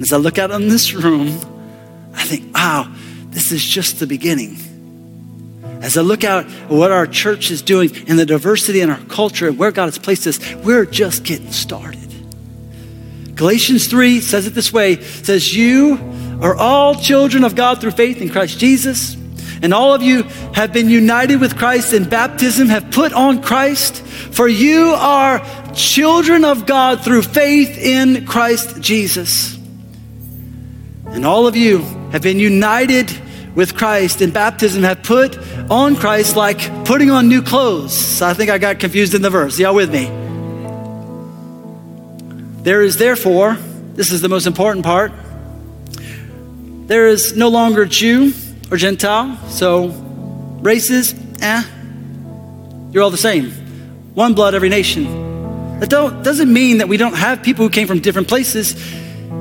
As 0.00 0.12
I 0.12 0.16
look 0.16 0.36
out 0.36 0.50
on 0.50 0.66
this 0.66 0.94
room, 0.94 1.28
I 2.12 2.24
think, 2.24 2.52
wow, 2.52 2.92
this 3.30 3.52
is 3.52 3.64
just 3.64 4.00
the 4.00 4.06
beginning. 4.08 4.56
As 5.82 5.98
I 5.98 6.00
look 6.02 6.22
out 6.22 6.46
at 6.46 6.70
what 6.70 6.92
our 6.92 7.08
church 7.08 7.50
is 7.50 7.60
doing 7.60 7.90
and 8.08 8.16
the 8.16 8.24
diversity 8.24 8.80
in 8.80 8.88
our 8.88 9.00
culture 9.06 9.48
and 9.48 9.58
where 9.58 9.72
God 9.72 9.86
has 9.86 9.98
placed 9.98 10.28
us, 10.28 10.54
we're 10.56 10.86
just 10.86 11.24
getting 11.24 11.50
started. 11.50 12.08
Galatians 13.34 13.88
3 13.88 14.20
says 14.20 14.46
it 14.46 14.54
this 14.54 14.72
way 14.72 15.02
says, 15.02 15.54
You 15.54 15.98
are 16.40 16.54
all 16.54 16.94
children 16.94 17.42
of 17.42 17.56
God 17.56 17.80
through 17.80 17.90
faith 17.90 18.22
in 18.22 18.30
Christ 18.30 18.60
Jesus. 18.60 19.16
And 19.62 19.74
all 19.74 19.92
of 19.92 20.02
you 20.02 20.22
have 20.54 20.72
been 20.72 20.88
united 20.88 21.40
with 21.40 21.56
Christ 21.56 21.92
in 21.92 22.08
baptism, 22.08 22.68
have 22.68 22.92
put 22.92 23.12
on 23.12 23.42
Christ. 23.42 23.96
For 24.02 24.48
you 24.48 24.94
are 24.96 25.44
children 25.74 26.44
of 26.44 26.66
God 26.66 27.04
through 27.04 27.22
faith 27.22 27.76
in 27.76 28.24
Christ 28.26 28.80
Jesus. 28.80 29.56
And 31.06 31.26
all 31.26 31.48
of 31.48 31.56
you 31.56 31.78
have 32.12 32.22
been 32.22 32.38
united 32.38 33.10
with 33.54 33.76
Christ 33.76 34.22
in 34.22 34.30
baptism 34.30 34.82
have 34.82 35.02
put 35.02 35.38
on 35.70 35.96
Christ 35.96 36.36
like 36.36 36.84
putting 36.84 37.10
on 37.10 37.28
new 37.28 37.42
clothes. 37.42 38.22
I 38.22 38.34
think 38.34 38.50
I 38.50 38.58
got 38.58 38.78
confused 38.78 39.14
in 39.14 39.22
the 39.22 39.30
verse. 39.30 39.58
Y'all 39.58 39.74
with 39.74 39.92
me? 39.92 40.06
There 42.62 42.82
is 42.82 42.96
therefore, 42.96 43.58
this 43.94 44.12
is 44.12 44.20
the 44.20 44.28
most 44.28 44.46
important 44.46 44.84
part, 44.84 45.12
there 46.86 47.08
is 47.08 47.36
no 47.36 47.48
longer 47.48 47.84
Jew 47.84 48.32
or 48.70 48.76
Gentile, 48.76 49.36
so 49.48 49.88
races, 50.60 51.14
eh, 51.40 51.62
you're 52.92 53.02
all 53.02 53.10
the 53.10 53.16
same. 53.16 53.50
One 54.14 54.34
blood, 54.34 54.54
every 54.54 54.68
nation. 54.68 55.80
That 55.80 55.88
doesn't 55.90 56.52
mean 56.52 56.78
that 56.78 56.88
we 56.88 56.96
don't 56.96 57.14
have 57.14 57.42
people 57.42 57.64
who 57.64 57.70
came 57.70 57.88
from 57.88 57.98
different 58.00 58.28
places. 58.28 58.74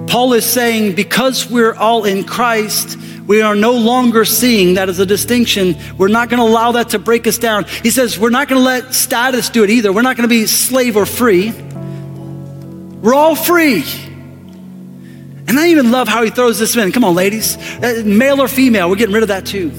Paul 0.08 0.34
is 0.34 0.46
saying 0.46 0.96
because 0.96 1.50
we're 1.50 1.76
all 1.76 2.06
in 2.06 2.24
Christ, 2.24 2.98
we 3.28 3.42
are 3.42 3.56
no 3.56 3.74
longer 3.74 4.26
seeing 4.26 4.76
that 4.76 4.90
as 4.90 5.00
a 5.00 5.06
distinction. 5.06 5.76
We're 5.98 6.08
not 6.08 6.30
going 6.30 6.40
to 6.40 6.46
allow 6.46 6.74
that 6.74 6.90
to 6.90 7.00
break 7.00 7.28
us 7.28 7.38
down. 7.38 7.66
He 7.66 7.90
says 7.90 8.18
we're 8.20 8.30
not 8.30 8.48
going 8.48 8.60
to 8.60 8.66
let 8.66 8.94
status 8.94 9.50
do 9.50 9.64
it 9.64 9.70
either. 9.70 9.94
We're 9.94 10.02
not 10.02 10.18
going 10.18 10.28
to 10.28 10.34
be 10.34 10.46
slave 10.48 10.98
or 10.98 11.06
free. 11.06 11.52
We're 11.52 13.16
all 13.16 13.36
free. 13.36 13.84
And 15.48 15.60
I 15.60 15.68
even 15.68 15.92
love 15.92 16.08
how 16.08 16.24
he 16.24 16.30
throws 16.30 16.60
this 16.60 16.76
in. 16.76 16.92
Come 16.92 17.04
on, 17.04 17.16
ladies. 17.16 17.58
Uh, 17.58 18.04
male 18.06 18.42
or 18.42 18.48
female, 18.48 18.90
we're 18.90 18.96
getting 18.96 19.14
rid 19.14 19.24
of 19.24 19.30
that 19.30 19.46
too. 19.46 19.72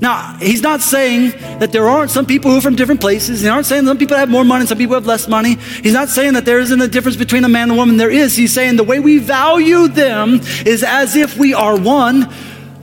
Now, 0.00 0.36
he's 0.40 0.62
not 0.62 0.80
saying 0.80 1.32
that 1.58 1.72
there 1.72 1.86
aren't 1.86 2.10
some 2.10 2.24
people 2.24 2.50
who 2.50 2.56
are 2.56 2.62
from 2.62 2.74
different 2.74 3.02
places. 3.02 3.42
He 3.42 3.48
aren't 3.48 3.66
saying 3.66 3.84
some 3.84 3.98
people 3.98 4.16
have 4.16 4.30
more 4.30 4.44
money, 4.44 4.60
and 4.60 4.68
some 4.68 4.78
people 4.78 4.94
have 4.94 5.06
less 5.06 5.28
money. 5.28 5.56
He's 5.56 5.92
not 5.92 6.08
saying 6.08 6.32
that 6.34 6.46
there 6.46 6.58
isn't 6.58 6.80
a 6.80 6.88
difference 6.88 7.16
between 7.16 7.44
a 7.44 7.48
man 7.48 7.64
and 7.64 7.72
a 7.72 7.74
woman. 7.74 7.98
There 7.98 8.10
is. 8.10 8.34
He's 8.34 8.52
saying 8.52 8.76
the 8.76 8.84
way 8.84 8.98
we 8.98 9.18
value 9.18 9.88
them 9.88 10.40
is 10.64 10.82
as 10.82 11.16
if 11.16 11.36
we 11.36 11.52
are 11.52 11.78
one. 11.78 12.32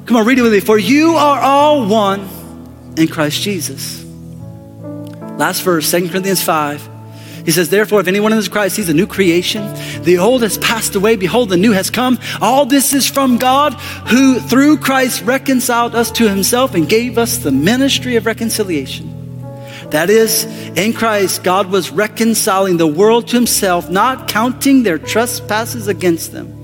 Come 0.06 0.18
on, 0.18 0.26
read 0.26 0.38
it 0.38 0.44
with 0.44 0.54
me. 0.54 0.60
For 0.60 0.78
you 0.78 1.16
are 1.16 1.40
all 1.42 1.88
one 1.88 2.30
in 2.98 3.08
Christ 3.08 3.42
Jesus. 3.42 4.04
Last 5.38 5.64
verse, 5.64 5.90
2 5.90 6.10
Corinthians 6.10 6.44
5. 6.44 6.97
He 7.48 7.54
says, 7.54 7.70
Therefore, 7.70 8.02
if 8.02 8.10
anyone 8.10 8.34
is 8.34 8.50
Christ, 8.50 8.76
he's 8.76 8.90
a 8.90 8.94
new 8.94 9.08
creation. 9.08 9.64
The 10.04 10.18
old 10.18 10.42
has 10.42 10.58
passed 10.58 10.96
away. 10.96 11.16
Behold, 11.16 11.48
the 11.48 11.56
new 11.56 11.72
has 11.72 11.90
come. 11.90 12.20
All 12.42 12.66
this 12.66 12.92
is 12.92 13.08
from 13.08 13.38
God, 13.38 13.74
who 14.10 14.42
through 14.42 14.80
Christ 14.80 15.22
reconciled 15.22 15.96
us 15.96 16.12
to 16.12 16.28
himself 16.28 16.76
and 16.76 16.90
gave 16.90 17.18
us 17.18 17.38
the 17.38 17.54
ministry 17.54 18.18
of 18.18 18.26
reconciliation. 18.26 19.14
That 19.92 20.10
is, 20.10 20.44
in 20.76 20.92
Christ, 20.92 21.42
God 21.46 21.72
was 21.72 21.90
reconciling 21.90 22.76
the 22.76 22.86
world 22.86 23.30
to 23.30 23.38
himself, 23.38 23.90
not 23.90 24.28
counting 24.28 24.84
their 24.84 24.98
trespasses 24.98 25.88
against 25.88 26.34
them 26.34 26.57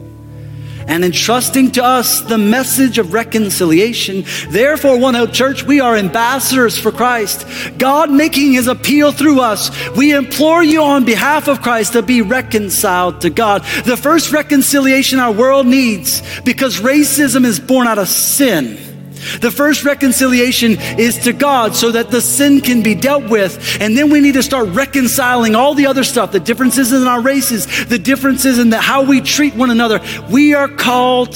and 0.87 1.03
entrusting 1.03 1.71
to 1.71 1.83
us 1.83 2.21
the 2.21 2.37
message 2.37 2.97
of 2.97 3.13
reconciliation. 3.13 4.23
Therefore, 4.49 4.97
One 4.99 5.15
Hope 5.15 5.33
Church, 5.33 5.63
we 5.63 5.79
are 5.79 5.95
ambassadors 5.95 6.77
for 6.77 6.91
Christ. 6.91 7.45
God 7.77 8.11
making 8.11 8.53
his 8.53 8.67
appeal 8.67 9.11
through 9.11 9.41
us. 9.41 9.71
We 9.95 10.13
implore 10.13 10.63
you 10.63 10.81
on 10.81 11.05
behalf 11.05 11.47
of 11.47 11.61
Christ 11.61 11.93
to 11.93 12.01
be 12.01 12.21
reconciled 12.21 13.21
to 13.21 13.29
God. 13.29 13.63
The 13.85 13.97
first 13.97 14.31
reconciliation 14.31 15.19
our 15.19 15.31
world 15.31 15.67
needs 15.67 16.21
because 16.41 16.79
racism 16.79 17.45
is 17.45 17.59
born 17.59 17.87
out 17.87 17.97
of 17.97 18.07
sin. 18.07 18.92
The 19.39 19.51
first 19.51 19.83
reconciliation 19.83 20.77
is 20.99 21.17
to 21.19 21.33
God 21.33 21.75
so 21.75 21.91
that 21.91 22.11
the 22.11 22.21
sin 22.21 22.61
can 22.61 22.83
be 22.83 22.95
dealt 22.95 23.29
with. 23.29 23.77
And 23.81 23.97
then 23.97 24.09
we 24.09 24.19
need 24.19 24.33
to 24.33 24.43
start 24.43 24.69
reconciling 24.69 25.55
all 25.55 25.73
the 25.73 25.87
other 25.87 26.03
stuff, 26.03 26.31
the 26.31 26.39
differences 26.39 26.91
in 26.91 27.07
our 27.07 27.21
races, 27.21 27.85
the 27.85 27.99
differences 27.99 28.59
in 28.59 28.69
the, 28.69 28.79
how 28.79 29.03
we 29.03 29.21
treat 29.21 29.55
one 29.55 29.71
another. 29.71 29.99
We 30.29 30.53
are 30.53 30.67
called 30.67 31.33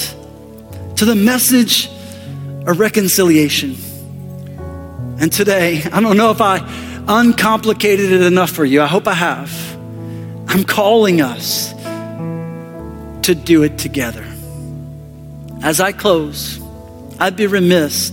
to 0.97 1.05
the 1.05 1.15
message 1.15 1.88
of 2.65 2.79
reconciliation. 2.79 3.75
And 5.19 5.31
today, 5.31 5.83
I 5.91 6.01
don't 6.01 6.17
know 6.17 6.31
if 6.31 6.41
I 6.41 6.59
uncomplicated 7.07 8.11
it 8.11 8.21
enough 8.21 8.51
for 8.51 8.65
you. 8.65 8.81
I 8.81 8.88
hope 8.88 9.07
I 9.07 9.13
have. 9.13 9.51
I'm 10.49 10.63
calling 10.63 11.21
us 11.21 11.73
to 13.23 13.35
do 13.35 13.63
it 13.63 13.77
together. 13.77 14.25
As 15.63 15.79
I 15.79 15.91
close, 15.91 16.59
I'd 17.20 17.36
be 17.36 17.47
remiss 17.47 18.11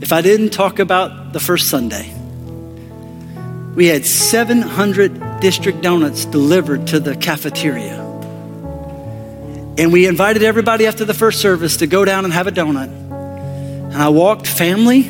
if 0.00 0.12
I 0.12 0.22
didn't 0.22 0.50
talk 0.50 0.78
about 0.78 1.32
the 1.32 1.40
first 1.40 1.68
Sunday. 1.68 2.12
We 3.74 3.86
had 3.86 4.04
700 4.04 5.40
district 5.40 5.82
donuts 5.82 6.24
delivered 6.24 6.88
to 6.88 6.98
the 6.98 7.14
cafeteria. 7.16 8.00
And 9.78 9.92
we 9.92 10.06
invited 10.06 10.42
everybody 10.42 10.86
after 10.86 11.04
the 11.04 11.14
first 11.14 11.40
service 11.40 11.78
to 11.78 11.86
go 11.86 12.04
down 12.04 12.24
and 12.24 12.34
have 12.34 12.48
a 12.48 12.52
donut. 12.52 12.88
And 12.88 13.96
I 13.96 14.08
walked 14.08 14.46
family 14.46 15.04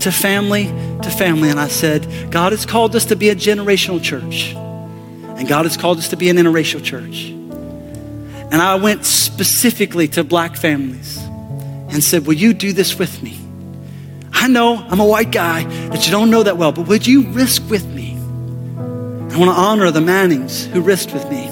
to 0.00 0.10
family 0.10 0.64
to 1.02 1.10
family, 1.10 1.50
and 1.50 1.60
I 1.60 1.68
said, 1.68 2.30
God 2.30 2.52
has 2.52 2.66
called 2.66 2.96
us 2.96 3.06
to 3.06 3.16
be 3.16 3.28
a 3.28 3.36
generational 3.36 4.02
church. 4.02 4.54
And 4.54 5.46
God 5.46 5.64
has 5.66 5.76
called 5.76 5.98
us 5.98 6.08
to 6.08 6.16
be 6.16 6.30
an 6.30 6.36
interracial 6.36 6.82
church. 6.82 7.28
And 7.28 8.54
I 8.54 8.76
went 8.76 9.04
specifically 9.04 10.08
to 10.08 10.24
black 10.24 10.56
families 10.56 11.18
and 11.92 12.02
said, 12.02 12.26
Will 12.26 12.34
you 12.34 12.52
do 12.52 12.72
this 12.72 12.98
with 12.98 13.22
me? 13.22 13.38
I 14.32 14.48
know 14.48 14.76
I'm 14.76 15.00
a 15.00 15.06
white 15.06 15.32
guy 15.32 15.64
that 15.88 16.06
you 16.06 16.12
don't 16.12 16.30
know 16.30 16.42
that 16.42 16.56
well, 16.56 16.72
but 16.72 16.86
would 16.88 17.06
you 17.06 17.28
risk 17.28 17.68
with 17.68 17.86
me? 17.86 18.16
I 18.16 19.38
want 19.38 19.50
to 19.50 19.60
honor 19.60 19.90
the 19.90 20.00
Mannings 20.00 20.66
who 20.66 20.80
risked 20.80 21.12
with 21.12 21.28
me. 21.30 21.48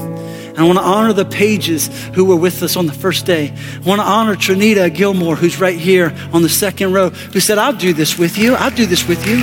I 0.57 0.65
want 0.65 0.79
to 0.79 0.85
honor 0.85 1.13
the 1.13 1.25
Pages 1.25 1.87
who 2.15 2.25
were 2.25 2.35
with 2.35 2.65
us 2.65 2.77
on 2.77 2.87
the 2.87 2.93
first 2.93 3.27
day. 3.27 3.55
I 3.77 3.79
want 3.81 4.01
to 4.01 4.07
honor 4.07 4.35
Trinita 4.35 4.93
Gilmore, 4.93 5.37
who's 5.37 5.61
right 5.61 5.79
here 5.79 6.13
on 6.33 6.43
the 6.43 6.49
second 6.49 6.93
row, 6.93 7.11
who 7.11 7.39
said, 7.39 7.59
I'll 7.59 7.73
do 7.73 7.93
this 7.93 8.19
with 8.19 8.37
you. 8.37 8.57
I'll 8.57 8.73
do 8.73 8.85
this 8.85 9.07
with 9.07 9.25
you. 9.25 9.37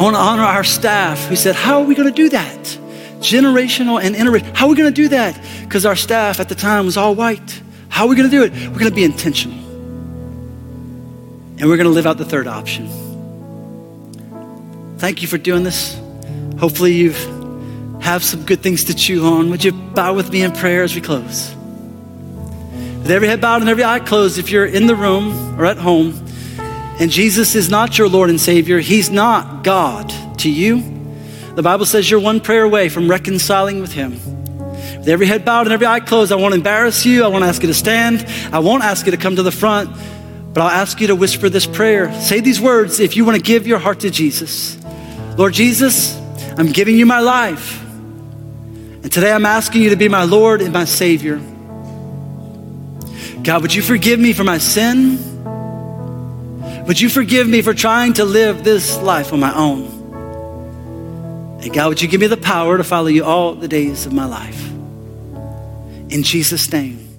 I 0.00 0.02
want 0.02 0.14
to 0.14 0.20
honor 0.20 0.44
our 0.44 0.64
staff 0.64 1.26
who 1.26 1.34
said, 1.36 1.56
How 1.56 1.80
are 1.80 1.84
we 1.84 1.94
going 1.96 2.08
to 2.08 2.14
do 2.14 2.28
that? 2.28 2.59
Generational 3.20 4.02
and 4.02 4.16
interracial. 4.16 4.54
How 4.54 4.66
are 4.66 4.70
we 4.70 4.76
going 4.76 4.92
to 4.92 5.02
do 5.02 5.08
that? 5.08 5.40
Because 5.62 5.86
our 5.86 5.96
staff 5.96 6.40
at 6.40 6.48
the 6.48 6.54
time 6.54 6.86
was 6.86 6.96
all 6.96 7.14
white. 7.14 7.60
How 7.88 8.04
are 8.04 8.08
we 8.08 8.16
going 8.16 8.30
to 8.30 8.36
do 8.36 8.42
it? 8.44 8.52
We're 8.52 8.78
going 8.78 8.90
to 8.90 8.94
be 8.94 9.04
intentional. 9.04 9.58
And 11.58 11.68
we're 11.68 11.76
going 11.76 11.84
to 11.84 11.90
live 11.90 12.06
out 12.06 12.16
the 12.16 12.24
third 12.24 12.46
option. 12.46 12.88
Thank 14.98 15.22
you 15.22 15.28
for 15.28 15.38
doing 15.38 15.62
this. 15.62 16.00
Hopefully, 16.58 16.92
you 16.92 17.12
have 18.00 18.24
some 18.24 18.44
good 18.44 18.62
things 18.62 18.84
to 18.84 18.94
chew 18.94 19.26
on. 19.26 19.50
Would 19.50 19.64
you 19.64 19.72
bow 19.72 20.14
with 20.14 20.30
me 20.30 20.42
in 20.42 20.52
prayer 20.52 20.82
as 20.82 20.94
we 20.94 21.00
close? 21.00 21.54
With 23.02 23.10
every 23.10 23.28
head 23.28 23.40
bowed 23.40 23.60
and 23.60 23.70
every 23.70 23.84
eye 23.84 24.00
closed, 24.00 24.38
if 24.38 24.50
you're 24.50 24.66
in 24.66 24.86
the 24.86 24.94
room 24.94 25.58
or 25.58 25.66
at 25.66 25.76
home, 25.76 26.26
and 26.98 27.10
Jesus 27.10 27.54
is 27.54 27.70
not 27.70 27.96
your 27.96 28.08
Lord 28.08 28.28
and 28.30 28.40
Savior, 28.40 28.78
He's 28.78 29.10
not 29.10 29.64
God 29.64 30.10
to 30.40 30.50
you. 30.50 30.99
The 31.54 31.62
Bible 31.62 31.84
says 31.84 32.10
you're 32.10 32.20
one 32.20 32.40
prayer 32.40 32.62
away 32.62 32.88
from 32.88 33.10
reconciling 33.10 33.80
with 33.80 33.92
Him. 33.92 34.12
With 34.98 35.08
every 35.08 35.26
head 35.26 35.44
bowed 35.44 35.66
and 35.66 35.72
every 35.72 35.86
eye 35.86 36.00
closed, 36.00 36.30
I 36.30 36.36
won't 36.36 36.54
embarrass 36.54 37.04
you. 37.04 37.24
I 37.24 37.28
won't 37.28 37.44
ask 37.44 37.62
you 37.62 37.68
to 37.68 37.74
stand. 37.74 38.26
I 38.52 38.60
won't 38.60 38.84
ask 38.84 39.06
you 39.06 39.12
to 39.12 39.18
come 39.18 39.36
to 39.36 39.42
the 39.42 39.50
front, 39.50 39.90
but 40.54 40.60
I'll 40.60 40.70
ask 40.70 41.00
you 41.00 41.08
to 41.08 41.16
whisper 41.16 41.48
this 41.48 41.66
prayer. 41.66 42.12
Say 42.20 42.40
these 42.40 42.60
words 42.60 43.00
if 43.00 43.16
you 43.16 43.24
want 43.24 43.36
to 43.36 43.42
give 43.42 43.66
your 43.66 43.78
heart 43.78 44.00
to 44.00 44.10
Jesus. 44.10 44.78
Lord 45.36 45.54
Jesus, 45.54 46.16
I'm 46.56 46.70
giving 46.70 46.96
you 46.96 47.06
my 47.06 47.20
life. 47.20 47.82
And 47.82 49.10
today 49.10 49.32
I'm 49.32 49.46
asking 49.46 49.82
you 49.82 49.90
to 49.90 49.96
be 49.96 50.08
my 50.08 50.24
Lord 50.24 50.60
and 50.60 50.72
my 50.72 50.84
Savior. 50.84 51.40
God, 53.42 53.62
would 53.62 53.74
you 53.74 53.82
forgive 53.82 54.20
me 54.20 54.32
for 54.34 54.44
my 54.44 54.58
sin? 54.58 55.18
Would 56.86 57.00
you 57.00 57.08
forgive 57.08 57.48
me 57.48 57.62
for 57.62 57.72
trying 57.72 58.12
to 58.14 58.24
live 58.24 58.64
this 58.64 58.98
life 58.98 59.32
on 59.32 59.40
my 59.40 59.54
own? 59.54 59.99
And 61.62 61.74
God, 61.74 61.88
would 61.88 62.02
you 62.02 62.08
give 62.08 62.20
me 62.20 62.26
the 62.26 62.36
power 62.36 62.78
to 62.78 62.84
follow 62.84 63.08
you 63.08 63.24
all 63.24 63.54
the 63.54 63.68
days 63.68 64.06
of 64.06 64.12
my 64.12 64.24
life? 64.24 64.70
In 66.10 66.22
Jesus' 66.22 66.72
name. 66.72 67.09